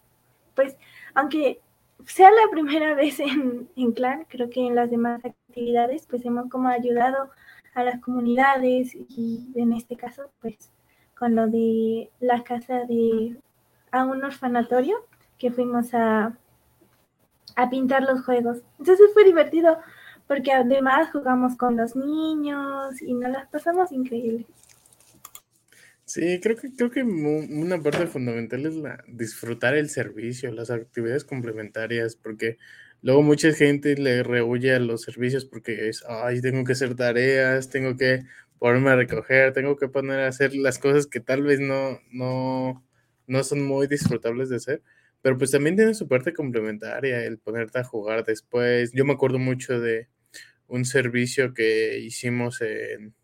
pues 0.55 0.77
aunque 1.15 1.61
sea 2.07 2.31
la 2.31 2.43
primera 2.51 2.95
vez 2.95 3.21
en, 3.21 3.69
en 3.77 3.93
clan, 3.93 4.27
creo 4.29 4.51
que 4.51 4.67
en 4.67 4.75
las 4.75 4.91
demás 4.91 5.25
actividades 5.25 6.07
pues 6.07 6.25
hemos 6.25 6.51
como 6.51 6.69
ayudado 6.69 7.31
a 7.75 7.85
las 7.85 8.01
comunidades 8.01 8.95
y 8.95 9.51
en 9.55 9.73
este 9.73 9.97
caso 9.97 10.31
pues 10.41 10.71
con 11.19 11.35
lo 11.37 11.47
de 11.49 12.11
la 12.21 12.43
casa 12.43 12.85
de 12.85 13.37
a 13.93 14.05
un 14.05 14.25
orfanatorio 14.25 14.97
que 15.39 15.51
fuimos 15.51 15.95
a, 15.95 16.37
a 17.57 17.71
pintar 17.71 18.03
los 18.03 18.25
juegos. 18.25 18.63
Entonces 18.79 19.11
fue 19.13 19.25
divertido 19.25 19.79
porque 20.33 20.51
además 20.51 21.11
jugamos 21.13 21.59
con 21.59 21.77
los 21.77 21.95
niños 21.95 23.03
y 23.03 23.13
nos 23.13 23.31
las 23.31 23.49
pasamos 23.51 23.93
increíble. 23.93 24.47
Sí, 26.07 26.41
creo 26.41 26.57
que, 26.57 26.75
creo 26.75 26.91
que 26.91 27.03
una 27.03 27.83
parte 27.83 28.07
fundamental 28.07 28.65
es 28.65 28.75
la, 28.77 29.05
disfrutar 29.09 29.75
el 29.75 29.91
servicio, 29.91 30.51
las 30.51 30.71
actividades 30.71 31.27
complementarias, 31.27 32.17
porque 32.17 32.57
luego 33.03 33.21
mucha 33.21 33.53
gente 33.53 33.95
le 33.95 34.23
rehuye 34.23 34.75
a 34.75 34.79
los 34.79 35.03
servicios 35.03 35.45
porque 35.45 35.91
es, 35.91 36.03
ay, 36.09 36.41
tengo 36.41 36.65
que 36.65 36.73
hacer 36.73 36.95
tareas, 36.95 37.69
tengo 37.69 37.95
que 37.99 38.23
ponerme 38.59 38.89
a 38.89 38.97
recoger, 38.97 39.53
tengo 39.53 39.77
que 39.77 39.89
poner 39.89 40.21
a 40.21 40.29
hacer 40.29 40.55
las 40.55 40.79
cosas 40.79 41.07
que 41.07 41.21
tal 41.21 41.43
vez 41.43 41.61
no, 41.61 42.01
no, 42.11 42.83
no 43.27 43.45
son 43.45 43.63
muy 43.65 43.87
disfrutables 43.87 44.49
de 44.49 44.57
hacer, 44.57 44.83
pero 45.21 45.37
pues 45.37 45.51
también 45.51 45.77
tiene 45.77 45.93
su 45.93 46.09
parte 46.09 46.33
complementaria, 46.33 47.23
el 47.23 47.39
ponerte 47.39 47.81
a 47.81 47.85
jugar 47.85 48.25
después. 48.25 48.93
Yo 48.95 49.05
me 49.05 49.13
acuerdo 49.13 49.39
mucho 49.39 49.79
de, 49.79 50.09
un 50.73 50.87
servicio 50.87 51.53
que 51.53 51.99
hicimos 51.99 52.63
en, 52.63 53.15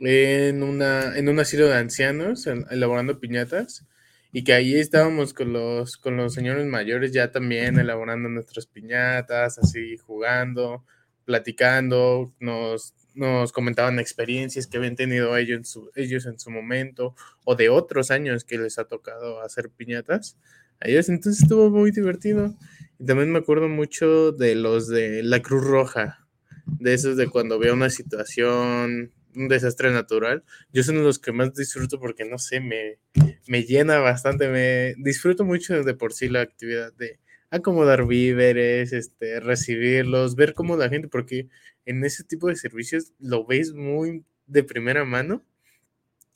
en, 0.00 0.64
una, 0.64 1.16
en 1.16 1.28
un 1.28 1.38
asilo 1.38 1.68
de 1.68 1.76
ancianos, 1.76 2.48
elaborando 2.48 3.20
piñatas, 3.20 3.86
y 4.32 4.42
que 4.42 4.52
ahí 4.52 4.74
estábamos 4.74 5.34
con 5.34 5.52
los, 5.52 5.96
con 5.96 6.16
los 6.16 6.34
señores 6.34 6.66
mayores 6.66 7.12
ya 7.12 7.30
también 7.30 7.78
elaborando 7.78 8.28
nuestras 8.28 8.66
piñatas, 8.66 9.58
así 9.58 9.96
jugando, 9.98 10.84
platicando, 11.24 12.34
nos, 12.40 12.92
nos 13.14 13.52
comentaban 13.52 14.00
experiencias 14.00 14.66
que 14.66 14.78
habían 14.78 14.96
tenido 14.96 15.36
ellos 15.36 15.58
en, 15.58 15.64
su, 15.64 15.90
ellos 15.94 16.26
en 16.26 16.40
su 16.40 16.50
momento 16.50 17.14
o 17.44 17.54
de 17.54 17.68
otros 17.68 18.10
años 18.10 18.42
que 18.42 18.58
les 18.58 18.80
ha 18.80 18.84
tocado 18.86 19.40
hacer 19.42 19.70
piñatas. 19.70 20.36
A 20.80 20.88
ellos 20.88 21.08
entonces 21.08 21.44
estuvo 21.44 21.70
muy 21.70 21.92
divertido. 21.92 22.56
Y 22.98 23.06
también 23.06 23.30
me 23.30 23.38
acuerdo 23.38 23.68
mucho 23.68 24.32
de 24.32 24.56
los 24.56 24.88
de 24.88 25.22
la 25.22 25.40
Cruz 25.40 25.62
Roja, 25.62 26.21
de 26.66 26.94
esos 26.94 27.16
de 27.16 27.28
cuando 27.28 27.58
veo 27.58 27.74
una 27.74 27.90
situación, 27.90 29.12
un 29.34 29.48
desastre 29.48 29.90
natural, 29.90 30.44
yo 30.72 30.82
de 30.82 30.92
los 30.92 31.18
que 31.18 31.32
más 31.32 31.54
disfruto 31.54 31.98
porque 31.98 32.24
no 32.24 32.38
sé, 32.38 32.60
me, 32.60 32.98
me 33.46 33.64
llena 33.64 33.98
bastante, 33.98 34.48
me 34.48 34.94
disfruto 34.98 35.44
mucho 35.44 35.82
de 35.82 35.94
por 35.94 36.12
sí 36.12 36.28
la 36.28 36.42
actividad 36.42 36.92
de 36.94 37.18
acomodar 37.50 38.06
víveres, 38.06 38.92
este, 38.92 39.40
recibirlos, 39.40 40.36
ver 40.36 40.54
cómo 40.54 40.76
la 40.76 40.88
gente, 40.88 41.08
porque 41.08 41.48
en 41.84 42.04
ese 42.04 42.24
tipo 42.24 42.48
de 42.48 42.56
servicios 42.56 43.12
lo 43.18 43.46
veis 43.46 43.72
muy 43.72 44.24
de 44.46 44.64
primera 44.64 45.04
mano, 45.04 45.44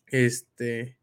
este, 0.08 0.96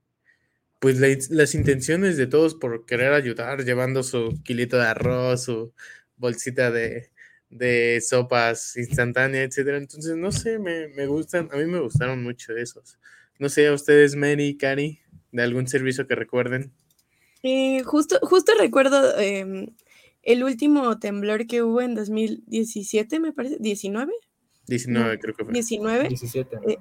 pues 0.79 0.99
las 1.29 1.55
intenciones 1.55 2.17
de 2.17 2.27
todos 2.27 2.55
por 2.55 2.85
querer 2.85 3.13
ayudar, 3.13 3.63
llevando 3.63 4.03
su 4.03 4.41
kilito 4.43 4.77
de 4.77 4.85
arroz, 4.85 5.43
su 5.45 5.73
bolsita 6.17 6.71
de, 6.71 7.12
de 7.53 8.01
sopas 8.01 8.75
instantáneas, 8.77 9.47
etcétera. 9.47 9.77
Entonces, 9.77 10.15
no 10.15 10.31
sé, 10.31 10.59
me, 10.59 10.87
me, 10.89 11.05
gustan, 11.05 11.49
a 11.51 11.57
mí 11.57 11.65
me 11.65 11.79
gustaron 11.79 12.23
mucho 12.23 12.55
esos. 12.55 12.97
No 13.39 13.49
sé, 13.49 13.67
a 13.67 13.73
ustedes, 13.73 14.15
Mary, 14.15 14.57
Cari, 14.57 14.99
de 15.31 15.43
algún 15.43 15.67
servicio 15.67 16.07
que 16.07 16.15
recuerden. 16.15 16.71
Eh, 17.43 17.83
justo, 17.83 18.19
justo 18.21 18.53
recuerdo 18.57 19.19
em, 19.19 19.67
el 20.23 20.43
último 20.43 20.97
temblor 20.99 21.45
que 21.45 21.61
hubo 21.61 21.81
en 21.81 21.95
2017, 21.95 23.19
me 23.19 23.33
parece, 23.33 23.57
19. 23.59 24.13
19, 24.67 25.19
creo 25.19 25.35
que 25.35 25.43
fue. 25.43 25.53
19. 25.53 26.07
17. 26.07 26.57
Eh, 26.67 26.77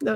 no, 0.00 0.14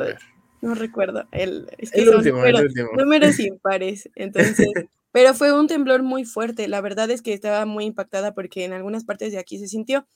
no, 0.60 0.74
recuerdo. 0.74 1.26
El, 1.32 1.68
el 1.92 2.08
último, 2.10 2.44
el 2.44 2.56
último. 2.56 2.90
Números 2.96 3.40
impares. 3.40 4.08
Entonces, 4.14 4.68
Pero 5.12 5.34
fue 5.34 5.52
un 5.52 5.68
temblor 5.68 6.02
muy 6.02 6.24
fuerte. 6.24 6.68
La 6.68 6.80
verdad 6.80 7.10
es 7.10 7.22
que 7.22 7.32
estaba 7.34 7.66
muy 7.66 7.84
impactada 7.84 8.34
porque 8.34 8.64
en 8.64 8.72
algunas 8.72 9.04
partes 9.04 9.32
de 9.32 9.38
aquí 9.38 9.58
se 9.58 9.68
sintió. 9.68 10.06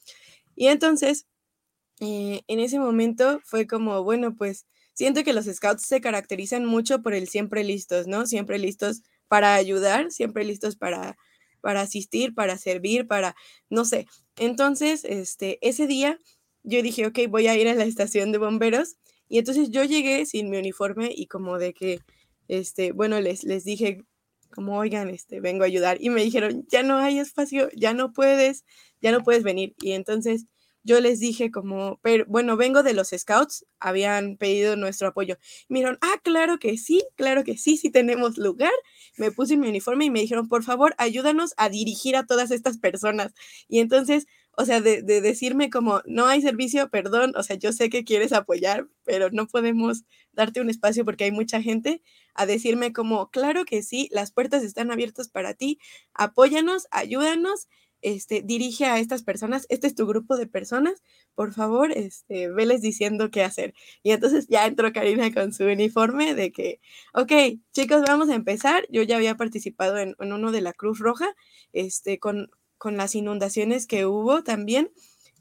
Y 0.56 0.68
entonces, 0.68 1.26
eh, 2.00 2.42
en 2.48 2.60
ese 2.60 2.78
momento 2.78 3.40
fue 3.44 3.66
como, 3.66 4.02
bueno, 4.02 4.34
pues 4.36 4.66
siento 4.94 5.24
que 5.24 5.32
los 5.32 5.46
scouts 5.46 5.82
se 5.84 6.00
caracterizan 6.00 6.66
mucho 6.66 7.02
por 7.02 7.14
el 7.14 7.28
siempre 7.28 7.64
listos, 7.64 8.06
¿no? 8.06 8.26
Siempre 8.26 8.58
listos 8.58 9.02
para 9.28 9.54
ayudar, 9.54 10.10
siempre 10.12 10.44
listos 10.44 10.76
para, 10.76 11.16
para 11.60 11.82
asistir, 11.82 12.34
para 12.34 12.58
servir, 12.58 13.06
para, 13.06 13.34
no 13.70 13.84
sé. 13.84 14.06
Entonces, 14.36 15.04
este, 15.04 15.58
ese 15.66 15.86
día 15.86 16.18
yo 16.62 16.82
dije, 16.82 17.06
ok, 17.06 17.20
voy 17.28 17.46
a 17.48 17.56
ir 17.56 17.68
a 17.68 17.74
la 17.74 17.84
estación 17.84 18.32
de 18.32 18.38
bomberos. 18.38 18.96
Y 19.28 19.38
entonces 19.38 19.70
yo 19.70 19.84
llegué 19.84 20.26
sin 20.26 20.50
mi 20.50 20.58
uniforme 20.58 21.10
y 21.14 21.26
como 21.26 21.58
de 21.58 21.74
que, 21.74 22.00
este, 22.48 22.92
bueno, 22.92 23.20
les, 23.20 23.44
les 23.44 23.64
dije, 23.64 24.04
como, 24.56 24.76
oigan, 24.78 25.08
este, 25.10 25.40
vengo 25.40 25.62
a 25.62 25.66
ayudar. 25.66 25.98
Y 26.00 26.10
me 26.10 26.24
dijeron, 26.24 26.66
ya 26.68 26.82
no 26.82 26.98
hay 26.98 27.20
espacio, 27.20 27.68
ya 27.76 27.94
no 27.94 28.12
puedes, 28.12 28.64
ya 29.00 29.12
no 29.12 29.22
puedes 29.22 29.44
venir. 29.44 29.76
Y 29.80 29.92
entonces 29.92 30.46
yo 30.86 31.00
les 31.00 31.18
dije 31.20 31.50
como, 31.50 31.98
pero 32.02 32.24
bueno, 32.28 32.56
vengo 32.56 32.82
de 32.84 32.94
los 32.94 33.08
scouts, 33.08 33.66
habían 33.80 34.36
pedido 34.36 34.76
nuestro 34.76 35.08
apoyo. 35.08 35.36
Dijeron, 35.68 35.98
ah, 36.00 36.20
claro 36.22 36.58
que 36.58 36.78
sí, 36.78 37.04
claro 37.16 37.44
que 37.44 37.58
sí, 37.58 37.76
sí 37.76 37.90
tenemos 37.90 38.38
lugar. 38.38 38.72
Me 39.18 39.32
puse 39.32 39.56
mi 39.56 39.68
uniforme 39.68 40.04
y 40.06 40.10
me 40.10 40.20
dijeron, 40.20 40.48
por 40.48 40.62
favor, 40.62 40.94
ayúdanos 40.98 41.54
a 41.56 41.68
dirigir 41.70 42.16
a 42.16 42.24
todas 42.26 42.52
estas 42.52 42.78
personas. 42.78 43.34
Y 43.68 43.80
entonces 43.80 44.26
o 44.58 44.64
sea, 44.64 44.80
de, 44.80 45.02
decirme 45.02 45.68
como, 45.68 46.00
no 46.06 46.26
hay 46.26 46.40
servicio, 46.40 46.88
perdón, 46.88 47.34
o 47.36 47.42
sea, 47.42 47.56
yo 47.56 47.72
sé 47.72 47.90
que 47.90 48.04
quieres 48.04 48.32
apoyar, 48.32 48.88
pero 49.04 49.30
no 49.30 49.46
podemos 49.46 50.04
darte 50.32 50.62
un 50.62 50.70
espacio 50.70 51.04
porque 51.04 51.24
hay 51.24 51.30
mucha 51.30 51.60
gente, 51.60 52.02
a 52.34 52.46
decirme 52.46 52.92
como, 52.94 53.30
claro 53.30 53.66
que 53.66 53.82
sí, 53.82 54.08
las 54.12 54.32
puertas 54.32 54.62
están 54.62 54.90
abiertas 54.90 55.28
para 55.28 55.52
ti, 55.52 55.78
apóyanos, 56.14 56.86
ayúdanos, 56.90 57.68
este, 58.00 58.42
dirige 58.42 58.86
a 58.86 58.98
estas 58.98 59.22
personas, 59.22 59.66
este 59.68 59.86
es 59.88 59.94
tu 59.94 60.06
grupo 60.06 60.36
de 60.36 60.46
personas, 60.46 61.02
por 61.34 61.52
favor, 61.52 61.92
este, 61.92 62.48
veles 62.48 62.80
diciendo 62.80 63.30
qué 63.30 63.42
hacer. 63.42 63.74
Y 64.02 64.12
entonces 64.12 64.46
ya 64.48 64.66
entró 64.66 64.92
Karina 64.92 65.32
con 65.34 65.52
su 65.52 65.64
uniforme 65.64 66.34
de 66.34 66.52
que, 66.52 66.80
ok, 67.14 67.32
chicos, 67.72 68.02
vamos 68.06 68.28
a 68.30 68.34
empezar. 68.34 68.86
Yo 68.90 69.02
ya 69.02 69.16
había 69.16 69.36
participado 69.36 69.98
en, 69.98 70.14
en 70.18 70.32
uno 70.32 70.52
de 70.52 70.60
la 70.60 70.72
Cruz 70.72 70.98
Roja, 70.98 71.28
este, 71.72 72.18
con 72.18 72.50
con 72.78 72.96
las 72.96 73.14
inundaciones 73.14 73.86
que 73.86 74.06
hubo 74.06 74.42
también, 74.42 74.90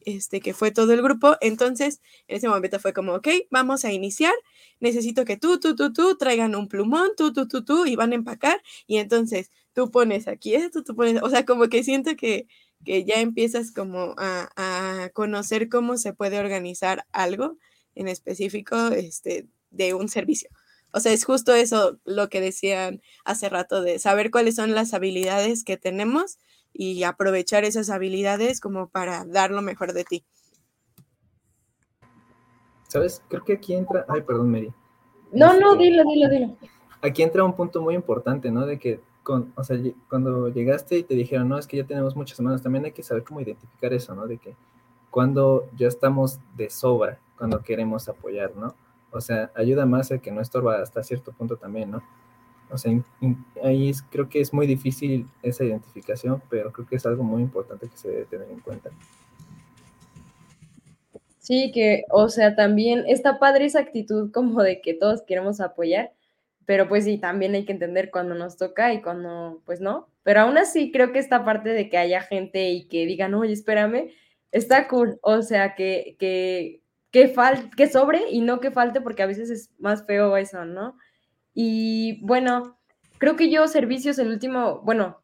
este, 0.05 0.39
que 0.39 0.53
fue 0.53 0.71
todo 0.71 0.93
el 0.93 1.01
grupo. 1.01 1.35
Entonces, 1.41 2.01
en 2.27 2.37
ese 2.37 2.47
momento 2.47 2.79
fue 2.79 2.93
como, 2.93 3.13
ok, 3.15 3.27
vamos 3.49 3.85
a 3.85 3.91
iniciar. 3.91 4.33
Necesito 4.79 5.25
que 5.25 5.37
tú, 5.37 5.59
tú, 5.59 5.75
tú, 5.75 5.91
tú 5.93 6.17
traigan 6.17 6.55
un 6.55 6.67
plumón, 6.67 7.09
tú, 7.17 7.33
tú, 7.33 7.47
tú, 7.47 7.63
tú, 7.63 7.85
y 7.85 7.95
van 7.95 8.11
a 8.11 8.15
empacar. 8.15 8.61
Y 8.87 8.97
entonces 8.97 9.51
tú 9.73 9.91
pones 9.91 10.27
aquí 10.27 10.55
esto, 10.55 10.83
tú 10.83 10.95
pones, 10.95 11.21
o 11.21 11.29
sea, 11.29 11.45
como 11.45 11.67
que 11.69 11.83
siento 11.83 12.15
que, 12.15 12.47
que 12.85 13.03
ya 13.03 13.15
empiezas 13.15 13.71
como 13.71 14.15
a, 14.17 14.49
a, 14.55 15.09
conocer 15.09 15.69
cómo 15.69 15.97
se 15.97 16.13
puede 16.13 16.39
organizar 16.39 17.05
algo 17.11 17.57
en 17.95 18.07
específico 18.07 18.87
este, 18.87 19.47
de 19.71 19.93
un 19.93 20.07
servicio. 20.09 20.49
O 20.91 20.99
sea, 21.01 21.11
es 21.11 21.25
justo 21.25 21.53
eso 21.53 21.99
lo 22.05 22.29
que 22.29 22.39
decían 22.39 23.01
hace 23.25 23.49
rato 23.49 23.81
de 23.81 23.99
saber 23.99 24.31
cuáles 24.31 24.55
son 24.55 24.73
las 24.73 24.93
habilidades 24.93 25.65
que 25.65 25.75
tenemos 25.77 26.37
y 26.77 27.03
aprovechar 27.03 27.63
esas 27.63 27.89
habilidades 27.89 28.59
como 28.59 28.89
para 28.89 29.23
dar 29.25 29.51
lo 29.51 29.61
mejor 29.61 29.93
de 29.93 30.03
ti. 30.03 30.25
¿Sabes? 32.87 33.21
Creo 33.29 33.43
que 33.43 33.53
aquí 33.53 33.73
entra. 33.73 34.05
Ay, 34.07 34.21
perdón, 34.21 34.51
Mary. 34.51 34.73
No, 35.31 35.59
no, 35.59 35.73
Este, 35.73 35.83
dilo, 35.85 36.03
dilo, 36.03 36.29
dilo. 36.29 36.57
Aquí 37.01 37.23
entra 37.23 37.43
un 37.43 37.55
punto 37.55 37.81
muy 37.81 37.95
importante, 37.95 38.51
¿no? 38.51 38.65
De 38.65 38.79
que 38.79 38.99
con, 39.23 39.51
o 39.55 39.63
sea, 39.63 39.75
lle- 39.77 39.95
cuando 40.09 40.49
llegaste 40.49 40.97
y 40.99 41.03
te 41.03 41.15
dijeron, 41.15 41.49
no, 41.49 41.57
es 41.57 41.67
que 41.67 41.77
ya 41.77 41.83
tenemos 41.85 42.15
muchas 42.15 42.37
semanas, 42.37 42.61
también 42.61 42.85
hay 42.85 42.91
que 42.91 43.03
saber 43.03 43.23
cómo 43.23 43.41
identificar 43.41 43.91
eso, 43.93 44.13
¿no? 44.15 44.27
De 44.27 44.37
que 44.37 44.55
cuando 45.09 45.67
ya 45.75 45.87
estamos 45.87 46.39
de 46.55 46.69
sobra, 46.69 47.19
cuando 47.37 47.61
queremos 47.61 48.07
apoyar, 48.07 48.55
¿no? 48.55 48.75
O 49.11 49.21
sea, 49.21 49.51
ayuda 49.55 49.85
más 49.85 50.11
a 50.11 50.19
que 50.19 50.31
no 50.31 50.41
estorba 50.41 50.81
hasta 50.81 51.03
cierto 51.03 51.31
punto 51.31 51.57
también, 51.57 51.91
¿no? 51.91 52.03
O 52.71 52.77
sea, 52.77 52.91
in- 52.91 53.05
in- 53.21 53.45
ahí 53.63 53.89
es- 53.89 54.01
creo 54.01 54.27
que 54.27 54.41
es 54.41 54.53
muy 54.53 54.67
difícil 54.67 55.27
esa 55.43 55.63
identificación, 55.63 56.41
pero 56.49 56.71
creo 56.71 56.87
que 56.87 56.95
es 56.95 57.05
algo 57.05 57.23
muy 57.23 57.41
importante 57.41 57.87
que 57.87 57.97
se 57.97 58.09
debe 58.09 58.25
tener 58.25 58.49
en 58.49 58.59
cuenta. 58.59 58.89
Sí, 61.39 61.71
que, 61.71 62.05
o 62.09 62.27
sea, 62.29 62.55
también 62.55 63.03
está 63.07 63.37
padre 63.37 63.65
esa 63.65 63.79
actitud 63.79 64.31
como 64.31 64.63
de 64.63 64.81
que 64.81 64.95
todos 64.95 65.21
queremos 65.21 65.61
apoyar, 65.61 66.11
pero 66.65 66.87
pues 66.89 67.03
sí, 67.03 67.19
también 67.19 67.53
hay 67.53 67.65
que 67.65 67.71
entender 67.71 68.09
cuando 68.09 68.33
nos 68.33 68.57
toca 68.57 68.91
y 68.93 69.01
cuando, 69.03 69.61
pues 69.65 69.79
no. 69.79 70.07
Pero 70.23 70.41
aún 70.41 70.57
así 70.57 70.91
creo 70.91 71.11
que 71.11 71.19
esta 71.19 71.45
parte 71.45 71.69
de 71.69 71.87
que 71.87 71.97
haya 71.99 72.21
gente 72.21 72.71
y 72.71 72.87
que 72.87 73.05
digan, 73.05 73.35
oye, 73.35 73.53
espérame, 73.53 74.09
está 74.51 74.87
cool. 74.87 75.19
O 75.21 75.43
sea, 75.43 75.75
que, 75.75 76.15
que, 76.17 76.81
que, 77.11 77.27
fal 77.27 77.69
que 77.77 77.85
sobre 77.87 78.31
y 78.31 78.41
no 78.41 78.59
que 78.59 78.71
falte, 78.71 78.99
porque 79.01 79.21
a 79.21 79.27
veces 79.27 79.51
es 79.51 79.69
más 79.77 80.03
feo 80.07 80.35
eso, 80.37 80.65
¿no? 80.65 80.97
Y 81.55 82.19
bueno, 82.23 82.77
creo 83.17 83.35
que 83.35 83.49
yo 83.49 83.67
servicios, 83.67 84.19
el 84.19 84.27
último, 84.27 84.81
bueno, 84.83 85.23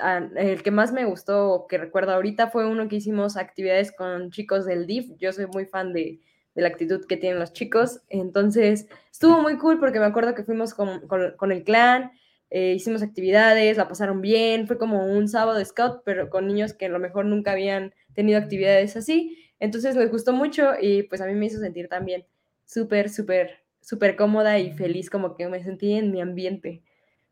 ah, 0.00 0.28
el 0.36 0.62
que 0.62 0.70
más 0.72 0.92
me 0.92 1.04
gustó 1.06 1.50
o 1.52 1.66
que 1.68 1.78
recuerdo 1.78 2.12
ahorita 2.12 2.48
fue 2.50 2.66
uno 2.66 2.88
que 2.88 2.96
hicimos 2.96 3.36
actividades 3.36 3.92
con 3.92 4.30
chicos 4.30 4.66
del 4.66 4.86
DIF. 4.86 5.16
Yo 5.18 5.32
soy 5.32 5.46
muy 5.46 5.64
fan 5.66 5.92
de, 5.92 6.20
la 6.54 6.68
actitud 6.68 7.06
que 7.06 7.16
tienen 7.16 7.38
los 7.38 7.52
chicos. 7.52 8.00
Entonces, 8.08 8.88
estuvo 9.12 9.40
muy 9.40 9.58
cool 9.58 9.78
porque 9.78 10.00
me 10.00 10.06
acuerdo 10.06 10.34
que 10.34 10.42
fuimos 10.42 10.74
con, 10.74 11.06
con- 11.06 11.52
el 11.52 11.62
clan, 11.62 12.10
eh, 12.50 12.74
hicimos 12.74 13.02
actividades, 13.02 13.76
la 13.76 13.86
pasaron 13.86 14.20
bien. 14.20 14.66
Fue 14.66 14.76
como 14.76 15.06
un 15.06 15.28
sábado 15.28 15.64
scout, 15.64 16.02
pero 16.04 16.30
con 16.30 16.48
niños 16.48 16.74
que 16.74 16.86
a 16.86 16.88
lo 16.88 16.98
mejor 16.98 17.26
nunca 17.26 17.52
habían 17.52 17.94
tenido 18.14 18.40
actividades 18.40 18.96
así. 18.96 19.38
Entonces, 19.60 19.94
les 19.94 20.10
gustó 20.10 20.32
mucho 20.32 20.72
y 20.80 21.04
pues 21.04 21.20
a 21.20 21.26
mí 21.26 21.34
me 21.34 21.46
hizo 21.46 21.60
sentir 21.60 21.88
también 21.88 22.26
súper, 22.64 23.08
súper, 23.08 23.64
súper 23.88 24.16
cómoda 24.16 24.58
y 24.58 24.70
feliz, 24.72 25.08
como 25.08 25.34
que 25.34 25.48
me 25.48 25.62
sentí 25.62 25.94
en 25.94 26.12
mi 26.12 26.20
ambiente. 26.20 26.82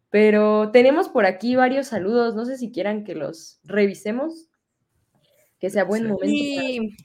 Pero 0.09 0.71
tenemos 0.71 1.11
por 1.11 1.27
aquí 1.27 1.55
varios 1.55 1.89
saludos, 1.89 2.35
no 2.35 2.47
sé 2.47 2.57
si 2.57 2.73
quieran 2.73 3.05
que 3.05 3.15
los 3.15 3.61
revisemos, 3.65 4.49
que 5.61 5.69
sea 5.69 5.85
buen 5.85 6.05
Sí. 6.05 6.09
momento. 6.09 6.57
para- 6.57 6.71
Y 6.71 6.97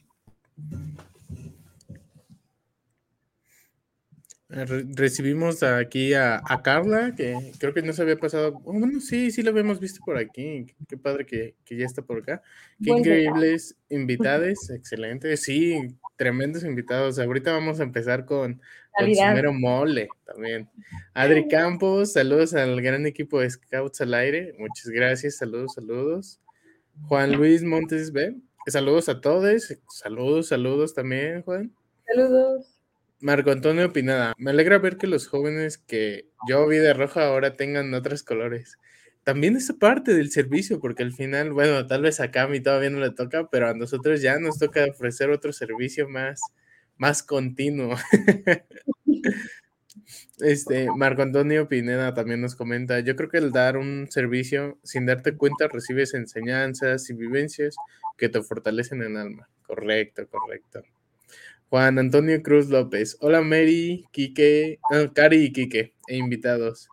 Eh, 4.41 4.41
Re- 4.54 4.84
recibimos 4.94 5.62
aquí 5.62 6.12
a, 6.12 6.42
a 6.44 6.62
Carla, 6.62 7.14
que 7.16 7.52
creo 7.58 7.72
que 7.72 7.80
no 7.80 7.94
se 7.94 8.02
había 8.02 8.16
pasado. 8.18 8.60
oh, 8.64 8.72
bueno, 8.74 9.00
sí, 9.00 9.30
sí 9.30 9.42
lo 9.42 9.50
habíamos 9.50 9.80
visto 9.80 10.00
por 10.04 10.18
aquí. 10.18 10.66
Qué 10.88 10.98
padre 10.98 11.24
que, 11.24 11.54
que 11.64 11.76
ya 11.76 11.86
está 11.86 12.02
por 12.02 12.18
acá. 12.18 12.42
Qué 12.82 12.90
Buen 12.90 12.98
increíbles 12.98 13.76
invitados, 13.88 14.68
excelente. 14.70 15.38
Sí, 15.38 15.96
tremendos 16.16 16.64
invitados. 16.64 17.18
Ahorita 17.18 17.50
vamos 17.52 17.80
a 17.80 17.82
empezar 17.82 18.26
con, 18.26 18.54
con 18.54 18.60
su 18.96 19.02
Navidad. 19.04 19.34
mero 19.34 19.52
mole 19.54 20.08
también. 20.26 20.68
Adri 21.14 21.48
Campos, 21.48 22.12
saludos 22.12 22.52
al 22.52 22.80
gran 22.82 23.06
equipo 23.06 23.40
de 23.40 23.48
Scouts 23.48 24.02
al 24.02 24.12
aire. 24.12 24.54
Muchas 24.58 24.88
gracias, 24.90 25.36
saludos, 25.36 25.72
saludos. 25.74 26.40
Juan 27.08 27.32
Luis 27.32 27.62
Montes 27.64 28.12
B, 28.12 28.36
saludos 28.66 29.08
a 29.08 29.18
todos. 29.18 29.74
Saludos, 29.88 30.48
saludos 30.48 30.92
también, 30.92 31.40
Juan. 31.42 31.72
Saludos. 32.06 32.71
Marco 33.22 33.52
Antonio 33.52 33.92
Pinada, 33.92 34.34
me 34.36 34.50
alegra 34.50 34.78
ver 34.78 34.96
que 34.96 35.06
los 35.06 35.28
jóvenes 35.28 35.78
que 35.78 36.26
yo 36.48 36.66
vi 36.66 36.78
de 36.78 36.92
roja 36.92 37.24
ahora 37.24 37.54
tengan 37.54 37.94
otros 37.94 38.24
colores. 38.24 38.78
También 39.22 39.54
es 39.54 39.72
parte 39.74 40.12
del 40.12 40.32
servicio, 40.32 40.80
porque 40.80 41.04
al 41.04 41.12
final, 41.12 41.52
bueno, 41.52 41.86
tal 41.86 42.02
vez 42.02 42.18
a 42.18 42.32
Cami 42.32 42.58
todavía 42.58 42.90
no 42.90 42.98
le 42.98 43.12
toca, 43.12 43.48
pero 43.48 43.68
a 43.68 43.74
nosotros 43.74 44.22
ya 44.22 44.40
nos 44.40 44.58
toca 44.58 44.84
ofrecer 44.86 45.30
otro 45.30 45.52
servicio 45.52 46.08
más, 46.08 46.40
más 46.96 47.22
continuo. 47.22 47.96
Este, 50.40 50.88
Marco 50.96 51.22
Antonio 51.22 51.68
Pineda 51.68 52.14
también 52.14 52.40
nos 52.40 52.56
comenta, 52.56 52.98
yo 53.00 53.14
creo 53.14 53.28
que 53.28 53.38
el 53.38 53.52
dar 53.52 53.76
un 53.76 54.08
servicio 54.10 54.78
sin 54.82 55.06
darte 55.06 55.36
cuenta 55.36 55.68
recibes 55.68 56.14
enseñanzas 56.14 57.08
y 57.10 57.14
vivencias 57.14 57.76
que 58.16 58.28
te 58.28 58.42
fortalecen 58.42 59.02
en 59.02 59.16
alma. 59.16 59.48
Correcto, 59.66 60.26
correcto. 60.28 60.82
Juan 61.72 61.98
Antonio 61.98 62.42
Cruz 62.42 62.68
López. 62.68 63.16
Hola 63.20 63.40
Mary, 63.40 64.04
Quique, 64.12 64.78
Cari 65.14 65.44
y 65.44 65.52
Quique, 65.54 65.94
e 66.06 66.18
invitados. 66.18 66.90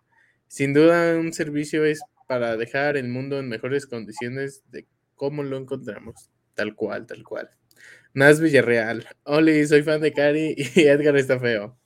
Sin 0.48 0.72
duda 0.72 1.18
un 1.18 1.34
servicio 1.34 1.84
es 1.84 2.00
para 2.26 2.56
dejar 2.56 2.96
el 2.96 3.06
mundo 3.08 3.38
en 3.38 3.50
mejores 3.50 3.84
condiciones 3.84 4.62
de 4.70 4.86
cómo 5.16 5.42
lo 5.42 5.58
encontramos. 5.58 6.30
Tal 6.54 6.74
cual, 6.74 7.04
tal 7.04 7.24
cual. 7.24 7.50
Nas 8.14 8.40
Villarreal. 8.40 9.06
Oli, 9.24 9.66
soy 9.66 9.82
fan 9.82 10.00
de 10.00 10.14
Cari 10.14 10.54
y 10.74 10.80
Edgar 10.80 11.14
está 11.18 11.38
feo. 11.38 11.78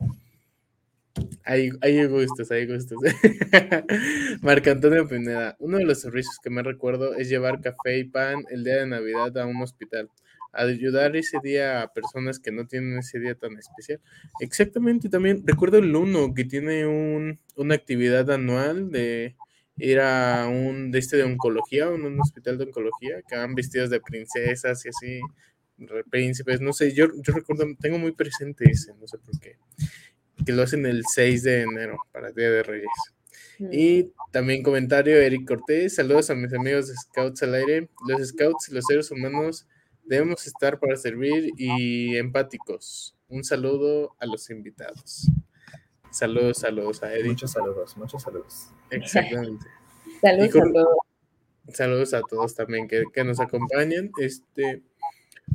Hay, 1.42 1.70
gustos, 2.06 2.48
hay 2.52 2.64
gustos. 2.68 2.98
Marco 4.40 4.70
Antonio 4.70 5.08
Pineda. 5.08 5.56
Uno 5.58 5.78
de 5.78 5.84
los 5.84 6.00
servicios 6.00 6.36
que 6.40 6.48
más 6.48 6.64
recuerdo 6.64 7.16
es 7.16 7.28
llevar 7.28 7.60
café 7.60 7.98
y 7.98 8.04
pan 8.04 8.44
el 8.50 8.62
día 8.62 8.76
de 8.76 8.86
Navidad 8.86 9.36
a 9.38 9.46
un 9.46 9.60
hospital 9.60 10.08
ayudar 10.56 11.16
ese 11.16 11.38
día 11.42 11.82
a 11.82 11.92
personas 11.92 12.38
que 12.38 12.52
no 12.52 12.66
tienen 12.66 12.98
ese 12.98 13.18
día 13.18 13.34
tan 13.34 13.56
especial. 13.58 14.00
Exactamente, 14.40 15.08
también 15.08 15.42
recuerdo 15.46 15.78
el 15.78 15.94
uno 15.94 16.34
que 16.34 16.44
tiene 16.44 16.86
un, 16.86 17.38
una 17.56 17.74
actividad 17.74 18.30
anual 18.30 18.90
de 18.90 19.36
ir 19.76 20.00
a 20.00 20.46
un 20.48 20.90
de 20.90 20.98
este 20.98 21.16
de 21.16 21.24
oncología, 21.24 21.88
un, 21.88 22.04
un 22.04 22.20
hospital 22.20 22.58
de 22.58 22.64
oncología, 22.64 23.22
que 23.28 23.36
van 23.36 23.54
vestidos 23.54 23.90
de 23.90 24.00
princesas 24.00 24.84
y 24.84 24.88
así, 24.88 25.20
príncipes, 26.10 26.60
no 26.60 26.72
sé, 26.72 26.92
yo, 26.92 27.06
yo 27.16 27.32
recuerdo, 27.32 27.64
tengo 27.80 27.98
muy 27.98 28.12
presente 28.12 28.70
ese, 28.70 28.94
no 28.94 29.06
sé 29.06 29.18
por 29.18 29.38
qué, 29.40 29.56
que 30.44 30.52
lo 30.52 30.62
hacen 30.62 30.86
el 30.86 31.02
6 31.06 31.42
de 31.42 31.62
enero 31.62 31.98
para 32.12 32.28
el 32.28 32.34
Día 32.34 32.50
de 32.50 32.62
Reyes. 32.62 32.88
Mm. 33.58 33.68
Y 33.72 34.12
también 34.32 34.62
comentario, 34.62 35.16
Eric 35.16 35.46
Cortés, 35.46 35.96
saludos 35.96 36.30
a 36.30 36.34
mis 36.34 36.52
amigos 36.52 36.88
de 36.88 36.94
Scouts 36.94 37.42
al 37.42 37.54
aire. 37.54 37.88
Los 38.06 38.28
Scouts 38.28 38.68
y 38.68 38.74
los 38.74 38.84
seres 38.84 39.10
humanos 39.10 39.66
debemos 40.04 40.46
estar 40.46 40.78
para 40.78 40.96
servir 40.96 41.52
y 41.56 42.16
empáticos. 42.16 43.14
Un 43.28 43.42
saludo 43.44 44.14
a 44.20 44.26
los 44.26 44.48
invitados. 44.50 45.28
Saludos, 46.10 46.58
saludos 46.58 47.02
a 47.02 47.12
Eric. 47.12 47.26
Muchos 47.28 47.50
saludos, 47.52 47.96
muchos 47.96 48.22
saludos. 48.22 48.68
Exactamente. 48.90 49.66
Saludos 50.20 50.52
con- 50.52 50.68
a 50.68 50.72
todos. 50.72 50.96
Saludos 51.72 52.14
a 52.14 52.20
todos 52.22 52.54
también 52.54 52.86
que, 52.86 53.04
que 53.12 53.24
nos 53.24 53.40
acompañan. 53.40 54.10
Este, 54.18 54.82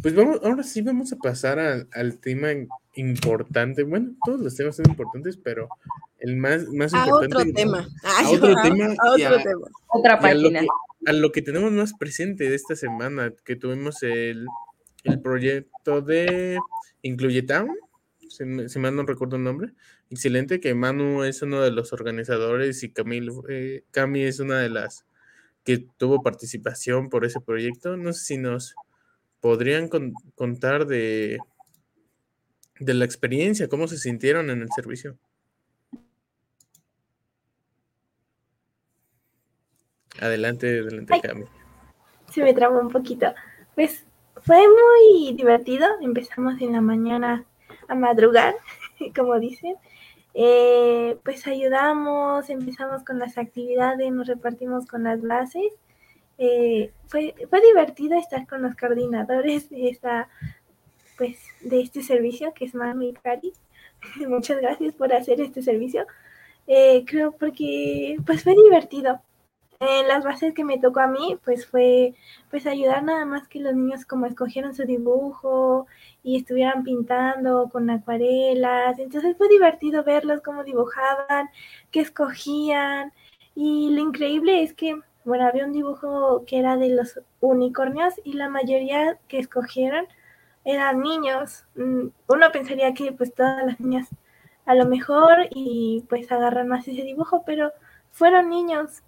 pues 0.02 0.16
vamos, 0.16 0.40
ahora 0.44 0.64
sí 0.64 0.82
vamos 0.82 1.14
a 1.14 1.18
pasar 1.18 1.60
al, 1.60 1.88
al 1.94 2.18
tema 2.20 2.50
importante. 2.96 3.84
Bueno, 3.84 4.16
todos 4.26 4.40
los 4.42 4.56
temas 4.56 4.76
son 4.76 4.90
importantes, 4.90 5.38
pero 5.38 5.70
el 6.18 6.36
más, 6.36 6.66
más 6.74 6.94
a 6.94 7.06
importante. 7.06 7.36
otro 7.38 7.54
tema. 7.54 7.88
Ay, 8.04 8.26
A 8.26 8.30
otro 8.32 8.54
a- 8.58 8.62
tema 8.64 8.86
a 8.88 9.12
otro 9.12 9.36
a- 9.36 9.44
tema. 9.44 9.68
Otra 9.88 10.14
a 10.14 10.16
lo, 10.16 10.22
página. 10.22 10.60
que, 10.62 10.68
a 11.06 11.14
lo 11.14 11.32
que 11.32 11.42
tenemos 11.42 11.72
más 11.72 11.94
presente 11.94 12.50
de 12.50 12.56
esta 12.56 12.76
semana, 12.76 13.34
que 13.46 13.56
tuvimos 13.56 14.04
el, 14.04 14.46
el 15.04 15.22
proyecto 15.22 16.02
de 16.02 16.60
Incluye 17.02 17.44
Town, 17.44 17.70
si, 18.28 18.70
si 18.70 18.80
mal 18.80 18.96
no 18.96 19.04
recuerdo 19.04 19.38
el 19.38 19.44
nombre. 19.44 19.74
Excelente, 20.10 20.60
que 20.60 20.74
Manu 20.74 21.24
es 21.24 21.42
uno 21.42 21.62
de 21.62 21.72
los 21.72 21.94
organizadores 21.94 22.84
y 22.84 22.92
Camilo, 22.92 23.44
eh, 23.48 23.84
Cami 23.92 24.24
es 24.24 24.40
una 24.40 24.60
de 24.60 24.70
las 24.70 25.06
que 25.64 25.86
tuvo 25.98 26.24
participación 26.24 27.10
por 27.10 27.26
ese 27.26 27.40
proyecto. 27.42 27.96
No 27.96 28.12
sé 28.14 28.24
si 28.26 28.38
nos 28.38 28.76
podrían 29.40 29.88
con- 29.88 30.14
contar 30.36 30.88
de, 30.88 31.40
de 32.80 32.94
la 32.94 33.06
experiencia, 33.06 33.68
cómo 33.68 33.88
se 33.88 33.98
sintieron 33.98 34.50
en 34.50 34.62
el 34.62 34.70
servicio. 34.76 35.18
Adelante, 40.22 40.80
adelante, 40.80 41.14
Ay. 41.14 41.22
Cami. 41.22 41.46
Se 42.32 42.44
me 42.44 42.54
trabó 42.54 42.80
un 42.80 42.90
poquito. 42.90 43.34
Pues 43.76 44.06
fue 44.44 44.58
muy 44.58 45.34
divertido. 45.34 45.88
Empezamos 46.02 46.62
en 46.62 46.74
la 46.74 46.82
mañana 46.82 47.46
a 47.88 47.96
madrugar, 47.96 48.56
como 49.16 49.40
dicen. 49.40 49.76
Eh, 50.34 51.18
pues 51.24 51.48
ayudamos, 51.48 52.50
empezamos 52.50 53.04
con 53.04 53.20
las 53.20 53.38
actividades, 53.38 54.12
nos 54.12 54.28
repartimos 54.28 54.86
con 54.86 55.04
las 55.04 55.22
bases. 55.22 55.74
Eh, 56.38 56.94
fue, 57.08 57.36
fue 57.50 57.62
divertido 57.62 58.18
estar 58.18 58.48
con 58.48 58.62
los 58.62 58.76
coordinadores 58.76 59.70
de 59.70 59.90
esta, 59.90 60.30
pues, 61.18 61.38
de 61.62 61.82
este 61.82 62.02
servicio 62.02 62.54
que 62.54 62.66
es 62.66 62.74
y 62.74 63.14
Cari. 63.14 63.54
Muchas 64.28 64.62
gracias 64.62 64.94
por 64.94 65.14
hacer 65.14 65.42
este 65.42 65.62
servicio. 65.62 66.06
Eh, 66.68 67.04
creo 67.06 67.32
porque 67.32 68.18
pues 68.26 68.44
fue 68.44 68.54
divertido. 68.54 69.22
En 69.82 70.08
las 70.10 70.26
bases 70.26 70.54
que 70.54 70.66
me 70.66 70.78
tocó 70.78 71.00
a 71.00 71.08
mí, 71.08 71.38
pues 71.44 71.66
fue 71.66 72.14
pues 72.50 72.66
ayudar 72.68 73.04
nada 73.04 73.26
más 73.26 73.48
que 73.48 73.60
los 73.60 73.74
niños 73.76 74.06
como 74.06 74.26
escogieron 74.26 74.74
su 74.76 74.84
dibujo 74.86 75.88
y 76.22 76.36
estuvieran 76.38 76.84
pintando 76.84 77.70
con 77.72 77.90
acuarelas. 77.90 79.00
Entonces 79.00 79.38
fue 79.38 79.48
divertido 79.48 80.04
verlos 80.04 80.42
cómo 80.42 80.64
dibujaban, 80.66 81.50
qué 81.92 82.02
escogían. 82.02 83.14
Y 83.56 83.90
lo 83.92 84.02
increíble 84.02 84.64
es 84.64 84.74
que, 84.74 85.00
bueno, 85.24 85.48
había 85.48 85.66
un 85.66 85.72
dibujo 85.74 86.44
que 86.46 86.60
era 86.60 86.76
de 86.78 86.90
los 86.90 87.20
unicornios 87.40 88.16
y 88.26 88.34
la 88.34 88.50
mayoría 88.50 89.18
que 89.30 89.40
escogieron 89.40 90.08
eran 90.66 91.02
niños. 91.02 91.66
Mm, 91.76 92.08
uno 92.28 92.52
pensaría 92.52 92.94
que 92.94 93.12
pues 93.14 93.34
todas 93.34 93.66
las 93.66 93.80
niñas 93.80 94.10
a 94.66 94.76
lo 94.76 94.86
mejor 94.86 95.48
y 95.52 96.04
pues 96.10 96.32
agarran 96.32 96.68
más 96.68 96.88
ese 96.88 97.04
dibujo, 97.04 97.44
pero 97.46 97.72
fueron 98.12 98.50
niños, 98.50 99.04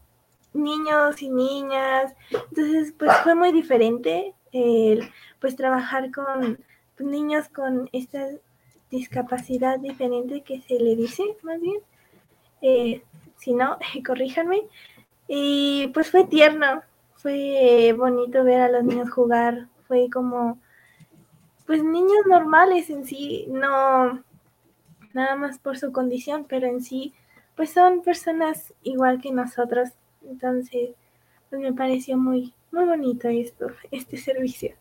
niños 0.54 1.22
y 1.22 1.30
niñas. 1.30 2.14
Entonces 2.32 2.94
pues 2.98 3.12
fue 3.24 3.36
muy 3.36 3.52
diferente 3.52 4.34
el 4.52 5.10
pues 5.40 5.56
trabajar 5.56 6.12
con 6.12 6.60
niños 7.00 7.50
con 7.50 7.90
esta 7.94 8.28
discapacidad 8.90 9.80
diferente 9.80 10.42
que 10.42 10.62
se 10.62 10.80
le 10.80 10.96
dice 10.96 11.24
más 11.44 11.60
bien. 11.60 11.80
Eh, 12.62 13.04
si 13.38 13.54
no, 13.54 13.78
corríjanme. 14.06 14.64
Y 15.28 15.88
pues 15.94 16.12
fue 16.12 16.26
tierno, 16.26 16.84
fue 17.16 17.94
bonito 17.98 18.44
ver 18.44 18.62
a 18.62 18.70
los 18.70 18.84
niños 18.84 19.10
jugar, 19.12 19.68
fue 19.88 20.10
como 20.12 20.60
pues 21.66 21.84
niños 21.84 22.26
normales 22.28 22.90
en 22.90 23.06
sí, 23.06 23.46
no 23.50 24.24
nada 25.14 25.36
más 25.36 25.60
por 25.60 25.78
su 25.78 25.92
condición, 25.92 26.46
pero 26.48 26.68
en 26.68 26.82
sí, 26.82 27.14
pues 27.56 27.72
son 27.72 28.02
personas 28.02 28.74
igual 28.84 29.22
que 29.22 29.32
nosotros. 29.32 29.90
Entonces, 30.23 30.91
pues 31.49 31.62
me 31.62 31.73
pareció 31.73 32.17
muy, 32.17 32.53
muy 32.71 32.86
bonito 32.86 33.27
esto, 33.29 33.67
este 33.91 34.17
servicio. 34.17 34.75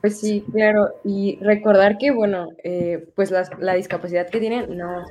Pues 0.00 0.20
sí, 0.20 0.44
claro, 0.52 0.94
y 1.04 1.36
recordar 1.40 1.98
que, 1.98 2.12
bueno, 2.12 2.48
eh, 2.62 3.08
pues 3.16 3.32
la, 3.32 3.74
discapacidad 3.74 4.28
que 4.28 4.38
tienen, 4.38 4.76
no. 4.76 5.04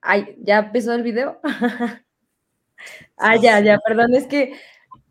Ay, 0.00 0.36
¿ya 0.42 0.58
empezó 0.58 0.94
el 0.94 1.02
video? 1.02 1.40
Ah, 3.16 3.36
ya, 3.36 3.60
ya, 3.60 3.78
perdón, 3.78 4.14
es 4.14 4.26
que 4.26 4.52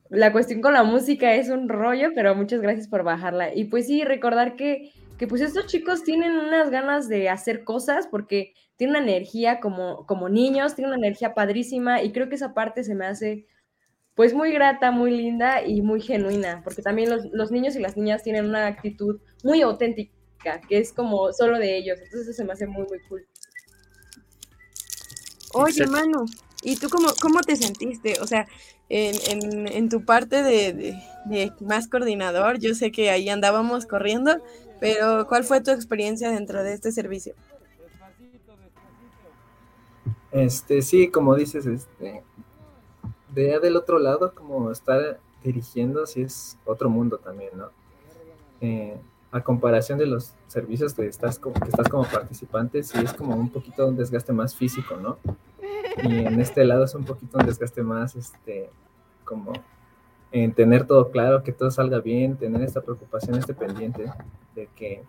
la 0.09 0.31
cuestión 0.31 0.61
con 0.61 0.73
la 0.73 0.83
música 0.83 1.33
es 1.33 1.49
un 1.49 1.69
rollo, 1.69 2.09
pero 2.13 2.35
muchas 2.35 2.61
gracias 2.61 2.87
por 2.87 3.03
bajarla. 3.03 3.55
Y 3.55 3.65
pues 3.65 3.87
sí, 3.87 4.03
recordar 4.03 4.55
que, 4.55 4.91
que 5.23 5.27
pues 5.27 5.39
estos 5.39 5.67
chicos 5.67 6.03
tienen 6.03 6.33
unas 6.33 6.69
ganas 6.69 7.07
de 7.07 7.29
hacer 7.29 7.63
cosas 7.63 8.07
porque 8.07 8.53
tienen 8.75 8.97
una 8.97 9.09
energía 9.09 9.61
como, 9.61 10.05
como 10.05 10.27
niños, 10.27 10.75
tienen 10.75 10.93
una 10.93 11.07
energía 11.07 11.33
padrísima 11.33 12.03
y 12.03 12.11
creo 12.11 12.27
que 12.27 12.35
esa 12.35 12.53
parte 12.53 12.83
se 12.83 12.93
me 12.93 13.05
hace 13.05 13.47
pues 14.15 14.33
muy 14.33 14.51
grata, 14.51 14.91
muy 14.91 15.11
linda 15.11 15.65
y 15.65 15.81
muy 15.81 16.01
genuina, 16.01 16.59
porque 16.65 16.81
también 16.81 17.09
los, 17.09 17.23
los 17.31 17.51
niños 17.51 17.77
y 17.77 17.79
las 17.79 17.95
niñas 17.95 18.21
tienen 18.21 18.49
una 18.49 18.67
actitud 18.67 19.21
muy 19.45 19.61
auténtica, 19.61 20.59
que 20.67 20.79
es 20.79 20.91
como 20.91 21.31
solo 21.31 21.57
de 21.57 21.77
ellos, 21.77 21.99
entonces 21.99 22.27
eso 22.27 22.33
se 22.33 22.43
me 22.43 22.51
hace 22.51 22.67
muy, 22.67 22.85
muy 22.85 22.99
cool. 23.07 23.25
Oye, 25.53 25.87
Manu, 25.87 26.25
¿Y 26.63 26.77
tú 26.77 26.89
cómo, 26.89 27.09
cómo 27.21 27.41
te 27.41 27.55
sentiste? 27.55 28.19
O 28.21 28.27
sea, 28.27 28.47
en, 28.89 29.15
en, 29.29 29.67
en 29.67 29.89
tu 29.89 30.05
parte 30.05 30.43
de, 30.43 30.73
de, 30.73 30.97
de, 31.25 31.51
más 31.59 31.87
coordinador, 31.87 32.59
yo 32.59 32.73
sé 32.73 32.91
que 32.91 33.09
ahí 33.09 33.29
andábamos 33.29 33.85
corriendo, 33.85 34.41
pero 34.83 35.25
¿cuál 35.29 35.45
fue 35.45 35.61
tu 35.61 35.71
experiencia 35.71 36.29
dentro 36.29 36.61
de 36.61 36.73
este 36.73 36.91
servicio? 36.91 37.35
Este, 40.29 40.81
sí, 40.81 41.07
como 41.07 41.35
dices, 41.35 41.65
este, 41.65 42.21
de 43.29 43.59
del 43.61 43.77
otro 43.77 43.97
lado, 43.97 44.35
como 44.35 44.71
estar 44.71 45.21
dirigiendo, 45.41 46.05
sí 46.05 46.23
es 46.23 46.57
otro 46.65 46.89
mundo 46.89 47.17
también, 47.17 47.51
¿no? 47.55 47.69
Eh, 48.59 48.97
a 49.31 49.41
comparación 49.41 49.99
de 49.99 50.05
los 50.05 50.33
servicios 50.47 50.93
que 50.93 51.07
estás, 51.07 51.39
como, 51.39 51.55
que 51.61 51.69
estás 51.69 51.87
como 51.87 52.03
participante, 52.03 52.83
sí 52.83 52.97
es 53.01 53.13
como 53.13 53.37
un 53.37 53.49
poquito 53.49 53.87
un 53.87 53.95
desgaste 53.95 54.33
más 54.33 54.53
físico, 54.53 54.97
¿no? 54.97 55.17
Y 56.03 56.25
en 56.25 56.41
este 56.41 56.65
lado 56.65 56.83
es 56.83 56.93
un 56.93 57.05
poquito 57.05 57.37
un 57.37 57.45
desgaste 57.45 57.83
más, 57.83 58.17
este, 58.17 58.69
como 59.23 59.53
en 60.33 60.51
tener 60.51 60.85
todo 60.85 61.09
claro, 61.09 61.41
que 61.41 61.53
todo 61.53 61.71
salga 61.71 62.01
bien, 62.01 62.35
tener 62.35 62.61
esta 62.63 62.81
preocupación, 62.81 63.37
este 63.37 63.53
pendiente 63.53 64.11
de 64.55 64.67
que 64.75 65.03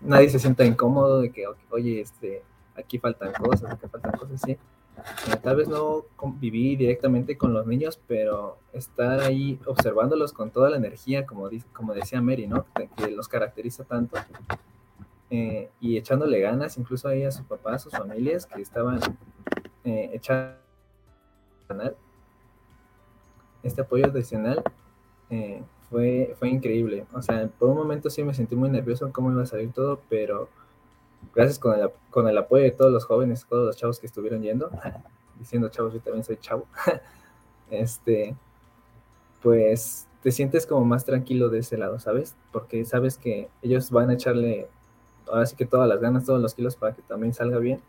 nadie 0.00 0.28
se 0.28 0.38
sienta 0.38 0.64
incómodo, 0.64 1.20
de 1.20 1.30
que, 1.30 1.44
oye, 1.70 2.00
este, 2.00 2.42
aquí 2.76 2.98
faltan 2.98 3.32
cosas, 3.32 3.72
aquí 3.72 3.86
faltan 3.88 4.12
cosas, 4.12 4.40
sí. 4.44 4.52
Eh, 4.52 5.36
tal 5.42 5.56
vez 5.56 5.68
no 5.68 6.04
conviví 6.16 6.74
directamente 6.74 7.36
con 7.36 7.52
los 7.52 7.66
niños, 7.66 8.00
pero 8.06 8.58
estar 8.72 9.20
ahí 9.20 9.60
observándolos 9.66 10.32
con 10.32 10.50
toda 10.50 10.70
la 10.70 10.76
energía, 10.76 11.26
como, 11.26 11.50
como 11.72 11.92
decía 11.92 12.22
Mary, 12.22 12.46
¿no? 12.46 12.64
Que 12.96 13.10
los 13.10 13.28
caracteriza 13.28 13.84
tanto. 13.84 14.16
Eh, 15.28 15.70
y 15.80 15.96
echándole 15.96 16.40
ganas, 16.40 16.78
incluso 16.78 17.08
ahí 17.08 17.24
a 17.24 17.32
su 17.32 17.44
papá, 17.44 17.74
a 17.74 17.78
sus 17.78 17.92
familias 17.92 18.46
que 18.46 18.62
estaban 18.62 19.00
eh, 19.84 20.10
echar 20.14 20.60
este 23.62 23.80
apoyo 23.80 24.06
adicional 24.06 24.62
eh, 25.30 25.62
fue, 25.90 26.34
fue 26.38 26.48
increíble. 26.48 27.06
O 27.12 27.22
sea, 27.22 27.48
por 27.58 27.70
un 27.70 27.76
momento 27.76 28.10
sí 28.10 28.22
me 28.22 28.34
sentí 28.34 28.56
muy 28.56 28.68
nervioso 28.70 29.06
en 29.06 29.12
cómo 29.12 29.30
iba 29.30 29.42
a 29.42 29.46
salir 29.46 29.72
todo, 29.72 30.00
pero 30.08 30.48
gracias 31.34 31.58
con 31.58 31.78
el, 31.78 31.90
con 32.10 32.28
el 32.28 32.38
apoyo 32.38 32.64
de 32.64 32.70
todos 32.70 32.92
los 32.92 33.04
jóvenes, 33.04 33.46
todos 33.48 33.66
los 33.66 33.76
chavos 33.76 33.98
que 33.98 34.06
estuvieron 34.06 34.42
yendo, 34.42 34.70
diciendo 35.38 35.68
chavos, 35.68 35.92
yo 35.92 36.00
también 36.00 36.24
soy 36.24 36.36
chavo, 36.38 36.66
este, 37.70 38.34
pues 39.42 40.06
te 40.22 40.32
sientes 40.32 40.66
como 40.66 40.84
más 40.84 41.04
tranquilo 41.04 41.48
de 41.50 41.60
ese 41.60 41.76
lado, 41.78 41.98
¿sabes? 41.98 42.34
Porque 42.52 42.84
sabes 42.84 43.16
que 43.18 43.48
ellos 43.62 43.90
van 43.90 44.10
a 44.10 44.14
echarle, 44.14 44.68
ahora 45.28 45.46
sí 45.46 45.56
que 45.56 45.66
todas 45.66 45.88
las 45.88 46.00
ganas, 46.00 46.24
todos 46.24 46.40
los 46.40 46.54
kilos 46.54 46.76
para 46.76 46.94
que 46.94 47.02
también 47.02 47.32
salga 47.32 47.58
bien 47.58 47.80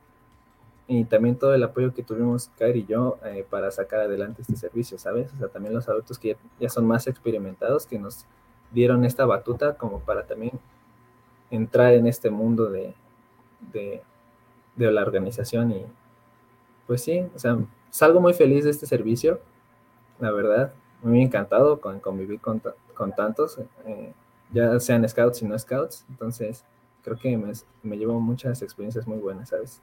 y 0.87 1.03
también 1.03 1.35
todo 1.35 1.53
el 1.53 1.63
apoyo 1.63 1.93
que 1.93 2.01
tuvimos 2.01 2.49
Kairi 2.57 2.79
y 2.79 2.85
yo 2.85 3.17
eh, 3.25 3.45
para 3.49 3.71
sacar 3.71 3.99
adelante 4.01 4.41
este 4.41 4.55
servicio, 4.55 4.97
¿sabes? 4.97 5.33
O 5.33 5.37
sea, 5.37 5.49
también 5.49 5.73
los 5.73 5.89
adultos 5.89 6.17
que 6.17 6.37
ya, 6.59 6.69
son 6.69 6.85
más 6.85 7.07
experimentados, 7.07 7.85
que 7.85 7.99
nos 7.99 8.25
dieron 8.71 9.03
esta 9.03 9.25
batuta 9.25 9.75
como 9.75 9.99
para 9.99 10.25
también 10.25 10.53
entrar 11.51 11.93
en 11.93 12.07
este 12.07 12.29
mundo 12.29 12.69
de, 12.69 12.93
de, 13.73 14.01
de 14.75 14.91
la 14.91 15.01
organización 15.01 15.71
y 15.71 15.85
pues 16.85 17.03
sí, 17.03 17.25
o 17.35 17.39
sea, 17.39 17.57
salgo 17.89 18.21
muy 18.21 18.33
feliz 18.33 18.63
de 18.63 18.69
este 18.69 18.85
servicio, 18.85 19.41
la 20.19 20.31
verdad, 20.31 20.73
muy 21.03 21.21
encantado 21.21 21.81
con 21.81 21.99
convivir 21.99 22.39
con, 22.39 22.61
con 22.93 23.13
tantos, 23.13 23.59
eh, 23.85 24.13
ya 24.53 24.79
sean 24.79 25.07
scouts 25.07 25.41
y 25.41 25.45
no 25.45 25.59
scouts, 25.59 26.05
entonces 26.09 26.63
creo 27.03 27.17
que 27.17 27.35
me, 27.35 27.51
me 27.83 27.97
llevo 27.97 28.19
muchas 28.21 28.61
experiencias 28.61 29.05
muy 29.05 29.17
buenas, 29.17 29.49
¿sabes? 29.49 29.81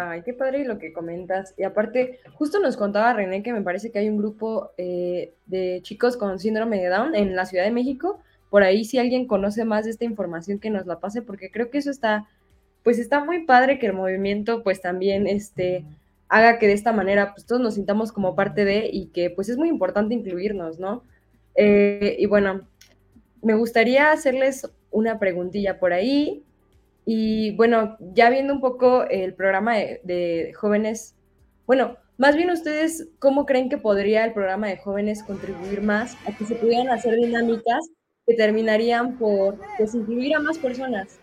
Ay, 0.00 0.22
qué 0.22 0.32
padre 0.32 0.64
lo 0.64 0.78
que 0.78 0.92
comentas. 0.92 1.54
Y 1.56 1.64
aparte, 1.64 2.20
justo 2.34 2.60
nos 2.60 2.76
contaba 2.76 3.12
René 3.14 3.42
que 3.42 3.52
me 3.52 3.62
parece 3.62 3.90
que 3.90 3.98
hay 3.98 4.08
un 4.08 4.18
grupo 4.18 4.70
eh, 4.76 5.32
de 5.46 5.80
chicos 5.82 6.16
con 6.16 6.38
síndrome 6.38 6.80
de 6.80 6.88
Down 6.88 7.14
en 7.14 7.34
la 7.34 7.46
Ciudad 7.46 7.64
de 7.64 7.70
México. 7.70 8.20
Por 8.50 8.62
ahí, 8.62 8.84
si 8.84 8.98
alguien 8.98 9.26
conoce 9.26 9.64
más 9.64 9.84
de 9.84 9.90
esta 9.90 10.04
información, 10.04 10.58
que 10.58 10.70
nos 10.70 10.86
la 10.86 11.00
pase, 11.00 11.22
porque 11.22 11.50
creo 11.50 11.70
que 11.70 11.78
eso 11.78 11.90
está, 11.90 12.28
pues 12.82 12.98
está 12.98 13.24
muy 13.24 13.44
padre 13.44 13.78
que 13.78 13.86
el 13.86 13.92
movimiento, 13.92 14.62
pues 14.62 14.80
también, 14.80 15.26
este, 15.26 15.84
haga 16.28 16.58
que 16.58 16.66
de 16.66 16.74
esta 16.74 16.92
manera, 16.92 17.34
pues 17.34 17.46
todos 17.46 17.60
nos 17.60 17.74
sintamos 17.74 18.12
como 18.12 18.36
parte 18.36 18.64
de 18.64 18.88
y 18.92 19.06
que, 19.06 19.30
pues 19.30 19.48
es 19.48 19.56
muy 19.56 19.68
importante 19.68 20.14
incluirnos, 20.14 20.78
¿no? 20.78 21.02
Eh, 21.54 22.16
y 22.18 22.26
bueno, 22.26 22.68
me 23.42 23.54
gustaría 23.54 24.12
hacerles 24.12 24.70
una 24.90 25.18
preguntilla 25.18 25.78
por 25.78 25.92
ahí. 25.92 26.44
Y 27.10 27.52
bueno, 27.52 27.96
ya 28.12 28.28
viendo 28.28 28.52
un 28.52 28.60
poco 28.60 29.04
el 29.04 29.32
programa 29.32 29.76
de, 29.76 30.52
jóvenes, 30.54 31.16
bueno, 31.66 31.96
más 32.18 32.36
bien 32.36 32.50
ustedes, 32.50 33.08
¿cómo 33.18 33.46
creen 33.46 33.70
que 33.70 33.78
podría 33.78 34.26
el 34.26 34.34
programa 34.34 34.66
de 34.66 34.76
jóvenes 34.76 35.22
contribuir 35.22 35.80
más 35.80 36.18
a 36.26 36.36
que 36.36 36.44
se 36.44 36.56
pudieran 36.56 36.90
hacer 36.90 37.14
dinámicas 37.14 37.88
que 38.26 38.34
terminarían 38.34 39.16
por 39.16 39.58
pues, 39.78 39.94
incluir 39.94 40.36
a 40.36 40.40
más 40.40 40.58
personas 40.58 41.18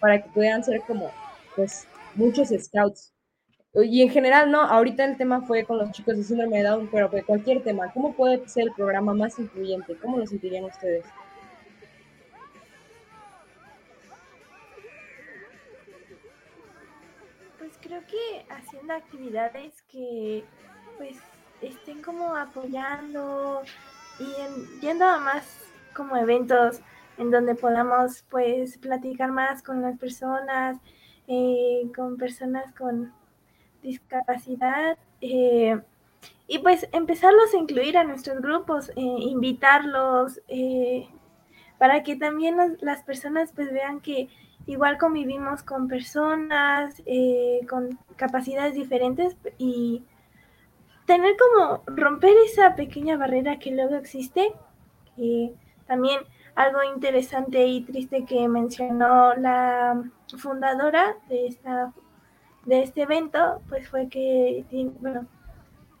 para 0.00 0.20
que 0.20 0.28
puedan 0.30 0.64
ser 0.64 0.80
como 0.80 1.12
pues 1.54 1.86
muchos 2.16 2.48
scouts? 2.48 3.12
Y 3.74 4.02
en 4.02 4.10
general, 4.10 4.50
no, 4.50 4.62
ahorita 4.62 5.04
el 5.04 5.16
tema 5.16 5.42
fue 5.42 5.62
con 5.64 5.78
los 5.78 5.92
chicos 5.92 6.16
de 6.16 6.24
síndrome 6.24 6.56
de 6.58 6.64
Down, 6.64 6.88
pero 6.90 7.12
cualquier 7.24 7.62
tema, 7.62 7.92
¿cómo 7.92 8.12
puede 8.12 8.48
ser 8.48 8.64
el 8.64 8.72
programa 8.72 9.14
más 9.14 9.38
incluyente? 9.38 9.94
¿Cómo 10.02 10.18
lo 10.18 10.26
sentirían 10.26 10.64
ustedes? 10.64 11.04
Creo 17.88 18.02
que 18.06 18.46
haciendo 18.52 18.92
actividades 18.92 19.82
que 19.90 20.44
pues 20.98 21.16
estén 21.62 22.02
como 22.02 22.36
apoyando, 22.36 23.62
y 24.20 24.80
yendo 24.80 25.06
a 25.06 25.18
más 25.18 25.44
como 25.96 26.16
eventos 26.16 26.80
en 27.16 27.30
donde 27.30 27.54
podamos 27.54 28.24
pues 28.30 28.76
platicar 28.78 29.30
más 29.30 29.62
con 29.62 29.80
las 29.80 29.98
personas, 29.98 30.78
eh, 31.26 31.90
con 31.96 32.16
personas 32.16 32.72
con 32.74 33.12
discapacidad 33.82 34.98
eh, 35.20 35.80
y 36.46 36.58
pues 36.58 36.88
empezarlos 36.92 37.54
a 37.54 37.58
incluir 37.58 37.96
a 37.96 38.04
nuestros 38.04 38.40
grupos, 38.40 38.90
eh, 38.90 38.94
invitarlos 38.96 40.40
para 41.78 42.02
que 42.02 42.16
también 42.16 42.56
las 42.80 43.02
personas 43.02 43.52
pues 43.52 43.72
vean 43.72 44.00
que 44.00 44.28
igual 44.68 44.98
convivimos 44.98 45.62
con 45.64 45.88
personas 45.88 47.02
con 47.68 47.98
capacidades 48.16 48.74
diferentes 48.74 49.36
y 49.58 50.04
tener 51.06 51.34
como 51.36 51.82
romper 51.86 52.36
esa 52.46 52.76
pequeña 52.76 53.16
barrera 53.16 53.58
que 53.58 53.72
luego 53.72 53.96
existe. 53.96 54.52
también 55.86 56.20
algo 56.54 56.82
interesante 56.82 57.66
y 57.66 57.82
triste 57.82 58.24
que 58.24 58.48
mencionó 58.48 59.34
la 59.34 60.02
fundadora 60.36 61.16
de 61.28 61.46
esta 61.48 61.92
de 62.68 62.82
este 62.82 63.02
evento, 63.02 63.62
pues 63.70 63.88
fue 63.88 64.08
que, 64.08 64.64
bueno, 65.00 65.26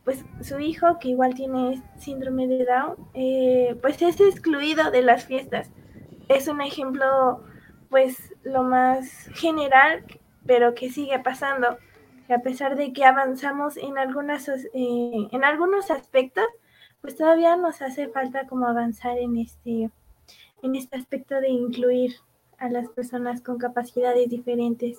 pues 0.04 0.24
su 0.42 0.58
hijo, 0.58 0.98
que 0.98 1.08
igual 1.08 1.34
tiene 1.34 1.82
síndrome 1.96 2.46
de 2.46 2.66
Down, 2.66 2.96
eh, 3.14 3.78
pues 3.80 4.00
es 4.02 4.20
excluido 4.20 4.90
de 4.90 5.02
las 5.02 5.24
fiestas. 5.24 5.70
Es 6.28 6.46
un 6.46 6.60
ejemplo, 6.60 7.42
pues, 7.90 8.34
lo 8.42 8.62
más 8.62 9.28
general, 9.34 10.04
pero 10.46 10.74
que 10.74 10.90
sigue 10.90 11.18
pasando. 11.18 11.78
a 12.28 12.38
pesar 12.40 12.76
de 12.76 12.92
que 12.92 13.04
avanzamos 13.04 13.76
en, 13.78 13.96
algunas, 13.98 14.48
eh, 14.48 14.60
en 14.74 15.44
algunos 15.44 15.90
aspectos, 15.90 16.44
pues 17.00 17.16
todavía 17.16 17.56
nos 17.56 17.80
hace 17.80 18.08
falta 18.08 18.46
como 18.46 18.66
avanzar 18.66 19.18
en 19.18 19.38
este, 19.38 19.90
en 20.62 20.74
este 20.74 20.96
aspecto 20.96 21.40
de 21.40 21.48
incluir 21.48 22.16
a 22.58 22.68
las 22.68 22.88
personas 22.88 23.40
con 23.40 23.58
capacidades 23.58 24.28
diferentes. 24.28 24.98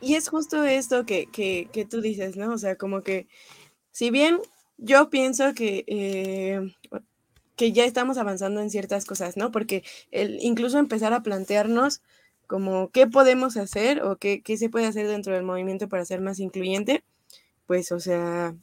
Y 0.00 0.14
es 0.14 0.28
justo 0.28 0.62
esto 0.64 1.04
que, 1.04 1.26
que, 1.26 1.86
tú 1.88 2.00
dices, 2.00 2.36
¿no? 2.36 2.52
O 2.52 2.58
sea, 2.58 2.76
como 2.76 3.02
que 3.02 3.26
si 3.90 4.10
bien 4.10 4.38
yo 4.78 5.10
pienso 5.10 5.54
que, 5.54 5.84
eh, 5.86 6.74
que 7.56 7.72
ya 7.72 7.84
estamos 7.84 8.18
avanzando 8.18 8.60
en 8.60 8.70
ciertas 8.70 9.04
cosas, 9.04 9.36
¿no? 9.36 9.50
Porque 9.50 9.82
el, 10.10 10.38
incluso 10.42 10.78
empezar 10.78 11.12
a 11.12 11.22
plantearnos 11.22 12.02
como 12.46 12.90
qué 12.90 13.06
podemos 13.06 13.56
hacer 13.56 14.02
o 14.02 14.16
qué, 14.16 14.42
qué 14.42 14.56
se 14.56 14.68
puede 14.68 14.86
hacer 14.86 15.08
dentro 15.08 15.34
del 15.34 15.42
movimiento 15.42 15.88
para 15.88 16.04
ser 16.04 16.20
más 16.20 16.38
incluyente, 16.38 17.02
pues, 17.66 17.90
o 17.92 17.98
sea, 17.98 18.54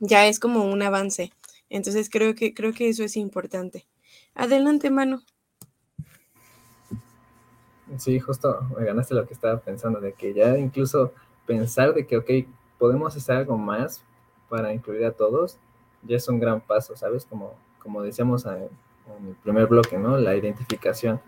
ya 0.00 0.26
es 0.26 0.40
como 0.40 0.64
un 0.64 0.82
avance. 0.82 1.32
Entonces 1.70 2.10
creo 2.10 2.34
que, 2.34 2.54
creo 2.54 2.72
que 2.72 2.88
eso 2.88 3.04
es 3.04 3.16
importante. 3.16 3.86
Adelante, 4.34 4.90
Manu. 4.90 5.22
Sí, 7.96 8.20
justo 8.20 8.60
me 8.76 8.84
ganaste 8.84 9.14
lo 9.14 9.26
que 9.26 9.34
estaba 9.34 9.60
pensando, 9.60 10.00
de 10.00 10.12
que 10.12 10.34
ya 10.34 10.58
incluso 10.58 11.12
pensar 11.46 11.94
de 11.94 12.06
que, 12.06 12.18
ok, 12.18 12.30
podemos 12.78 13.16
hacer 13.16 13.36
algo 13.36 13.56
más 13.56 14.04
para 14.48 14.72
incluir 14.72 15.04
a 15.04 15.12
todos, 15.12 15.58
ya 16.02 16.16
es 16.16 16.28
un 16.28 16.40
gran 16.40 16.60
paso, 16.60 16.96
¿sabes? 16.96 17.26
Como, 17.26 17.54
como 17.78 18.02
decíamos 18.02 18.46
en, 18.46 18.68
el 19.26 19.34
primer 19.42 19.66
bloque, 19.66 19.96
¿no? 19.96 20.18
La 20.18 20.36
identificación 20.36 21.20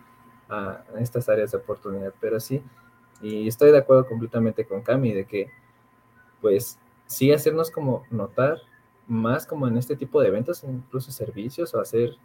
a, 0.48 0.82
estas 0.98 1.28
áreas 1.28 1.52
de 1.52 1.58
oportunidad, 1.58 2.12
pero 2.20 2.40
sí, 2.40 2.62
y 3.22 3.48
estoy 3.48 3.70
de 3.70 3.78
acuerdo 3.78 4.06
completamente 4.06 4.64
con 4.64 4.82
Cami 4.82 5.12
de 5.12 5.24
que, 5.24 5.50
pues, 6.40 6.78
sí 7.06 7.32
hacernos 7.32 7.70
como 7.70 8.04
notar 8.10 8.58
más 9.06 9.46
como 9.46 9.66
en 9.66 9.76
este 9.76 9.96
tipo 9.96 10.20
de 10.20 10.28
eventos, 10.28 10.62
incluso 10.64 11.10
servicios 11.10 11.74
o 11.74 11.80
hacer 11.80 12.16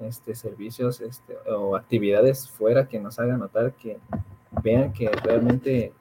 este, 0.00 0.34
servicios 0.34 1.00
este, 1.00 1.36
o 1.48 1.74
actividades 1.76 2.48
fuera 2.50 2.86
que 2.86 3.00
nos 3.00 3.18
hagan 3.18 3.40
notar 3.40 3.72
que 3.72 3.98
vean 4.62 4.92
que 4.92 5.08
realmente 5.08 5.94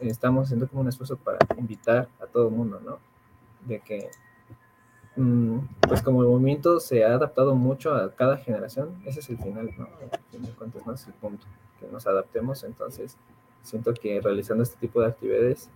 estamos 0.00 0.46
haciendo 0.46 0.68
como 0.68 0.82
un 0.82 0.88
esfuerzo 0.88 1.16
para 1.16 1.38
invitar 1.58 2.08
a 2.20 2.26
todo 2.26 2.48
el 2.48 2.54
mundo, 2.54 2.80
¿no? 2.84 2.98
De 3.66 3.80
que, 3.80 4.10
mm, 5.16 5.58
pues 5.88 6.02
como 6.02 6.22
el 6.22 6.28
movimiento 6.28 6.80
se 6.80 7.04
ha 7.04 7.14
adaptado 7.14 7.54
mucho 7.54 7.94
a 7.94 8.12
cada 8.14 8.36
generación, 8.38 9.00
ese 9.04 9.20
es 9.20 9.30
el 9.30 9.38
final, 9.38 9.70
¿no? 9.78 9.84
¿no? 9.84 10.92
Es 10.94 11.06
el 11.06 11.14
punto, 11.14 11.46
que 11.78 11.86
nos 11.86 12.06
adaptemos, 12.06 12.64
entonces 12.64 13.16
siento 13.62 13.94
que 13.94 14.20
realizando 14.20 14.62
este 14.62 14.76
tipo 14.78 15.00
de 15.00 15.06
actividades 15.06 15.68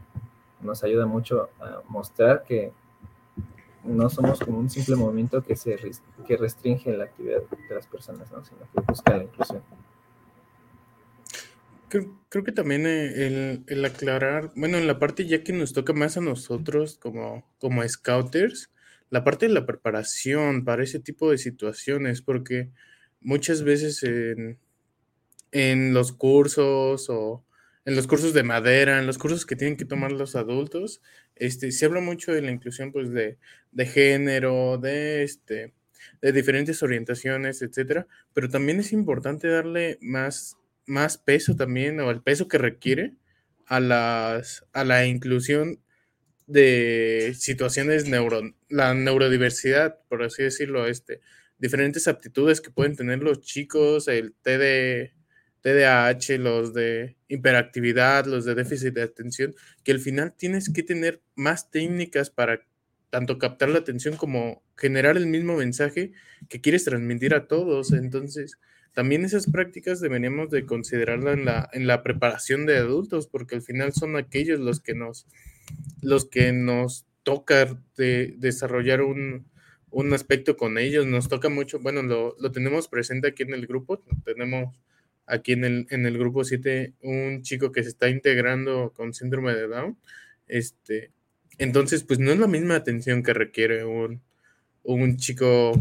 nos 0.61 0.83
ayuda 0.83 1.07
mucho 1.07 1.49
a 1.61 1.83
mostrar 1.89 2.43
que 2.43 2.73
no 3.85 4.11
somos 4.11 4.41
como 4.41 4.59
un 4.59 4.69
simple 4.69 4.97
movimiento 4.97 5.43
que, 5.43 5.55
se, 5.55 5.77
que 6.27 6.37
restringe 6.37 6.97
la 6.97 7.05
actividad 7.05 7.43
de 7.69 7.75
las 7.75 7.87
personas, 7.87 8.29
sino 8.29 8.61
que 8.73 8.81
busca 8.81 9.17
la 9.17 9.25
inclusión. 9.25 9.63
Creo, 11.89 12.45
que 12.45 12.53
también 12.53 12.85
eh, 12.87 13.63
el, 13.67 13.85
aclarar, 13.85 14.53
bueno, 14.57 14.77
en 14.77 14.87
la 14.87 14.99
parte 14.99 15.27
ya 15.27 15.43
que 15.45 15.53
nos 15.53 15.73
toca 15.73 15.93
más 15.93 16.17
a 16.17 16.21
nosotros 16.21 16.99
como, 16.99 17.49
como 17.59 17.87
scouters, 17.89 18.71
la 19.11 19.25
parte 19.25 19.47
de 19.47 19.55
la 19.55 19.67
preparación 19.67 20.65
para 20.65 20.83
ese 20.83 20.99
tipo 21.01 21.31
de 21.31 21.39
situaciones, 21.39 22.23
porque 22.23 22.71
muchas 23.21 23.63
veces 23.63 24.03
en, 24.03 24.59
en 25.53 25.95
los 25.95 26.13
cursos 26.13 27.09
o 27.09 27.45
en 27.87 27.95
los 27.95 28.07
cursos 28.09 28.35
de 28.35 28.43
madera, 28.43 28.99
en 28.99 29.07
los 29.07 29.17
cursos 29.17 29.47
que 29.47 29.57
tienen 29.57 29.77
que 29.77 29.85
tomar 29.85 30.11
los 30.11 30.35
adultos, 30.35 31.01
este, 31.37 31.71
se 31.71 31.87
habla 31.87 32.01
mucho 32.01 32.33
de 32.33 32.43
la 32.43 32.51
inclusión 32.51 32.91
pues, 32.91 33.11
de, 33.13 33.39
género, 33.87 34.77
de, 34.77 35.23
este, 35.23 35.73
de 36.21 36.33
diferentes 36.33 36.83
orientaciones, 36.83 37.63
etcétera, 37.63 38.09
pero 38.35 38.49
también 38.49 38.81
es 38.81 38.93
importante 38.93 39.47
darle 39.49 39.99
más, 40.01 40.57
más 40.87 41.19
peso 41.19 41.57
también, 41.57 42.01
o 42.01 42.11
el 42.11 42.23
peso 42.23 42.49
que 42.49 42.59
requiere 42.59 43.15
a, 43.67 43.81
las, 43.81 44.65
a 44.73 44.85
la 44.85 45.07
inclusión 45.07 45.81
de 46.47 47.35
situaciones 47.37 48.09
neuro, 48.09 48.55
la 48.69 48.95
neurodiversidad, 48.95 49.99
por 50.09 50.23
así 50.23 50.45
decirlo, 50.45 50.87
este, 50.87 51.21
diferentes 51.59 52.07
aptitudes 52.09 52.61
que 52.61 52.71
pueden 52.71 52.97
tener 52.97 53.23
los 53.23 53.41
chicos, 53.41 54.09
el 54.09 54.35
TD, 54.43 55.13
TDAH, 55.63 56.39
los 56.39 56.75
de 56.75 57.17
hiperactividad, 57.29 58.27
los 58.27 58.45
de 58.45 58.55
déficit 58.55 58.95
de 58.95 59.03
atención, 59.03 59.55
que 59.83 59.93
al 59.93 59.99
final 59.99 60.35
tienes 60.37 60.73
que 60.73 60.83
tener 60.85 61.21
más 61.35 61.71
técnicas 61.71 62.31
para 62.31 62.61
tanto 63.11 63.39
captar 63.39 63.71
la 63.71 63.79
atención 63.79 64.17
como 64.17 64.63
generar 64.77 65.17
el 65.17 65.27
mismo 65.27 65.57
mensaje 65.57 66.13
que 66.49 66.61
quieres 66.61 66.85
transmitir 66.85 67.35
a 67.35 67.49
todos. 67.49 67.93
Entonces, 67.93 68.59
también 68.97 69.27
esas 69.27 69.51
prácticas 69.51 70.01
deberíamos 70.01 70.49
de 70.49 70.65
considerarla 70.65 71.35
en 71.35 71.45
la, 71.45 71.69
en 71.75 71.87
la 71.87 72.03
preparación 72.03 72.65
de 72.65 72.79
adultos, 72.79 73.27
porque 73.27 73.55
al 73.55 73.61
final 73.61 73.93
son 73.93 74.17
aquellos 74.17 74.59
los 74.59 74.81
que 74.81 74.95
nos, 74.95 75.27
los 76.01 76.25
que 76.25 76.51
nos 76.53 77.05
toca 77.23 77.79
de 77.99 78.35
desarrollar 78.39 79.03
un, 79.03 79.45
un 79.91 80.15
aspecto 80.15 80.57
con 80.57 80.79
ellos. 80.79 81.05
Nos 81.05 81.29
toca 81.29 81.51
mucho, 81.51 81.79
bueno, 81.79 82.03
lo, 82.03 82.37
lo 82.41 82.53
tenemos 82.53 82.89
presente 82.89 83.29
aquí 83.29 83.43
en 83.43 83.53
el 83.53 83.67
grupo, 83.67 84.03
tenemos 84.25 84.75
aquí 85.27 85.53
en 85.53 85.67
el, 85.67 85.87
en 85.91 86.07
el 86.07 86.17
grupo 86.17 86.43
7 86.43 86.95
un 87.03 87.43
chico 87.43 87.73
que 87.73 87.83
se 87.83 87.91
está 87.91 88.09
integrando 88.09 88.95
con 88.97 89.13
síndrome 89.13 89.55
de 89.55 89.69
Down. 89.69 89.99
Este, 90.49 91.11
entonces, 91.59 92.03
pues 92.03 92.19
no 92.19 92.33
es 92.33 92.39
la 92.39 92.47
misma 92.47 92.77
atención 92.77 93.23
que 93.23 93.35
requiere 93.35 93.85
un, 93.85 94.23
un 94.85 95.19
chico, 95.19 95.73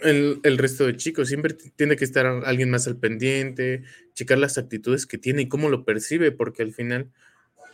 el, 0.00 0.40
el, 0.42 0.58
resto 0.58 0.86
de 0.86 0.96
chicos. 0.96 1.28
Siempre 1.28 1.54
tiene 1.76 1.96
que 1.96 2.04
estar 2.04 2.26
alguien 2.26 2.70
más 2.70 2.86
al 2.86 2.96
pendiente, 2.96 3.82
checar 4.14 4.38
las 4.38 4.58
actitudes 4.58 5.06
que 5.06 5.18
tiene 5.18 5.42
y 5.42 5.48
cómo 5.48 5.68
lo 5.68 5.84
percibe, 5.84 6.32
porque 6.32 6.62
al 6.62 6.72
final, 6.72 7.10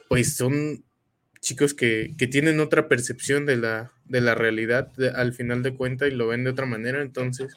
pues 0.09 0.37
son 0.37 0.85
chicos 1.41 1.75
que, 1.75 2.15
que 2.17 2.27
tienen 2.27 2.61
otra 2.61 2.89
percepción 2.89 3.47
de 3.47 3.57
la, 3.57 3.93
de 4.07 4.21
la 4.21 4.35
realidad 4.35 4.91
al 5.15 5.35
final 5.35 5.63
de 5.63 5.75
cuenta 5.75 6.07
y 6.07 6.11
lo 6.11 6.29
ven 6.29 6.45
de 6.45 6.51
otra 6.51 6.67
manera. 6.67 7.03
Entonces, 7.03 7.55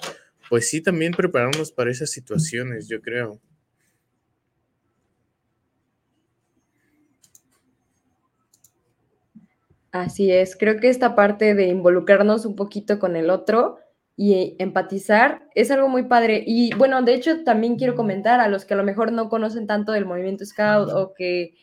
pues 0.49 0.70
sí, 0.70 0.82
también 0.82 1.13
prepararnos 1.13 1.72
para 1.72 1.91
esas 1.91 2.11
situaciones, 2.11 2.88
yo 2.88 3.01
creo. 3.01 3.39
Así 9.91 10.32
es, 10.32 10.55
creo 10.55 10.80
que 10.80 10.89
esta 10.89 11.15
parte 11.15 11.55
de 11.55 11.68
involucrarnos 11.68 12.45
un 12.45 12.55
poquito 12.55 12.99
con 12.99 13.15
el 13.15 13.30
otro 13.30 13.80
y 14.20 14.55
empatizar 14.57 15.47
es 15.53 15.70
algo 15.70 15.88
muy 15.88 16.03
padre. 16.03 16.43
Y 16.45 16.74
bueno, 16.74 17.01
de 17.03 17.13
hecho 17.13 17.43
también 17.43 17.78
quiero 17.78 17.95
comentar 17.95 18.39
a 18.39 18.49
los 18.49 18.65
que 18.65 18.74
a 18.74 18.78
lo 18.78 18.84
mejor 18.84 19.11
no 19.11 19.30
conocen 19.30 19.68
tanto 19.68 19.91
del 19.91 20.05
movimiento 20.05 20.43
Scout 20.43 20.89
o 20.89 21.13
que, 21.13 21.53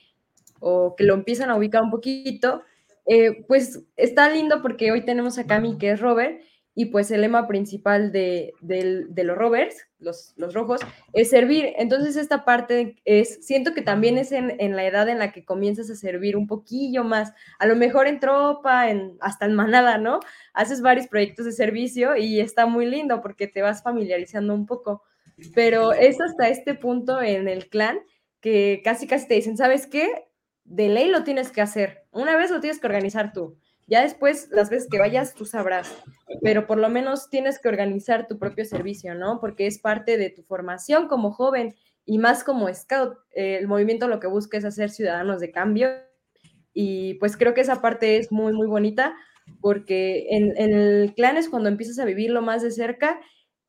o 0.61 0.95
que 0.97 1.03
lo 1.03 1.15
empiezan 1.15 1.51
a 1.51 1.57
ubicar 1.57 1.83
un 1.83 1.91
poquito, 1.91 2.63
eh, 3.07 3.45
pues 3.49 3.83
está 3.97 4.31
lindo 4.31 4.63
porque 4.63 4.93
hoy 4.93 5.05
tenemos 5.05 5.37
a 5.37 5.47
Cami, 5.47 5.79
que 5.79 5.91
es 5.91 6.01
Robert, 6.01 6.41
y 6.77 6.87
pues 6.87 7.11
el 7.13 7.21
lema 7.21 7.47
principal 7.47 8.11
de, 8.11 8.53
los 8.61 9.37
rovers, 9.37 9.77
los, 10.01 10.35
los, 10.37 10.55
rojos, 10.55 10.81
es 11.13 11.31
servir. 11.31 11.73
Entonces 11.77 12.17
esta 12.17 12.45
parte 12.45 12.97
es, 13.05 13.47
siento 13.47 13.75
que 13.75 13.83
también 13.83 14.19
es 14.19 14.33
en, 14.33 14.75
la 14.75 14.85
edad 14.85 15.09
en 15.09 15.21
la 15.21 15.31
que 15.31 15.45
comienzas 15.45 15.89
a 15.91 15.95
servir 15.95 16.37
un 16.37 16.49
poquillo 16.49 17.05
más, 17.05 17.33
a 17.61 17.67
lo 17.67 17.77
mejor 17.77 18.09
en 18.09 18.19
tropa, 18.19 18.91
en, 18.91 19.17
hasta 19.21 19.47
en 19.47 19.55
manada, 19.55 19.99
¿no? 19.99 20.19
Haces 20.53 20.83
varios 20.83 21.07
proyectos 21.07 21.47
de 21.47 21.53
servicio 21.53 22.17
y 22.17 22.41
está 22.41 22.67
muy 22.67 22.87
lindo 22.87 23.21
porque 23.23 23.47
te 23.47 23.63
vas 23.63 23.83
familiarizando 23.83 24.53
un 24.53 24.67
poco. 24.67 25.05
Pero 25.55 25.93
es 25.93 26.21
hasta 26.21 26.49
este 26.49 26.75
punto 26.75 27.21
en 27.21 27.49
el 27.49 27.69
clan 27.69 27.99
que 28.41 28.83
casi 28.85 29.07
casi 29.07 29.29
te 29.29 29.35
dicen, 29.35 29.57
¿sabes 29.57 29.87
qué? 29.87 30.27
De 30.65 30.89
ley 30.89 31.09
lo 31.09 31.25
tienes 31.25 31.51
que 31.51 31.61
hacer. 31.61 32.07
Una 32.11 32.37
vez 32.37 32.51
lo 32.51 32.61
tienes 32.61 32.81
que 32.81 32.87
organizar 32.87 33.33
tú. 33.33 33.59
Ya 33.87 34.03
después, 34.03 34.49
las 34.51 34.71
veces 34.71 34.89
que 34.91 34.99
vayas, 34.99 35.35
tú 35.35 35.45
sabrás, 35.45 35.95
pero 36.43 36.67
por 36.67 36.79
lo 36.79 36.89
menos 36.89 37.29
tienes 37.29 37.59
que 37.59 37.69
organizar 37.69 38.27
tu 38.27 38.39
propio 38.39 38.65
servicio, 38.65 39.15
¿no? 39.15 39.41
Porque 39.41 39.67
es 39.67 39.79
parte 39.79 40.17
de 40.17 40.31
tu 40.31 40.43
formación 40.43 41.07
como 41.07 41.33
joven 41.33 41.75
y 42.07 42.19
más 42.19 42.45
como 42.45 42.73
scout. 42.73 43.19
Eh, 43.35 43.59
el 43.59 43.69
movimiento 43.69 44.09
lo 44.09 44.21
que 44.21 44.27
busca 44.27 44.57
es 44.57 44.65
hacer 44.65 44.91
ciudadanos 44.91 45.41
de 45.41 45.51
cambio 45.51 45.91
y 46.73 47.15
pues 47.15 47.37
creo 47.37 47.55
que 47.55 47.61
esa 47.61 47.81
parte 47.83 48.17
es 48.17 48.33
muy, 48.33 48.53
muy 48.53 48.67
bonita 48.67 49.15
porque 49.61 50.27
en, 50.31 50.57
el 50.57 51.15
clan 51.15 51.37
es 51.37 51.49
cuando 51.49 51.69
empiezas 51.69 51.99
a 51.99 52.05
vivirlo 52.05 52.43
más 52.43 52.63
de 52.63 52.71
cerca. 52.71 53.21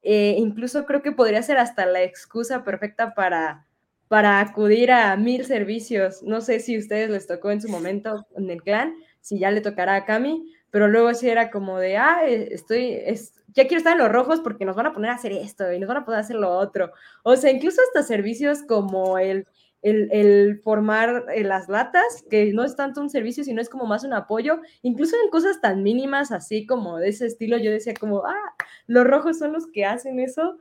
Eh, 0.02 0.36
incluso 0.38 0.86
creo 0.86 1.02
que 1.02 1.12
podría 1.12 1.42
ser 1.42 1.58
hasta 1.58 1.86
la 1.86 2.04
excusa 2.04 2.64
perfecta 2.64 3.14
para, 3.16 3.68
para 4.08 4.40
acudir 4.40 4.92
a 4.92 5.16
mil 5.18 5.46
servicios. 5.46 6.24
No 6.24 6.42
sé 6.42 6.60
si 6.60 6.76
a 6.76 6.80
ustedes 6.80 7.10
les 7.10 7.28
tocó 7.28 7.52
en 7.52 7.62
su 7.62 7.70
momento 7.70 8.26
en 8.36 8.50
el 8.50 8.62
clan, 8.62 8.96
si 9.26 9.40
ya 9.40 9.50
le 9.50 9.60
tocará 9.60 9.96
a 9.96 10.06
Cami, 10.06 10.54
pero 10.70 10.88
luego 10.88 11.12
sí 11.16 11.28
era 11.28 11.50
como 11.50 11.80
de, 11.80 11.98
ah, 11.98 12.28
eh, 12.28 12.50
estoy, 12.52 12.94
es, 12.94 13.34
ya 13.56 13.64
quiero 13.64 13.78
estar 13.78 13.94
en 13.94 13.98
los 14.04 14.12
rojos 14.12 14.40
porque 14.42 14.66
nos 14.66 14.76
van 14.76 14.86
a 14.86 14.94
poner 14.94 15.10
a 15.10 15.16
hacer 15.16 15.32
esto 15.32 15.72
y 15.74 15.80
nos 15.80 15.88
van 15.88 15.98
a 15.98 16.06
poder 16.06 16.20
hacer 16.20 16.36
lo 16.36 16.52
otro. 16.52 16.92
O 17.24 17.36
sea, 17.36 17.50
incluso 17.50 17.82
hasta 17.88 18.04
servicios 18.04 18.62
como 18.62 19.18
el, 19.18 19.48
el, 19.82 20.60
formar 20.64 21.26
eh, 21.34 21.44
las 21.44 21.70
latas, 21.70 22.24
que 22.30 22.54
no 22.54 22.64
es 22.64 22.76
tanto 22.76 23.02
un 23.02 23.10
servicio, 23.10 23.44
sino 23.44 23.62
es 23.62 23.70
como 23.70 23.88
más 23.88 24.04
un 24.04 24.14
apoyo, 24.14 24.62
incluso 24.84 25.16
en 25.24 25.32
cosas 25.32 25.60
tan 25.60 25.82
mínimas 25.82 26.32
así 26.32 26.68
como 26.68 27.00
de 27.00 27.10
ese 27.10 27.26
estilo, 27.26 27.58
yo 27.58 27.72
decía 27.72 27.96
como, 28.00 28.28
ah, 28.28 28.56
los 28.86 29.08
rojos 29.08 29.40
son 29.40 29.54
los 29.54 29.66
que 29.66 29.86
hacen 29.86 30.20
eso. 30.20 30.60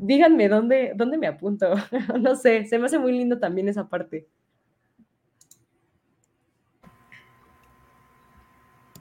Díganme 0.00 0.48
dónde, 0.48 0.92
dónde 0.96 1.18
me 1.18 1.26
apunto. 1.26 1.74
no 2.22 2.36
sé, 2.36 2.64
se 2.64 2.78
me 2.78 2.86
hace 2.86 2.98
muy 2.98 3.12
lindo 3.12 3.38
también 3.38 3.68
esa 3.68 3.86
parte. 3.86 4.26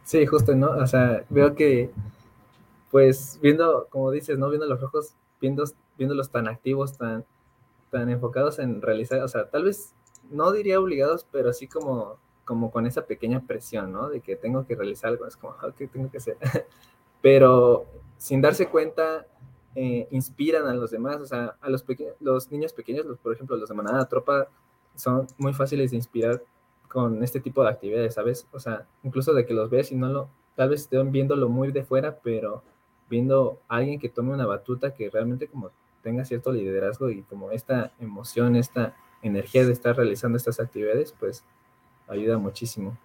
Sí, 0.06 0.24
justo, 0.28 0.56
¿no? 0.56 0.70
O 0.70 0.86
sea, 0.86 1.26
veo 1.32 1.56
que, 1.56 1.90
pues, 2.92 3.40
viendo, 3.42 3.88
como 3.90 4.12
dices, 4.12 4.38
¿no? 4.38 4.50
Viendo 4.50 4.68
los 4.68 4.80
rojos, 4.80 5.16
viendo, 5.42 5.64
viéndolos 5.98 6.30
tan 6.30 6.48
activos, 6.48 6.96
tan, 6.96 7.26
tan 7.90 8.10
enfocados 8.10 8.60
en 8.60 8.84
realizar, 8.84 9.22
o 9.24 9.28
sea, 9.28 9.50
tal 9.50 9.64
vez, 9.64 9.96
no 10.30 10.52
diría 10.52 10.80
obligados, 10.80 11.26
pero 11.32 11.50
así 11.50 11.68
como, 11.68 12.18
como 12.46 12.72
con 12.72 12.86
esa 12.86 13.08
pequeña 13.08 13.42
presión, 13.48 13.92
¿no? 13.92 14.10
De 14.10 14.22
que 14.22 14.36
tengo 14.36 14.68
que 14.68 14.76
realizar 14.76 15.10
algo, 15.10 15.26
es 15.26 15.38
como, 15.38 15.56
¿qué 15.76 15.88
tengo 15.88 16.12
que 16.12 16.18
hacer? 16.18 16.38
pero 17.22 17.88
sin 18.18 18.42
darse 18.42 18.68
cuenta, 18.68 19.26
eh, 19.74 20.08
inspiran 20.12 20.68
a 20.68 20.76
los 20.76 20.92
demás, 20.92 21.18
o 21.18 21.26
sea, 21.26 21.58
a 21.60 21.70
los, 21.70 21.84
los 22.20 22.52
niños 22.52 22.74
pequeños, 22.74 23.08
los, 23.08 23.18
por 23.18 23.34
ejemplo, 23.34 23.58
los 23.58 23.70
de 23.70 23.76
manada 23.76 24.08
tropa, 24.08 24.50
son 24.96 25.26
muy 25.40 25.54
fáciles 25.54 25.90
de 25.90 25.98
inspirar 25.98 26.44
con 26.96 27.22
este 27.26 27.42
tipo 27.42 27.62
de 27.62 27.72
actividades, 27.72 28.14
¿sabes? 28.14 28.48
O 28.54 28.60
sea, 28.62 28.88
incluso 29.04 29.34
de 29.34 29.46
que 29.46 29.54
los 29.54 29.70
ves 29.70 29.92
y 29.92 29.96
no 29.96 30.08
lo, 30.08 30.30
tal 30.56 30.70
vez 30.70 30.84
estén 30.84 31.12
viéndolo 31.12 31.50
muy 31.50 31.74
de 31.74 31.84
fuera, 31.84 32.20
pero 32.24 32.64
viendo 33.10 33.60
a 33.68 33.76
alguien 33.76 34.00
que 34.00 34.08
tome 34.08 34.34
una 34.34 34.46
batuta 34.46 34.94
que 34.94 35.10
realmente 35.10 35.50
como 35.50 35.72
tenga 36.02 36.24
cierto 36.24 36.54
liderazgo 36.54 37.10
y 37.10 37.24
como 37.24 37.52
esta 37.52 37.92
emoción, 38.00 38.56
esta 38.56 38.96
energía 39.22 39.66
de 39.66 39.74
estar 39.74 39.98
realizando 39.98 40.38
estas 40.38 40.62
actividades, 40.62 41.14
pues 41.20 41.44
ayuda 42.08 42.38
muchísimo. 42.38 42.98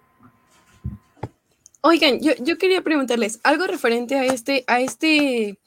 Oigan, 1.81 2.21
yo, 2.21 2.31
yo 2.39 2.57
quería 2.57 2.81
preguntarles 2.81 3.41
algo 3.43 3.67
referente 3.67 4.15
a 4.15 4.23
este, 4.23 4.63
a 4.67 4.79
este 4.79 5.59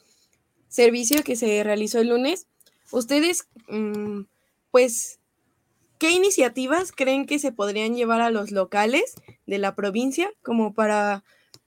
servicio 0.67 1.21
que 1.23 1.35
se 1.35 1.63
realizó 1.63 1.99
el 1.99 2.09
lunes. 2.09 2.47
Ustedes, 2.89 3.47
mm, 3.67 4.21
pues, 4.71 5.19
¿Qué 5.97 6.11
iniciativas 6.11 6.91
creen 6.91 7.25
que 7.25 7.39
se 7.39 7.51
podrían 7.51 7.95
llevar 7.95 8.21
a 8.21 8.29
los 8.29 8.51
locales 8.51 9.15
de 9.45 9.59
la 9.59 9.75
provincia 9.75 10.29
como 10.43 10.73
para, 10.73 11.23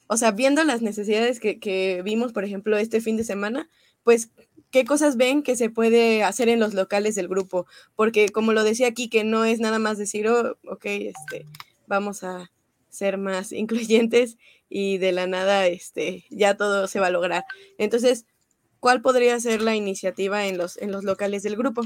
o 0.06 0.16
sea, 0.16 0.32
viendo 0.32 0.62
las 0.64 0.82
necesidades 0.82 1.40
que, 1.40 2.02
vimos, 2.04 2.32
por 2.32 2.44
ejemplo, 2.44 2.76
este 2.76 3.00
fin 3.00 3.16
de 3.16 3.24
semana, 3.24 3.70
pues, 4.04 4.30
¿qué 4.70 4.84
cosas 4.84 5.16
ven 5.16 5.42
que 5.42 5.56
se 5.56 5.70
puede 5.70 6.24
hacer 6.24 6.50
en 6.50 6.60
los 6.60 6.74
locales 6.74 7.14
del 7.14 7.28
grupo? 7.28 7.66
Porque 7.96 8.28
como 8.28 8.52
lo 8.52 8.64
decía 8.64 8.88
aquí, 8.88 9.08
que 9.08 9.24
no 9.24 9.46
es 9.46 9.60
nada 9.60 9.78
más 9.78 9.96
decir, 9.96 10.28
oh, 10.28 10.58
ok, 10.66 10.84
este, 10.84 11.46
vamos 11.86 12.22
a 12.22 12.50
ser 12.90 13.16
más 13.16 13.52
incluyentes 13.52 14.36
y 14.68 14.98
de 14.98 15.12
la 15.12 15.26
nada, 15.26 15.66
este, 15.66 16.26
ya 16.28 16.54
todo 16.56 16.86
se 16.86 17.00
va 17.00 17.06
a 17.06 17.10
lograr. 17.10 17.44
Entonces, 17.78 18.26
¿cuál 18.78 19.00
podría 19.00 19.40
ser 19.40 19.62
la 19.62 19.74
iniciativa 19.74 20.46
en 20.46 20.58
los, 20.58 20.76
en 20.76 20.92
los 20.92 21.04
locales 21.04 21.42
del 21.42 21.56
grupo? 21.56 21.80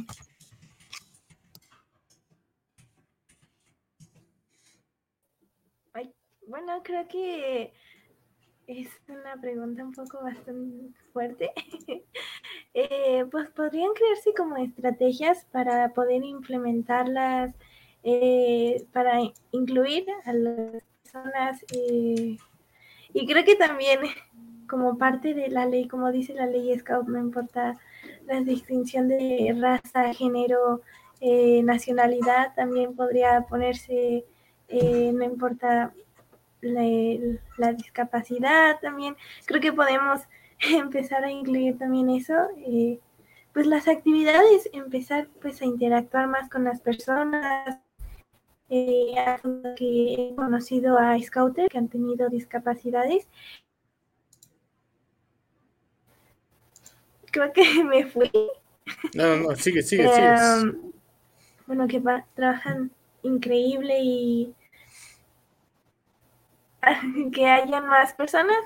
Bueno, 6.64 6.80
creo 6.84 7.08
que 7.08 7.72
es 8.68 8.88
una 9.08 9.34
pregunta 9.40 9.82
un 9.82 9.92
poco 9.92 10.22
bastante 10.22 10.94
fuerte. 11.12 11.50
Eh, 12.74 13.26
pues 13.30 13.50
podrían 13.50 13.92
crearse 13.92 14.32
como 14.34 14.56
estrategias 14.56 15.44
para 15.52 15.92
poder 15.92 16.24
implementarlas, 16.24 17.54
eh, 18.02 18.86
para 18.94 19.20
incluir 19.50 20.06
a 20.24 20.32
las 20.32 20.82
personas. 21.02 21.62
Eh, 21.76 22.38
y 23.12 23.26
creo 23.26 23.44
que 23.44 23.56
también 23.56 24.00
como 24.68 24.96
parte 24.96 25.34
de 25.34 25.48
la 25.48 25.66
ley, 25.66 25.86
como 25.86 26.10
dice 26.12 26.32
la 26.32 26.46
ley 26.46 26.74
Scout, 26.78 27.08
no 27.08 27.18
importa 27.18 27.78
la 28.24 28.40
distinción 28.40 29.06
de 29.08 29.54
raza, 29.60 30.14
género, 30.14 30.80
nacionalidad, 31.64 32.54
también 32.54 32.96
podría 32.96 33.42
ponerse, 33.42 34.24
no 34.70 35.24
importa 35.24 35.92
la, 36.62 37.72
discapacidad 37.74 38.80
también. 38.80 39.16
Creo 39.44 39.60
que 39.60 39.72
podemos 39.72 40.22
empezar 40.60 41.24
a 41.24 41.30
incluir 41.30 41.78
también 41.78 42.08
eso. 42.10 42.34
Eh, 42.58 42.98
pues 43.52 43.66
las 43.66 43.86
actividades, 43.88 44.70
empezar 44.72 45.28
pues 45.42 45.60
a 45.60 45.66
interactuar 45.66 46.26
más 46.26 46.48
con 46.48 46.64
las 46.64 46.80
personas. 46.80 47.78
Eh, 48.74 49.12
que 49.76 50.14
he 50.14 50.34
conocido 50.34 50.98
a 50.98 51.20
scouters 51.20 51.68
que 51.68 51.76
han 51.76 51.88
tenido 51.88 52.30
discapacidades. 52.30 53.28
Creo 57.30 57.52
que 57.52 57.62
me 57.84 58.06
fui. 58.06 58.30
No, 59.14 59.36
no, 59.36 59.56
sigue, 59.56 59.82
sigue, 59.82 60.08
sigue. 60.08 60.34
Em, 60.34 60.92
bueno, 61.66 61.86
que 61.86 62.02
trabajan 62.34 62.90
increíble 63.22 63.98
y 64.00 64.54
que 67.32 67.46
hayan 67.46 67.86
más 67.86 68.14
personas, 68.14 68.58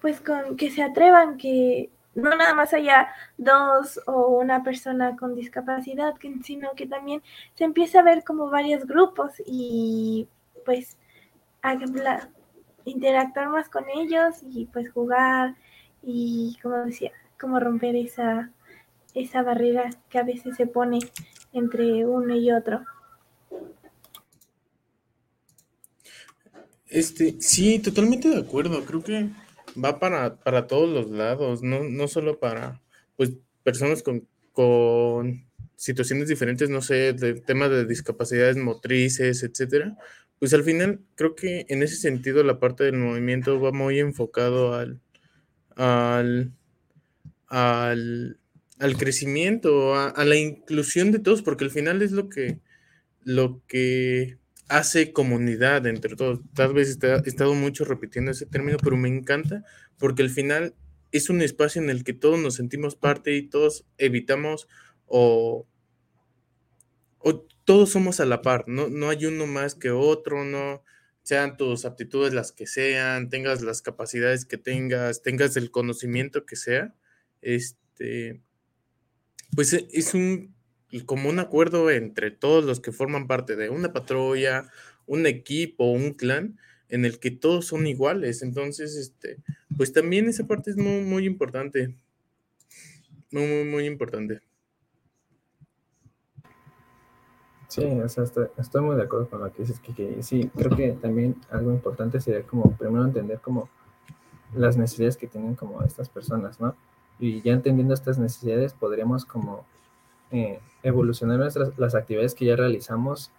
pues 0.00 0.20
con 0.20 0.56
que 0.56 0.70
se 0.70 0.82
atrevan, 0.82 1.36
que 1.36 1.90
no 2.14 2.30
nada 2.36 2.54
más 2.54 2.74
haya 2.74 3.08
dos 3.38 4.00
o 4.06 4.28
una 4.38 4.62
persona 4.62 5.16
con 5.16 5.34
discapacidad, 5.34 6.14
sino 6.42 6.72
que 6.74 6.86
también 6.86 7.22
se 7.54 7.64
empiece 7.64 7.98
a 7.98 8.02
ver 8.02 8.24
como 8.24 8.50
varios 8.50 8.86
grupos 8.86 9.34
y 9.46 10.28
pues 10.64 10.98
interactuar 12.84 13.48
más 13.48 13.68
con 13.68 13.84
ellos 13.88 14.42
y 14.42 14.66
pues 14.66 14.90
jugar 14.90 15.54
y 16.02 16.58
como 16.62 16.76
decía, 16.78 17.12
como 17.38 17.60
romper 17.60 17.94
esa, 17.96 18.50
esa 19.14 19.42
barrera 19.42 19.90
que 20.08 20.18
a 20.18 20.24
veces 20.24 20.56
se 20.56 20.66
pone 20.66 20.98
entre 21.52 22.06
uno 22.06 22.34
y 22.34 22.50
otro. 22.52 22.84
Este, 26.90 27.36
sí, 27.40 27.78
totalmente 27.78 28.28
de 28.28 28.38
acuerdo. 28.38 28.84
Creo 28.84 29.02
que 29.02 29.30
va 29.82 29.98
para, 29.98 30.36
para 30.36 30.66
todos 30.66 30.88
los 30.88 31.10
lados, 31.10 31.62
no, 31.62 31.84
no 31.84 32.08
solo 32.08 32.38
para 32.38 32.80
pues 33.16 33.32
personas 33.62 34.02
con, 34.02 34.26
con 34.52 35.44
situaciones 35.76 36.28
diferentes, 36.28 36.68
no 36.68 36.82
sé, 36.82 37.12
de 37.12 37.34
temas 37.34 37.70
de 37.70 37.86
discapacidades 37.86 38.56
motrices, 38.56 39.42
etcétera. 39.42 39.96
Pues 40.38 40.52
al 40.54 40.64
final 40.64 41.00
creo 41.14 41.34
que 41.34 41.66
en 41.68 41.82
ese 41.82 41.96
sentido 41.96 42.42
la 42.42 42.58
parte 42.58 42.84
del 42.84 42.96
movimiento 42.96 43.60
va 43.60 43.72
muy 43.72 43.98
enfocado 43.98 44.74
al, 44.74 45.00
al, 45.76 46.52
al, 47.46 48.38
al 48.78 48.96
crecimiento, 48.96 49.94
a, 49.94 50.24
la 50.24 50.36
inclusión 50.36 51.12
de 51.12 51.18
todos, 51.18 51.42
porque 51.42 51.64
al 51.64 51.70
final 51.70 52.02
es 52.02 52.12
lo 52.12 52.28
que, 52.28 52.58
lo 53.24 53.62
que 53.68 54.39
hace 54.70 55.12
comunidad 55.12 55.84
entre 55.86 56.14
todos. 56.14 56.40
Tal 56.54 56.72
vez 56.72 56.96
he 57.02 57.28
estado 57.28 57.54
mucho 57.54 57.84
repitiendo 57.84 58.30
ese 58.30 58.46
término, 58.46 58.78
pero 58.82 58.96
me 58.96 59.08
encanta 59.08 59.64
porque 59.98 60.22
al 60.22 60.30
final 60.30 60.74
es 61.10 61.28
un 61.28 61.42
espacio 61.42 61.82
en 61.82 61.90
el 61.90 62.04
que 62.04 62.12
todos 62.12 62.38
nos 62.38 62.54
sentimos 62.54 62.94
parte 62.94 63.34
y 63.34 63.48
todos 63.48 63.84
evitamos 63.98 64.68
o, 65.06 65.66
o 67.18 67.40
todos 67.64 67.90
somos 67.90 68.20
a 68.20 68.26
la 68.26 68.42
par, 68.42 68.64
no, 68.68 68.88
no 68.88 69.10
hay 69.10 69.26
uno 69.26 69.48
más 69.48 69.74
que 69.74 69.90
otro, 69.90 70.44
no 70.44 70.84
sean 71.22 71.56
tus 71.56 71.84
aptitudes 71.84 72.32
las 72.32 72.52
que 72.52 72.66
sean, 72.66 73.28
tengas 73.28 73.62
las 73.62 73.82
capacidades 73.82 74.44
que 74.44 74.56
tengas, 74.56 75.22
tengas 75.22 75.56
el 75.56 75.72
conocimiento 75.72 76.46
que 76.46 76.54
sea, 76.54 76.94
este, 77.42 78.40
pues 79.54 79.72
e, 79.72 79.88
es 79.92 80.14
un 80.14 80.54
como 81.06 81.28
un 81.28 81.38
acuerdo 81.38 81.90
entre 81.90 82.30
todos 82.30 82.64
los 82.64 82.80
que 82.80 82.92
forman 82.92 83.26
parte 83.26 83.56
de 83.56 83.70
una 83.70 83.92
patrulla, 83.92 84.70
un 85.06 85.26
equipo, 85.26 85.84
un 85.84 86.12
clan, 86.12 86.58
en 86.88 87.04
el 87.04 87.18
que 87.20 87.30
todos 87.30 87.66
son 87.66 87.86
iguales. 87.86 88.42
Entonces, 88.42 88.96
este, 88.96 89.38
pues 89.76 89.92
también 89.92 90.28
esa 90.28 90.46
parte 90.46 90.70
es 90.70 90.76
muy, 90.76 91.02
muy 91.02 91.26
importante. 91.26 91.96
Muy, 93.30 93.46
muy, 93.46 93.64
muy 93.64 93.86
importante. 93.86 94.40
Sí, 97.68 97.84
o 97.84 98.08
sea, 98.08 98.24
estoy, 98.24 98.82
muy 98.82 98.96
de 98.96 99.04
acuerdo 99.04 99.30
con 99.30 99.42
lo 99.42 99.52
que 99.52 99.62
dices, 99.62 99.78
que, 99.78 100.24
sí, 100.24 100.50
creo 100.56 100.76
que 100.76 100.90
también 101.00 101.36
algo 101.50 101.70
importante 101.70 102.20
sería 102.20 102.42
como 102.42 102.76
primero 102.76 103.04
entender 103.04 103.38
como 103.38 103.70
las 104.54 104.76
necesidades 104.76 105.16
que 105.16 105.28
tienen 105.28 105.54
como 105.54 105.80
estas 105.84 106.08
personas, 106.08 106.60
¿no? 106.60 106.74
Y 107.20 107.42
ya 107.42 107.52
entendiendo 107.52 107.94
estas 107.94 108.18
necesidades 108.18 108.72
podríamos 108.72 109.24
como 109.24 109.64
eh, 110.32 110.58
evolucionar 110.82 111.38
nuestras, 111.38 111.76
las 111.78 111.94
actividades 111.94 112.34
que 112.34 112.46
ya 112.46 112.56
realizamos 112.56 113.30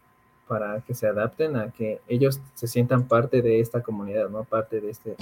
para 0.48 0.82
que 0.82 0.94
se 0.94 1.08
adapten 1.08 1.56
a 1.56 1.72
que 1.72 2.02
ellos 2.08 2.42
se 2.56 2.68
sientan 2.68 3.08
parte 3.08 3.42
de 3.42 3.60
esta 3.60 3.82
comunidad, 3.82 4.30
¿no? 4.30 4.44
Parte 4.44 4.82
de, 4.82 4.90
este, 4.90 5.16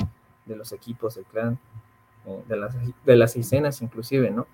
de 0.45 0.55
los 0.55 0.72
equipos 0.72 1.15
del 1.15 1.26
clan, 1.26 1.59
eh, 2.26 2.41
de, 2.47 2.55
las, 2.57 2.76
de 3.05 3.15
las 3.15 3.36
escenas 3.36 3.82
inclusive, 3.82 4.32
¿no? 4.32 4.47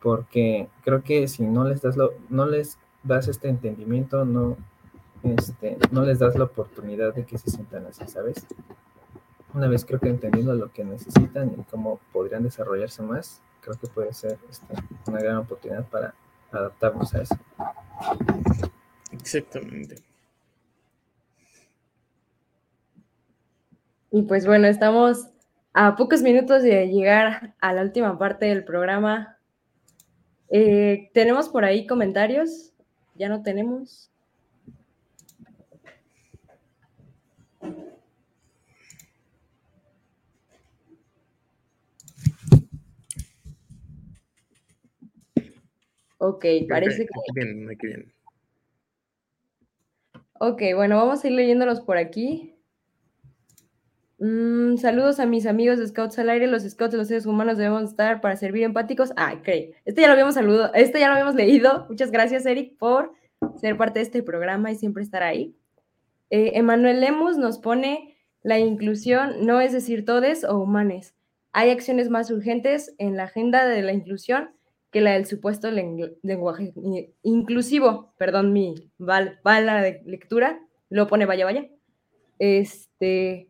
Porque 0.00 0.68
creo 0.84 1.02
que 1.02 1.26
si 1.28 1.42
no 1.42 1.64
les 1.64 1.82
das, 1.82 1.96
lo, 1.96 2.12
no 2.28 2.46
les 2.46 2.78
das 3.02 3.28
este 3.28 3.48
entendimiento, 3.48 4.24
no, 4.24 4.56
este, 5.22 5.76
no 5.90 6.04
les 6.04 6.18
das 6.18 6.36
la 6.36 6.44
oportunidad 6.44 7.14
de 7.14 7.24
que 7.24 7.38
se 7.38 7.50
sientan 7.50 7.86
así, 7.86 8.06
¿sabes? 8.06 8.46
Una 9.54 9.68
vez 9.68 9.84
creo 9.84 9.98
que 9.98 10.08
entendiendo 10.08 10.54
lo 10.54 10.70
que 10.72 10.84
necesitan 10.84 11.52
y 11.58 11.62
cómo 11.64 11.98
podrían 12.12 12.42
desarrollarse 12.42 13.02
más, 13.02 13.40
creo 13.60 13.76
que 13.76 13.86
puede 13.88 14.12
ser 14.12 14.38
este, 14.48 14.74
una 15.06 15.18
gran 15.18 15.38
oportunidad 15.38 15.84
para 15.88 16.14
adaptarnos 16.58 17.14
a 17.14 17.22
eso. 17.22 17.36
Exactamente. 19.12 20.02
Y 24.10 24.22
pues 24.22 24.46
bueno, 24.46 24.66
estamos 24.66 25.28
a 25.74 25.96
pocos 25.96 26.22
minutos 26.22 26.62
de 26.62 26.88
llegar 26.88 27.54
a 27.60 27.72
la 27.72 27.82
última 27.82 28.18
parte 28.18 28.46
del 28.46 28.64
programa. 28.64 29.36
Eh, 30.48 31.10
¿Tenemos 31.12 31.48
por 31.48 31.64
ahí 31.64 31.86
comentarios? 31.86 32.72
¿Ya 33.14 33.28
no 33.28 33.42
tenemos? 33.42 34.10
Ok, 46.18 46.44
parece 46.68 47.06
que... 47.06 47.10
Bien, 47.34 47.66
bien. 47.80 48.12
Ok, 50.38 50.62
bueno, 50.74 50.96
vamos 50.96 51.24
a 51.24 51.28
ir 51.28 51.32
leyéndolos 51.34 51.80
por 51.80 51.96
aquí. 51.96 52.56
Mm, 54.18 54.76
saludos 54.78 55.20
a 55.20 55.26
mis 55.26 55.46
amigos 55.46 55.78
de 55.78 55.86
Scouts 55.86 56.18
al 56.18 56.30
aire. 56.30 56.46
Los 56.46 56.62
Scouts 56.62 56.94
los 56.94 57.08
seres 57.08 57.26
humanos 57.26 57.58
debemos 57.58 57.84
estar 57.84 58.20
para 58.20 58.36
servir 58.36 58.62
empáticos. 58.62 59.12
Ah, 59.16 59.34
ok. 59.38 59.48
Este 59.84 60.00
ya 60.00 60.06
lo 60.06 60.12
habíamos 60.12 60.34
saludado, 60.34 60.72
este 60.74 61.00
ya 61.00 61.08
lo 61.08 61.14
habíamos 61.14 61.34
leído. 61.34 61.86
Muchas 61.88 62.10
gracias, 62.10 62.46
Eric, 62.46 62.76
por 62.78 63.12
ser 63.60 63.76
parte 63.76 63.98
de 63.98 64.04
este 64.04 64.22
programa 64.22 64.70
y 64.70 64.76
siempre 64.76 65.02
estar 65.02 65.22
ahí. 65.22 65.54
Eh, 66.30 66.52
Emanuel 66.54 67.00
Lemus 67.00 67.36
nos 67.36 67.58
pone, 67.58 68.16
la 68.42 68.58
inclusión 68.58 69.46
no 69.46 69.60
es 69.60 69.72
decir 69.72 70.04
todes 70.04 70.44
o 70.44 70.58
humanes. 70.58 71.14
Hay 71.52 71.70
acciones 71.70 72.10
más 72.10 72.30
urgentes 72.30 72.94
en 72.98 73.16
la 73.16 73.24
agenda 73.24 73.66
de 73.66 73.82
la 73.82 73.92
inclusión 73.92 74.50
que 74.96 75.02
la 75.02 75.12
del 75.12 75.26
supuesto 75.26 75.70
lenguaje 76.22 76.72
inclusivo, 77.22 78.14
perdón, 78.16 78.54
mi 78.54 78.90
bala 78.96 79.82
de 79.82 80.00
lectura, 80.06 80.58
lo 80.88 81.06
pone 81.06 81.26
vaya, 81.26 81.44
vaya. 81.44 81.68
Este, 82.38 83.46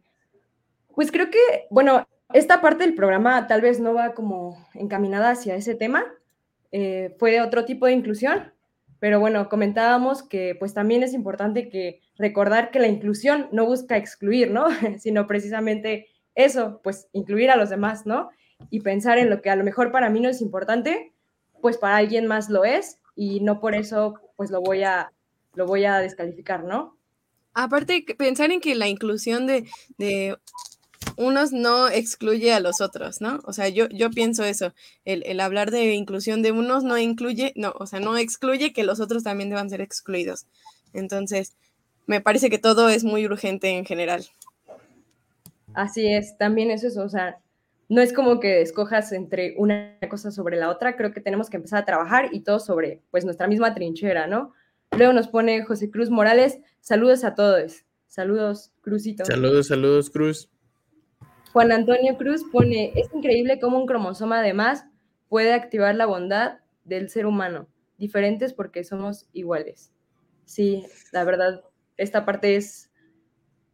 pues 0.92 1.12
creo 1.12 1.30
que, 1.30 1.38
bueno, 1.70 2.04
esta 2.32 2.60
parte 2.60 2.82
del 2.82 2.96
programa 2.96 3.46
tal 3.46 3.60
vez 3.60 3.78
no 3.78 3.94
va 3.94 4.12
como 4.12 4.58
encaminada 4.74 5.30
hacia 5.30 5.54
ese 5.54 5.76
tema, 5.76 6.04
eh, 6.72 7.14
fue 7.16 7.30
de 7.30 7.42
otro 7.42 7.64
tipo 7.64 7.86
de 7.86 7.92
inclusión, 7.92 8.52
pero 8.98 9.20
bueno, 9.20 9.48
comentábamos 9.48 10.24
que 10.24 10.56
pues 10.58 10.74
también 10.74 11.04
es 11.04 11.14
importante 11.14 11.68
que 11.68 12.00
recordar 12.18 12.72
que 12.72 12.80
la 12.80 12.88
inclusión 12.88 13.48
no 13.52 13.66
busca 13.66 13.96
excluir, 13.96 14.50
¿no? 14.50 14.66
sino 14.98 15.28
precisamente 15.28 16.08
eso, 16.34 16.80
pues 16.82 17.08
incluir 17.12 17.52
a 17.52 17.56
los 17.56 17.70
demás, 17.70 18.04
¿no? 18.04 18.30
Y 18.68 18.80
pensar 18.80 19.18
en 19.18 19.30
lo 19.30 19.42
que 19.42 19.50
a 19.50 19.54
lo 19.54 19.62
mejor 19.62 19.92
para 19.92 20.10
mí 20.10 20.18
no 20.18 20.28
es 20.28 20.40
importante, 20.42 21.12
pues 21.66 21.78
para 21.78 21.96
alguien 21.96 22.28
más 22.28 22.48
lo 22.48 22.64
es 22.64 23.00
y 23.16 23.40
no 23.40 23.58
por 23.58 23.74
eso 23.74 24.14
pues 24.36 24.52
lo 24.52 24.60
voy 24.60 24.84
a, 24.84 25.10
lo 25.54 25.66
voy 25.66 25.84
a 25.84 25.98
descalificar, 25.98 26.62
¿no? 26.62 26.96
Aparte, 27.54 28.04
pensar 28.16 28.52
en 28.52 28.60
que 28.60 28.76
la 28.76 28.86
inclusión 28.86 29.48
de, 29.48 29.68
de 29.98 30.38
unos 31.16 31.50
no 31.50 31.88
excluye 31.88 32.52
a 32.52 32.60
los 32.60 32.80
otros, 32.80 33.20
¿no? 33.20 33.40
O 33.42 33.52
sea, 33.52 33.68
yo, 33.68 33.88
yo 33.88 34.10
pienso 34.10 34.44
eso, 34.44 34.74
el, 35.04 35.24
el, 35.26 35.40
hablar 35.40 35.72
de 35.72 35.92
inclusión 35.94 36.40
de 36.40 36.52
unos 36.52 36.84
no 36.84 36.98
incluye, 36.98 37.52
no, 37.56 37.74
o 37.80 37.88
sea, 37.88 37.98
no 37.98 38.16
excluye 38.16 38.72
que 38.72 38.84
los 38.84 39.00
otros 39.00 39.24
también 39.24 39.50
deban 39.50 39.68
ser 39.68 39.80
excluidos. 39.80 40.46
Entonces, 40.92 41.56
me 42.06 42.20
parece 42.20 42.48
que 42.48 42.58
todo 42.58 42.88
es 42.90 43.02
muy 43.02 43.26
urgente 43.26 43.70
en 43.70 43.84
general. 43.84 44.24
Así 45.74 46.06
es, 46.06 46.38
también 46.38 46.70
eso 46.70 46.86
es, 46.86 46.96
o 46.96 47.08
sea, 47.08 47.40
no 47.88 48.02
es 48.02 48.12
como 48.12 48.40
que 48.40 48.60
escojas 48.60 49.12
entre 49.12 49.54
una 49.58 49.98
cosa 50.08 50.30
sobre 50.30 50.56
la 50.56 50.70
otra, 50.70 50.96
creo 50.96 51.12
que 51.12 51.20
tenemos 51.20 51.50
que 51.50 51.56
empezar 51.56 51.82
a 51.82 51.84
trabajar 51.84 52.28
y 52.32 52.40
todo 52.40 52.58
sobre 52.58 53.02
pues 53.10 53.24
nuestra 53.24 53.46
misma 53.46 53.74
trinchera, 53.74 54.26
¿no? 54.26 54.52
Luego 54.96 55.12
nos 55.12 55.28
pone 55.28 55.62
José 55.64 55.90
Cruz 55.90 56.10
Morales, 56.10 56.58
saludos 56.80 57.24
a 57.24 57.34
todos. 57.34 57.84
Saludos, 58.08 58.72
Cruzito. 58.80 59.24
Saludos, 59.24 59.66
saludos, 59.68 60.10
Cruz. 60.10 60.50
Juan 61.52 61.72
Antonio 61.72 62.16
Cruz 62.16 62.44
pone, 62.50 62.92
es 62.94 63.12
increíble 63.12 63.58
cómo 63.60 63.78
un 63.78 63.86
cromosoma 63.86 64.40
además 64.40 64.84
puede 65.28 65.52
activar 65.52 65.94
la 65.94 66.06
bondad 66.06 66.58
del 66.84 67.10
ser 67.10 67.26
humano, 67.26 67.68
diferentes 67.98 68.52
porque 68.52 68.84
somos 68.84 69.28
iguales. 69.32 69.92
Sí, 70.44 70.86
la 71.12 71.24
verdad, 71.24 71.62
esta 71.96 72.24
parte 72.24 72.56
es, 72.56 72.90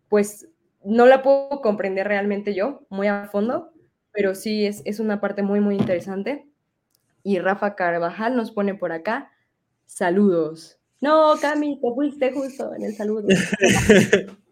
pues, 0.08 0.48
no 0.84 1.06
la 1.06 1.22
puedo 1.22 1.60
comprender 1.60 2.08
realmente 2.08 2.54
yo 2.54 2.86
muy 2.88 3.08
a 3.08 3.28
fondo, 3.30 3.71
pero 4.12 4.34
sí 4.34 4.66
es, 4.66 4.82
es 4.84 5.00
una 5.00 5.20
parte 5.20 5.42
muy, 5.42 5.60
muy 5.60 5.76
interesante. 5.76 6.46
Y 7.22 7.38
Rafa 7.38 7.74
Carvajal 7.74 8.36
nos 8.36 8.50
pone 8.50 8.74
por 8.74 8.92
acá, 8.92 9.30
saludos. 9.86 10.78
No, 11.00 11.34
Cami, 11.40 11.80
te 11.80 11.90
fuiste 11.94 12.32
justo 12.32 12.74
en 12.74 12.84
el 12.84 12.94
saludo. 12.94 13.28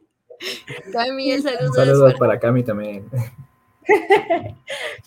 Cami, 0.93 1.33
el 1.33 1.43
saludo. 1.43 1.73
Saludos 1.75 2.15
para... 2.19 2.41
Cami 2.41 2.63
también. 2.63 3.05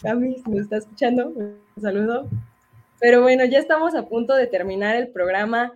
Cami, 0.02 0.44
me 0.48 0.60
está 0.60 0.78
escuchando, 0.78 1.28
un 1.28 1.58
saludo. 1.82 2.30
Pero 3.00 3.22
bueno, 3.22 3.46
ya 3.46 3.60
estamos 3.60 3.96
a 3.96 4.08
punto 4.08 4.36
de 4.36 4.48
terminar 4.48 4.96
el 4.96 5.10
programa. 5.10 5.74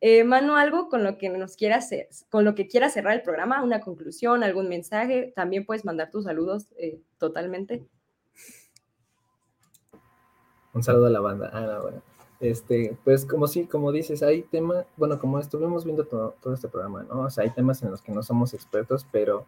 Eh, 0.00 0.24
Manu, 0.24 0.56
algo 0.56 0.88
con 0.88 1.04
lo 1.04 1.18
que 1.18 1.28
nos 1.28 1.56
quiera 1.56 1.76
hacer, 1.76 2.08
con 2.30 2.46
lo 2.46 2.54
que 2.54 2.66
quiera 2.66 2.88
cerrar 2.88 3.12
el 3.14 3.22
programa, 3.22 3.62
una 3.62 3.80
conclusión, 3.80 4.42
algún 4.42 4.70
mensaje, 4.70 5.30
también 5.36 5.66
puedes 5.66 5.84
mandar 5.84 6.10
tus 6.10 6.24
saludos 6.24 6.68
eh, 6.78 7.00
totalmente. 7.18 7.84
Un 10.72 10.82
saludo 10.82 11.06
a 11.06 11.10
la 11.10 11.20
banda. 11.20 11.50
Ah, 11.52 11.60
no, 11.60 11.82
bueno. 11.82 12.02
Este, 12.40 12.96
pues 13.04 13.26
como 13.26 13.46
sí, 13.46 13.66
como 13.66 13.92
dices, 13.92 14.22
hay 14.22 14.42
temas, 14.42 14.86
bueno, 14.96 15.18
como 15.18 15.38
estuvimos 15.38 15.84
viendo 15.84 16.04
todo, 16.04 16.34
todo, 16.40 16.54
este 16.54 16.68
programa, 16.68 17.02
¿no? 17.02 17.20
O 17.20 17.30
sea, 17.30 17.44
hay 17.44 17.50
temas 17.50 17.82
en 17.82 17.90
los 17.90 18.00
que 18.00 18.12
no 18.12 18.22
somos 18.22 18.54
expertos, 18.54 19.06
pero 19.12 19.44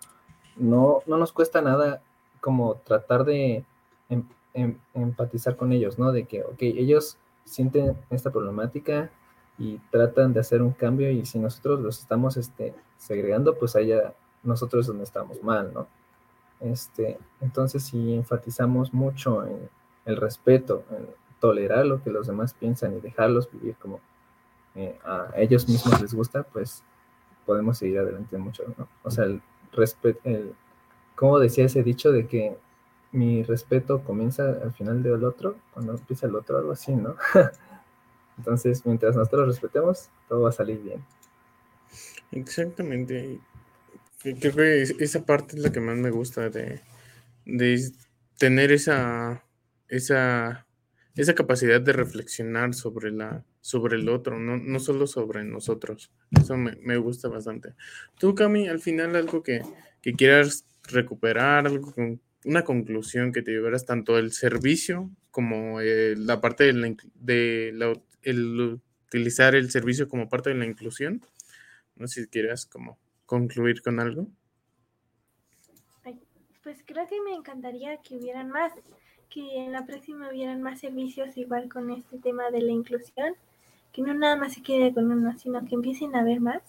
no, 0.57 1.01
no 1.07 1.17
nos 1.17 1.33
cuesta 1.33 1.63
nada 1.63 2.03
como 2.41 2.75
tratar 2.77 3.25
de 3.25 3.65
em, 4.11 4.25
em, 4.53 4.79
empatizar 4.93 5.57
con 5.57 5.73
ellos, 5.73 5.99
¿no? 5.99 6.13
De 6.13 6.25
que, 6.25 6.43
ok, 6.43 6.61
ellos 6.61 7.17
sienten 7.45 7.97
esta 8.11 8.31
problemática 8.31 9.11
y 9.59 9.79
tratan 9.91 10.35
de 10.35 10.41
hacer 10.41 10.61
un 10.61 10.73
cambio 10.73 11.11
y 11.11 11.25
si 11.25 11.39
nosotros 11.39 11.81
los 11.81 11.99
estamos 11.99 12.37
este, 12.37 12.75
segregando, 12.99 13.57
pues 13.59 13.75
allá 13.75 14.15
nosotros 14.43 14.83
es 14.83 14.87
donde 14.89 15.05
estamos 15.05 15.43
mal, 15.43 15.73
¿no? 15.73 15.87
Este, 16.61 17.19
entonces, 17.41 17.85
si 17.85 18.15
enfatizamos 18.15 18.93
mucho 18.93 19.47
en 19.47 19.69
el 20.05 20.17
respeto, 20.17 20.85
tolerar 21.41 21.87
lo 21.87 22.03
que 22.03 22.11
los 22.11 22.27
demás 22.27 22.55
piensan 22.55 22.97
y 22.97 23.01
dejarlos 23.01 23.51
vivir 23.51 23.75
como 23.77 24.01
eh, 24.75 24.99
a 25.05 25.33
ellos 25.37 25.69
mismos 25.69 26.01
les 26.01 26.15
gusta, 26.15 26.45
pues 26.45 26.83
podemos 27.45 27.79
seguir 27.79 27.99
adelante 27.99 28.39
mucho, 28.39 28.65
¿no? 28.79 28.89
O 29.03 29.11
sea, 29.11 29.25
el 29.25 29.43
respeto, 29.73 30.21
el, 30.25 30.55
como 31.15 31.39
decía 31.39 31.67
ese 31.67 31.83
dicho 31.83 32.13
de 32.13 32.27
que 32.27 32.57
mi 33.13 33.43
respeto 33.43 34.03
comienza 34.03 34.45
al 34.63 34.73
final 34.73 35.03
del 35.03 35.25
otro, 35.25 35.57
cuando 35.75 35.93
empieza 35.93 36.27
el 36.27 36.35
otro, 36.35 36.59
algo 36.59 36.73
así, 36.73 36.95
¿no? 36.95 37.17
Entonces, 38.39 38.87
mientras 38.87 39.15
nosotros 39.15 39.49
respetemos, 39.49 40.09
todo 40.29 40.43
va 40.43 40.49
a 40.49 40.53
salir 40.53 40.81
bien. 40.81 41.05
Exactamente. 42.31 43.41
Creo 44.23 44.55
que 44.55 44.83
esa 44.83 45.27
parte 45.27 45.57
es 45.57 45.63
la 45.63 45.73
que 45.73 45.81
más 45.81 45.97
me 45.97 46.11
gusta 46.11 46.49
de, 46.49 46.81
de 47.45 47.93
tener 48.39 48.73
esa, 48.73 49.45
esa, 49.93 50.67
esa 51.15 51.35
capacidad 51.35 51.81
de 51.81 51.93
reflexionar 51.93 52.73
sobre, 52.73 53.13
la, 53.13 53.45
sobre 53.61 53.97
el 53.97 54.09
otro, 54.09 54.39
no, 54.39 54.57
no 54.57 54.79
solo 54.81 55.07
sobre 55.07 55.45
nosotros. 55.45 56.11
Eso 56.31 56.57
me, 56.57 56.97
gusta 56.97 57.29
bastante. 57.29 57.75
Tú, 58.19 58.35
Cami, 58.35 58.69
al 58.69 58.81
final 58.81 59.15
algo 59.15 59.43
que, 59.43 59.61
que 60.01 60.15
quieras 60.15 60.67
recuperar, 60.85 61.67
algo 61.67 61.93
con, 61.93 62.21
una 62.45 62.65
conclusión 62.65 63.33
que 63.33 63.43
te 63.43 63.53
llevaras 63.53 63.85
tanto 63.85 64.19
el 64.19 64.33
servicio 64.33 65.11
como 65.31 65.81
eh, 65.81 66.15
la 66.17 66.41
parte 66.41 66.65
de, 66.65 66.73
la, 66.73 66.97
de 67.15 67.71
la, 67.75 67.93
el 68.23 68.81
utilizar 69.07 69.55
el 69.55 69.71
servicio 69.71 70.09
como 70.09 70.31
parte 70.31 70.51
de 70.51 70.57
la 70.57 70.65
inclusión. 70.65 71.21
No 71.97 72.09
sé 72.09 72.23
si 72.23 72.29
quieras 72.29 72.65
como 72.65 72.99
concluir 73.27 73.83
con 73.83 74.01
algo. 74.01 74.27
Pues 76.63 76.79
creo 76.87 77.07
que 77.09 77.21
me 77.21 77.35
encantaría 77.35 77.97
que 78.03 78.17
hubieran 78.17 78.49
más, 78.51 78.73
que 79.33 79.59
en 79.59 79.73
la 79.73 79.87
próxima 79.87 80.29
hubieran 80.29 80.63
más 80.63 80.81
servicios 80.81 81.37
igual 81.37 81.69
con 81.69 81.91
este 81.91 82.19
tema 82.19 82.51
de 82.51 82.61
la 82.63 82.73
inclusión, 82.73 83.35
que 83.93 84.03
no 84.03 84.15
nada 84.15 84.37
más 84.37 84.55
se 84.55 84.63
quede 84.63 84.93
con 84.93 85.11
uno, 85.11 85.37
sino 85.39 85.65
que 85.65 85.75
empiecen 85.75 86.15
a 86.15 86.21
haber 86.21 86.41
más. 86.41 86.63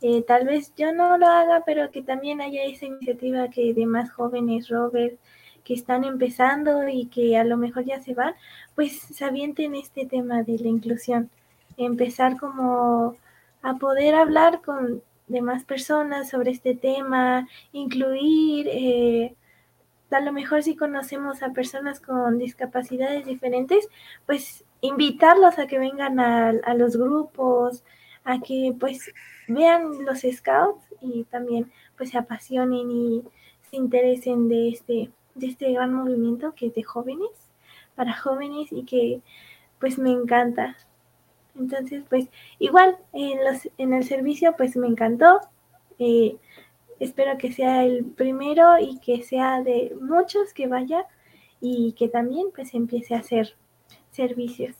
Eh, 0.00 0.22
tal 0.22 0.46
vez 0.46 0.72
yo 0.76 0.92
no 0.92 1.16
lo 1.18 1.26
haga, 1.26 1.62
pero 1.64 1.90
que 1.90 2.02
también 2.02 2.40
haya 2.40 2.64
esa 2.64 2.86
iniciativa 2.86 3.48
que 3.48 3.74
de 3.74 3.86
más 3.86 4.10
jóvenes, 4.10 4.68
Robert, 4.68 5.18
que 5.64 5.74
están 5.74 6.04
empezando 6.04 6.88
y 6.88 7.06
que 7.06 7.36
a 7.36 7.44
lo 7.44 7.56
mejor 7.56 7.84
ya 7.84 8.00
se 8.00 8.14
van, 8.14 8.34
pues 8.74 9.00
se 9.00 9.24
avienten 9.24 9.74
este 9.74 10.06
tema 10.06 10.42
de 10.42 10.58
la 10.58 10.68
inclusión. 10.68 11.30
Empezar 11.76 12.36
como 12.38 13.16
a 13.62 13.74
poder 13.74 14.14
hablar 14.14 14.60
con 14.62 15.02
demás 15.28 15.64
personas 15.64 16.30
sobre 16.30 16.50
este 16.50 16.74
tema, 16.74 17.48
incluir, 17.72 18.68
eh, 18.68 19.34
a 20.14 20.20
lo 20.20 20.32
mejor 20.32 20.62
si 20.62 20.76
conocemos 20.76 21.42
a 21.42 21.50
personas 21.50 22.00
con 22.00 22.38
discapacidades 22.38 23.26
diferentes, 23.26 23.88
pues 24.26 24.64
invitarlos 24.80 25.58
a 25.58 25.66
que 25.66 25.78
vengan 25.78 26.20
a, 26.20 26.74
los 26.74 26.96
grupos, 26.96 27.84
a 28.24 28.40
que 28.40 28.74
pues 28.78 29.12
vean 29.48 30.04
los 30.04 30.20
scouts 30.20 30.84
y 31.00 31.24
también 31.24 31.70
pues 31.96 32.10
se 32.10 32.18
apasionen 32.18 32.90
y 32.90 33.22
se 33.70 33.76
interesen 33.76 34.48
de 34.48 34.68
este 34.68 35.10
de 35.34 35.46
este 35.46 35.72
gran 35.72 35.94
movimiento 35.94 36.54
que 36.54 36.66
es 36.66 36.74
de 36.74 36.82
jóvenes, 36.82 37.30
para 37.94 38.14
jóvenes 38.14 38.68
y 38.70 38.84
que 38.84 39.20
pues 39.78 39.98
me 39.98 40.10
encanta. 40.10 40.76
Entonces, 41.58 42.04
pues 42.08 42.28
igual 42.58 42.96
en, 43.12 43.44
los, 43.44 43.68
en 43.78 43.92
el 43.94 44.04
servicio 44.04 44.54
pues 44.56 44.76
me 44.76 44.86
encantó. 44.86 45.40
Eh, 45.98 46.36
espero 47.02 47.36
que 47.38 47.52
sea 47.52 47.84
el 47.84 48.04
primero 48.04 48.78
y 48.78 48.98
que 49.00 49.22
sea 49.22 49.62
de 49.62 49.94
muchos 50.00 50.52
que 50.54 50.66
vaya 50.66 51.06
y 51.60 51.94
que 51.98 52.08
también 52.08 52.48
pues 52.54 52.74
empiece 52.74 53.14
a 53.14 53.18
hacer 53.18 53.54
servicios. 54.10 54.76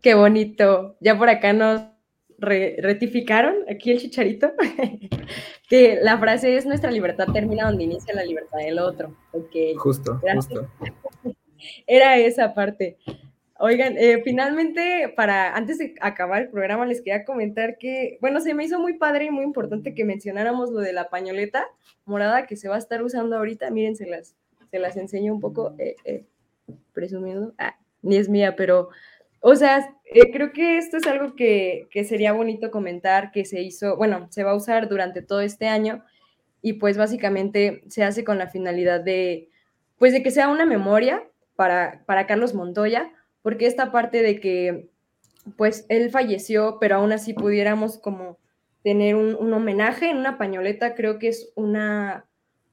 Qué 0.00 0.14
bonito. 0.14 0.96
Ya 1.00 1.16
por 1.16 1.28
acá 1.28 1.52
nos 1.52 1.82
rectificaron, 2.38 3.54
aquí 3.70 3.92
el 3.92 4.00
chicharito, 4.00 4.52
que 5.68 6.00
la 6.02 6.18
frase 6.18 6.56
es 6.56 6.66
nuestra 6.66 6.90
libertad 6.90 7.26
termina 7.32 7.66
donde 7.66 7.84
inicia 7.84 8.14
la 8.14 8.24
libertad 8.24 8.58
del 8.58 8.80
otro. 8.80 9.16
Okay. 9.30 9.74
Justo, 9.76 10.20
justo. 10.34 10.68
Era 11.86 12.18
esa 12.18 12.52
parte. 12.52 12.98
Oigan, 13.64 13.96
eh, 13.96 14.20
finalmente, 14.24 15.12
para 15.14 15.54
antes 15.54 15.78
de 15.78 15.94
acabar 16.00 16.42
el 16.42 16.48
programa, 16.48 16.84
les 16.84 17.00
quería 17.00 17.24
comentar 17.24 17.78
que, 17.78 18.18
bueno, 18.20 18.40
se 18.40 18.54
me 18.54 18.64
hizo 18.64 18.80
muy 18.80 18.94
padre 18.94 19.26
y 19.26 19.30
muy 19.30 19.44
importante 19.44 19.94
que 19.94 20.04
mencionáramos 20.04 20.72
lo 20.72 20.80
de 20.80 20.92
la 20.92 21.10
pañoleta 21.10 21.68
morada 22.04 22.48
que 22.48 22.56
se 22.56 22.68
va 22.68 22.74
a 22.74 22.78
estar 22.78 23.04
usando 23.04 23.36
ahorita. 23.36 23.70
Miren, 23.70 23.94
se 23.94 24.06
las, 24.06 24.34
se 24.72 24.80
las 24.80 24.96
enseño 24.96 25.32
un 25.32 25.38
poco, 25.38 25.76
eh, 25.78 25.94
eh, 26.04 26.24
presumiendo. 26.92 27.54
Ah, 27.56 27.76
ni 28.02 28.16
es 28.16 28.28
mía, 28.28 28.56
pero 28.56 28.88
o 29.38 29.54
sea, 29.54 29.94
eh, 30.06 30.32
creo 30.32 30.52
que 30.52 30.76
esto 30.76 30.96
es 30.96 31.06
algo 31.06 31.36
que, 31.36 31.86
sería 32.04 32.32
bonito 32.32 32.72
comentar, 32.72 33.30
que 33.30 33.44
se 33.44 33.62
hizo, 33.62 33.96
bueno, 33.96 34.26
se 34.30 34.42
va 34.42 34.50
a 34.50 34.56
usar 34.56 34.88
durante 34.88 35.22
todo 35.22 35.40
este 35.40 35.68
año 35.68 36.04
y 36.62 36.72
pues 36.72 36.98
básicamente 36.98 37.84
se 37.86 38.02
hace 38.02 38.24
con 38.24 38.38
la 38.38 38.48
finalidad 38.48 39.00
de, 39.00 39.50
pues 39.98 40.12
de 40.12 40.24
que 40.24 40.32
sea 40.32 40.48
una 40.48 40.66
memoria 40.66 41.22
para, 41.54 42.02
para 42.06 42.26
Carlos 42.26 42.54
Montoya, 42.54 43.12
porque 43.42 43.66
esta 43.66 43.92
parte 43.92 44.22
de 44.22 44.40
que, 44.40 44.88
pues 45.56 45.86
él 45.88 46.10
falleció, 46.10 46.78
pero 46.80 46.96
aún 46.96 47.12
así 47.12 47.34
pudiéramos 47.34 47.98
como 47.98 48.38
tener 48.82 49.16
un, 49.16 49.34
un 49.34 49.52
homenaje 49.52 50.10
en 50.10 50.16
una 50.16 50.38
pañoleta, 50.38 50.94
creo 50.94 51.18
que 51.18 51.28
es 51.28 51.52
una, 51.54 52.26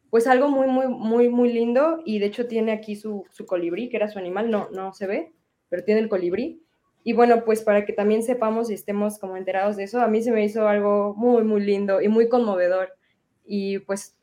pues 0.09 0.27
algo 0.27 0.49
muy, 0.49 0.67
muy, 0.67 0.87
muy, 0.87 1.29
muy 1.29 1.53
lindo 1.53 2.01
y 2.05 2.19
de 2.19 2.27
hecho 2.27 2.47
tiene 2.47 2.71
aquí 2.71 2.95
su, 2.95 3.25
su 3.31 3.45
colibrí, 3.45 3.89
que 3.89 3.97
era 3.97 4.09
su 4.09 4.19
animal, 4.19 4.49
no, 4.49 4.69
no 4.71 4.93
se 4.93 5.07
ve, 5.07 5.33
pero 5.69 5.83
tiene 5.83 6.01
el 6.01 6.09
colibrí. 6.09 6.63
Y 7.03 7.13
bueno, 7.13 7.45
pues 7.45 7.61
para 7.61 7.85
que 7.85 7.93
también 7.93 8.23
sepamos 8.23 8.69
y 8.69 8.73
estemos 8.73 9.19
como 9.19 9.37
enterados 9.37 9.77
de 9.77 9.83
eso, 9.83 10.01
a 10.01 10.07
mí 10.07 10.21
se 10.21 10.31
me 10.31 10.43
hizo 10.43 10.67
algo 10.67 11.13
muy, 11.15 11.43
muy 11.43 11.61
lindo 11.61 12.01
y 12.01 12.07
muy 12.07 12.27
conmovedor. 12.27 12.93
Y 13.45 13.79
pues 13.79 14.18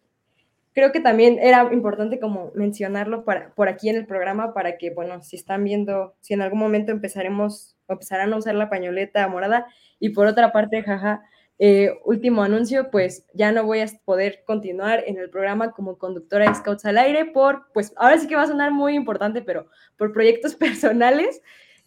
creo 0.77 0.93
que 0.93 1.01
también 1.01 1.39
era 1.41 1.73
importante 1.73 2.21
como 2.21 2.53
mencionarlo 2.55 3.25
para, 3.25 3.55
por 3.55 3.67
aquí 3.67 3.89
en 3.89 3.97
el 3.97 4.05
programa 4.05 4.53
para 4.53 4.77
que, 4.77 4.91
bueno, 4.91 5.23
si 5.23 5.35
están 5.37 5.65
viendo, 5.65 6.15
si 6.21 6.35
en 6.35 6.43
algún 6.43 6.59
momento 6.59 6.93
empezaremos, 6.93 7.79
empezarán 7.89 8.31
a 8.35 8.37
usar 8.37 8.55
la 8.57 8.69
pañoleta 8.69 9.27
morada. 9.27 9.67
Y 9.99 10.11
por 10.11 10.27
otra 10.27 10.53
parte, 10.53 10.83
jaja, 10.83 11.23
eh, 11.59 11.95
último 12.05 12.43
anuncio, 12.43 12.91
pues 12.91 13.27
ya 13.33 13.53
no 13.53 13.65
voy 13.65 13.81
a 13.81 13.87
poder 14.05 14.43
continuar 14.45 15.03
en 15.07 15.17
el 15.17 15.31
programa 15.31 15.73
como 15.73 15.97
conductora 15.97 16.47
de 16.47 16.55
Scouts 16.55 16.85
al 16.85 16.99
aire 16.99 17.25
por, 17.25 17.73
pues 17.73 17.95
ahora 17.97 18.19
sí 18.19 18.29
que 18.29 18.37
va 18.37 18.43
a 18.43 18.47
sonar 18.47 18.71
muy 18.71 18.97
importante, 18.97 19.41
pero 19.41 19.69
por 19.97 20.13
proyectos 20.13 20.55
personales. 20.57 21.41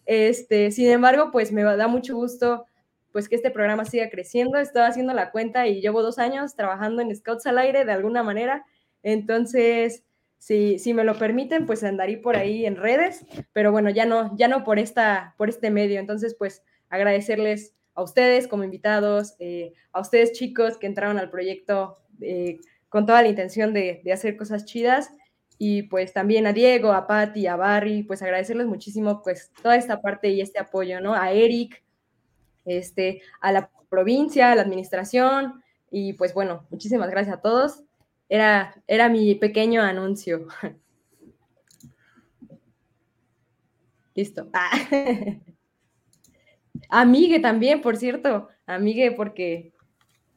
Este, 0.04 0.72
sin 0.72 0.90
embargo, 0.90 1.30
pues 1.30 1.52
me 1.52 1.62
da 1.62 1.86
mucho 1.86 2.16
gusto 2.16 2.66
pues 3.12 3.28
que 3.28 3.36
este 3.36 3.52
programa 3.52 3.84
siga 3.84 4.10
creciendo. 4.10 4.58
Estoy 4.58 4.82
haciendo 4.82 5.12
la 5.12 5.30
cuenta 5.30 5.68
y 5.68 5.80
llevo 5.80 6.02
dos 6.02 6.18
años 6.18 6.56
trabajando 6.56 7.02
en 7.02 7.14
Scouts 7.14 7.46
al 7.46 7.58
aire 7.58 7.84
de 7.84 7.92
alguna 7.92 8.24
manera. 8.24 8.66
Entonces, 9.02 10.04
si, 10.38 10.78
si 10.78 10.94
me 10.94 11.04
lo 11.04 11.18
permiten, 11.18 11.66
pues 11.66 11.84
andaré 11.84 12.16
por 12.16 12.36
ahí 12.36 12.64
en 12.66 12.76
redes, 12.76 13.26
pero 13.52 13.72
bueno, 13.72 13.90
ya 13.90 14.06
no, 14.06 14.36
ya 14.36 14.48
no 14.48 14.64
por, 14.64 14.78
esta, 14.78 15.34
por 15.36 15.48
este 15.48 15.70
medio. 15.70 16.00
Entonces, 16.00 16.34
pues 16.34 16.62
agradecerles 16.88 17.74
a 17.94 18.02
ustedes 18.02 18.48
como 18.48 18.64
invitados, 18.64 19.34
eh, 19.38 19.74
a 19.92 20.00
ustedes 20.00 20.32
chicos 20.32 20.78
que 20.78 20.86
entraron 20.86 21.18
al 21.18 21.30
proyecto 21.30 21.98
eh, 22.20 22.58
con 22.88 23.06
toda 23.06 23.22
la 23.22 23.28
intención 23.28 23.72
de, 23.72 24.02
hacer 24.12 24.36
cosas 24.36 24.64
chidas 24.64 25.10
y 25.58 25.82
pues 25.82 26.12
también 26.12 26.46
a 26.46 26.52
Diego, 26.52 26.92
a 26.92 27.06
Patti, 27.06 27.46
a 27.46 27.56
Barry, 27.56 28.02
pues 28.02 28.22
agradecerles 28.22 28.66
muchísimo 28.66 29.22
pues 29.22 29.50
toda 29.62 29.76
esta 29.76 30.00
parte 30.00 30.30
y 30.30 30.40
este 30.40 30.58
apoyo, 30.58 31.00
¿no? 31.00 31.14
A 31.14 31.32
Eric, 31.32 31.82
este, 32.64 33.20
a 33.40 33.52
la 33.52 33.70
provincia, 33.88 34.50
a 34.50 34.54
la 34.54 34.62
administración 34.62 35.62
y 35.90 36.14
pues 36.14 36.32
bueno, 36.32 36.66
muchísimas 36.70 37.10
gracias 37.10 37.36
a 37.36 37.40
todos. 37.42 37.84
Era, 38.30 38.80
era 38.86 39.08
mi 39.08 39.34
pequeño 39.34 39.82
anuncio. 39.82 40.46
Listo. 44.14 44.48
Ah. 44.52 44.70
Amigue 46.88 47.40
también, 47.40 47.82
por 47.82 47.96
cierto. 47.96 48.48
Amigue 48.66 49.12
porque 49.12 49.72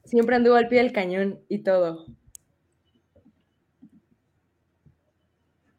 siempre 0.06 0.36
anduvo 0.36 0.56
al 0.56 0.68
pie 0.68 0.80
del 0.80 0.92
cañón 0.92 1.40
y 1.50 1.60
todo. 1.60 2.06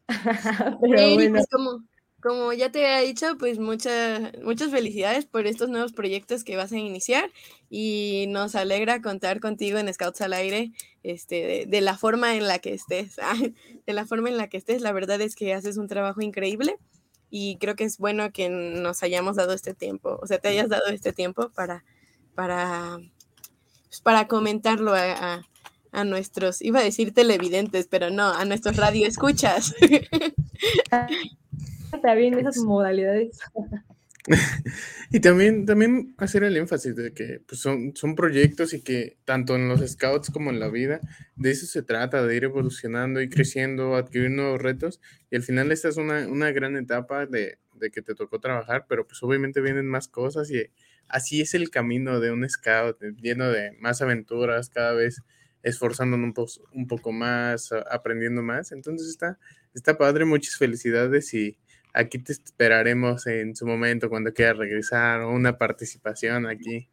Pero 0.81 1.15
bueno. 1.15 1.33
Pues, 1.35 1.47
como, 1.51 1.85
como 2.25 2.55
ya 2.55 2.73
te 2.73 2.87
había 2.87 3.07
dicho, 3.07 3.37
pues 3.39 3.59
muchas 3.59 4.33
muchas 4.43 4.71
felicidades 4.71 5.27
por 5.27 5.47
estos 5.47 5.69
nuevos 5.69 5.93
proyectos 5.93 6.43
que 6.43 6.57
vas 6.57 6.73
a 6.73 6.79
iniciar 6.79 7.31
y 7.69 8.25
nos 8.31 8.55
alegra 8.55 9.03
contar 9.03 9.41
contigo 9.41 9.77
en 9.77 9.93
Scouts 9.93 10.23
al 10.23 10.33
Aire, 10.33 10.73
este, 11.03 11.67
de, 11.69 11.81
la 11.83 11.99
forma 11.99 12.35
en 12.35 12.49
la 12.49 12.61
que 12.61 12.73
estés, 12.73 13.17
de 13.87 13.93
la 13.93 14.07
forma 14.07 14.31
en 14.31 14.39
la 14.39 14.49
que 14.49 14.57
estés. 14.57 14.81
La 14.81 14.93
verdad 14.93 15.21
es 15.21 15.35
que 15.35 15.53
haces 15.53 15.77
un 15.77 15.87
trabajo 15.87 16.23
increíble 16.23 16.79
y 17.29 17.59
creo 17.59 17.77
que 17.77 17.85
es 17.85 17.99
bueno 17.99 18.33
que 18.33 18.49
nos 18.49 19.03
hayamos 19.03 19.37
dado 19.37 19.53
este 19.53 19.75
tiempo, 19.75 20.19
o 20.23 20.27
sea, 20.27 20.39
te 20.39 20.49
hayas 20.49 20.71
dado 20.71 20.87
este 20.87 21.13
tiempo 21.13 21.51
para, 21.51 21.85
para, 22.35 23.01
pues, 23.89 24.01
para 24.01 24.29
comentarlo 24.29 24.95
a, 24.95 25.43
nuestros, 26.07 26.61
iba 26.61 26.81
a 26.81 26.83
decir 26.83 27.13
televidentes, 27.15 27.87
pero 27.87 28.11
no, 28.11 28.33
a 28.33 28.45
nuestros 28.47 28.77
radioescuchas. 28.77 29.75
Bien 32.17 32.39
esas 32.39 32.59
modalidades. 32.59 33.39
y 35.11 35.21
también, 35.21 35.67
también 35.67 36.15
hacer 36.17 36.45
el 36.45 36.57
énfasis 36.57 36.97
de 36.97 37.13
que 37.13 37.41
pues, 37.47 37.61
son, 37.61 37.95
son 37.95 38.15
proyectos 38.15 38.73
y 38.73 38.83
que 38.83 39.19
tanto 39.25 39.55
en 39.55 39.69
los 39.69 39.87
scouts 39.87 40.31
como 40.31 40.51
en 40.51 40.61
la 40.61 40.69
vida, 40.69 41.01
de 41.37 41.51
eso 41.51 41.67
se 41.67 41.83
trata, 41.83 42.25
de 42.25 42.35
ir 42.35 42.45
evolucionando 42.45 43.21
y 43.21 43.29
creciendo, 43.29 43.97
adquirir 43.97 44.31
nuevos 44.31 44.63
retos. 44.63 45.01
Y 45.31 45.37
al 45.37 45.43
final 45.43 45.73
esta 45.73 45.89
es 45.89 45.99
una, 45.99 46.27
una 46.27 46.53
gran 46.53 46.77
etapa 46.77 47.27
de, 47.27 47.59
de, 47.75 47.91
que 47.91 48.01
te 48.01 48.15
tocó 48.15 48.41
trabajar, 48.41 48.87
pero 48.89 49.07
pues 49.07 49.23
obviamente 49.23 49.61
vienen 49.61 49.87
más 49.87 50.09
cosas 50.09 50.51
y 50.51 50.71
así 51.09 51.43
es 51.43 51.55
el 51.55 51.69
camino 51.71 52.19
de 52.21 52.33
un 52.33 52.49
scout, 52.49 52.99
lleno 53.21 53.51
de 53.51 53.73
más 53.81 54.01
aventuras, 54.01 54.71
cada 54.71 54.95
vez 54.95 55.23
esforzándonos 55.63 56.27
un, 56.27 56.35
po 56.35 56.47
un 56.73 56.87
poco 56.87 57.13
más, 57.13 57.71
aprendiendo 57.91 58.43
más. 58.43 58.73
Entonces 58.73 59.09
está, 59.09 59.39
está 59.75 59.99
padre, 59.99 60.25
muchas 60.25 60.57
felicidades 60.57 61.33
y 61.35 61.59
aquí 61.95 62.19
te 62.19 62.33
esperaremos 62.33 63.27
en 63.27 63.55
su 63.57 63.67
momento 63.67 64.11
cuando 64.11 64.35
quieras 64.35 64.59
regresar 64.59 65.21
o 65.21 65.31
una 65.31 65.57
participación 65.57 66.47
aquí 66.47 66.89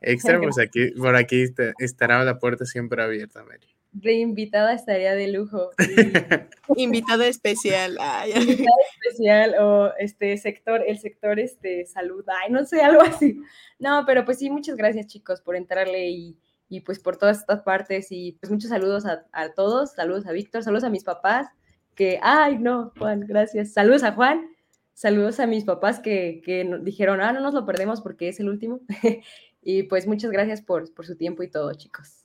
extra, 0.00 0.40
pues 0.40 0.58
aquí, 0.58 0.92
por 0.92 1.16
aquí 1.16 1.44
estará 1.78 2.24
la 2.24 2.38
puerta 2.38 2.64
siempre 2.64 3.02
abierta, 3.02 3.42
Mary. 3.44 3.66
De 3.92 4.12
invitada 4.12 4.72
estaría 4.74 5.14
de 5.14 5.28
lujo. 5.28 5.70
invitada 6.76 7.26
especial. 7.26 7.96
Invitada 8.26 8.76
especial 9.02 9.54
o 9.60 9.92
este 9.98 10.36
sector, 10.36 10.82
el 10.86 10.98
sector 10.98 11.38
este 11.38 11.86
salud, 11.86 12.24
ay, 12.26 12.50
no 12.50 12.64
sé, 12.64 12.82
algo 12.82 13.02
así. 13.02 13.40
No, 13.78 14.04
pero 14.06 14.24
pues 14.24 14.38
sí, 14.38 14.50
muchas 14.50 14.76
gracias 14.76 15.06
chicos 15.06 15.40
por 15.40 15.56
entrarle 15.56 16.08
y, 16.08 16.38
y 16.68 16.80
pues 16.80 16.98
por 16.98 17.16
todas 17.16 17.38
estas 17.38 17.62
partes 17.62 18.08
y 18.10 18.32
pues 18.40 18.50
muchos 18.50 18.70
saludos 18.70 19.06
a, 19.06 19.26
a 19.32 19.52
todos, 19.52 19.92
saludos 19.92 20.26
a 20.26 20.32
Víctor, 20.32 20.62
saludos 20.62 20.84
a 20.84 20.90
mis 20.90 21.04
papás 21.04 21.48
que, 21.94 22.18
ay, 22.22 22.58
no, 22.58 22.92
Juan, 22.98 23.20
gracias. 23.20 23.72
Saludos 23.72 24.02
a 24.02 24.12
Juan, 24.12 24.46
saludos 24.92 25.40
a 25.40 25.46
mis 25.46 25.64
papás 25.64 26.00
que, 26.00 26.40
que 26.44 26.68
dijeron, 26.82 27.20
ah, 27.20 27.32
no 27.32 27.40
nos 27.40 27.54
lo 27.54 27.66
perdemos 27.66 28.00
porque 28.00 28.28
es 28.28 28.40
el 28.40 28.48
último. 28.48 28.80
y 29.62 29.84
pues 29.84 30.06
muchas 30.06 30.30
gracias 30.30 30.62
por, 30.62 30.92
por, 30.94 31.06
su 31.06 31.16
tiempo 31.16 31.42
y 31.42 31.50
todo, 31.50 31.72
chicos. 31.74 32.24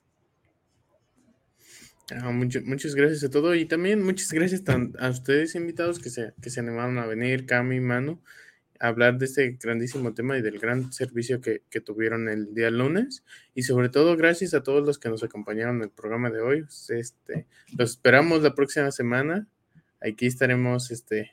Ah, 2.12 2.32
mucho, 2.32 2.60
muchas 2.66 2.96
gracias 2.96 3.24
a 3.24 3.30
todo 3.30 3.54
y 3.54 3.66
también 3.66 4.04
muchas 4.04 4.32
gracias 4.32 4.64
a 4.68 5.10
ustedes 5.10 5.54
invitados 5.56 6.00
que 6.00 6.10
se, 6.10 6.34
que 6.42 6.50
se 6.50 6.60
animaron 6.60 6.98
a 6.98 7.06
venir, 7.06 7.46
Cami 7.46 7.80
Manu, 7.80 8.20
a 8.80 8.88
hablar 8.88 9.20
de 9.20 9.26
este 9.26 9.58
grandísimo 9.62 10.16
tema 10.16 10.36
y 10.38 10.42
del 10.42 10.58
gran 10.58 10.92
servicio 10.92 11.40
que, 11.40 11.62
que, 11.70 11.82
tuvieron 11.82 12.28
el 12.28 12.56
día 12.56 12.72
lunes. 12.72 13.24
Y 13.54 13.62
sobre 13.64 13.90
todo, 13.90 14.18
gracias 14.18 14.56
a 14.56 14.64
todos 14.64 14.84
los 14.84 14.98
que 14.98 15.10
nos 15.10 15.22
acompañaron 15.22 15.78
en 15.78 15.84
el 15.84 15.90
programa 15.92 16.32
de 16.32 16.42
hoy. 16.42 16.66
Este, 16.90 17.46
los 17.78 17.92
esperamos 17.92 18.42
la 18.42 18.56
próxima 18.56 18.90
semana 18.90 19.48
Aquí 20.02 20.26
estaremos 20.28 20.92
este, 20.92 21.32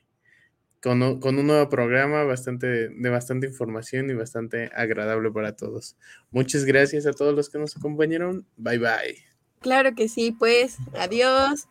con, 0.83 1.03
un 1.03 1.47
nuevo 1.47 1.69
programa 1.69 2.23
bastante, 2.25 2.89
de 2.89 3.09
bastante 3.11 3.47
información 3.49 4.11
y 4.11 4.15
bastante 4.15 4.71
agradable 4.75 5.31
para 5.31 5.57
todos. 5.57 5.97
Muchas 6.31 6.65
gracias 6.65 7.07
a 7.07 7.13
todos 7.13 7.35
los 7.35 7.51
que 7.51 7.59
nos 7.59 7.77
acompañaron. 7.77 8.47
Bye 8.57 8.79
bye. 8.79 9.25
Claro 9.61 9.95
que 9.95 10.09
sí, 10.09 10.33
pues 10.33 10.77
adiós. 10.99 11.67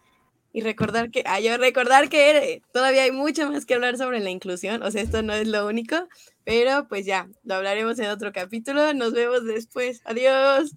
Y 0.52 0.62
recordar 0.62 1.12
que, 1.12 1.24
ah, 1.26 1.40
yo 1.40 1.58
recordar 1.58 2.08
que 2.08 2.62
todavía 2.72 3.04
hay 3.04 3.12
mucho 3.12 3.50
más 3.52 3.66
que 3.66 3.74
hablar 3.74 3.98
sobre 3.98 4.22
la 4.22 4.30
inclusión, 4.30 4.84
o 4.84 4.92
sea, 4.92 5.02
esto 5.02 5.22
no 5.22 5.34
es 5.34 5.50
lo 5.50 5.68
único, 5.68 6.08
pero 6.46 6.88
pues 6.88 7.06
ya, 7.06 7.28
lo 7.44 7.56
hablaremos 7.56 8.00
en 8.00 8.10
otro 8.10 8.32
capítulo, 8.32 8.94
nos 8.94 9.12
vemos 9.12 9.44
después, 9.44 10.02
adiós, 10.06 10.74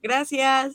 gracias. 0.00 0.74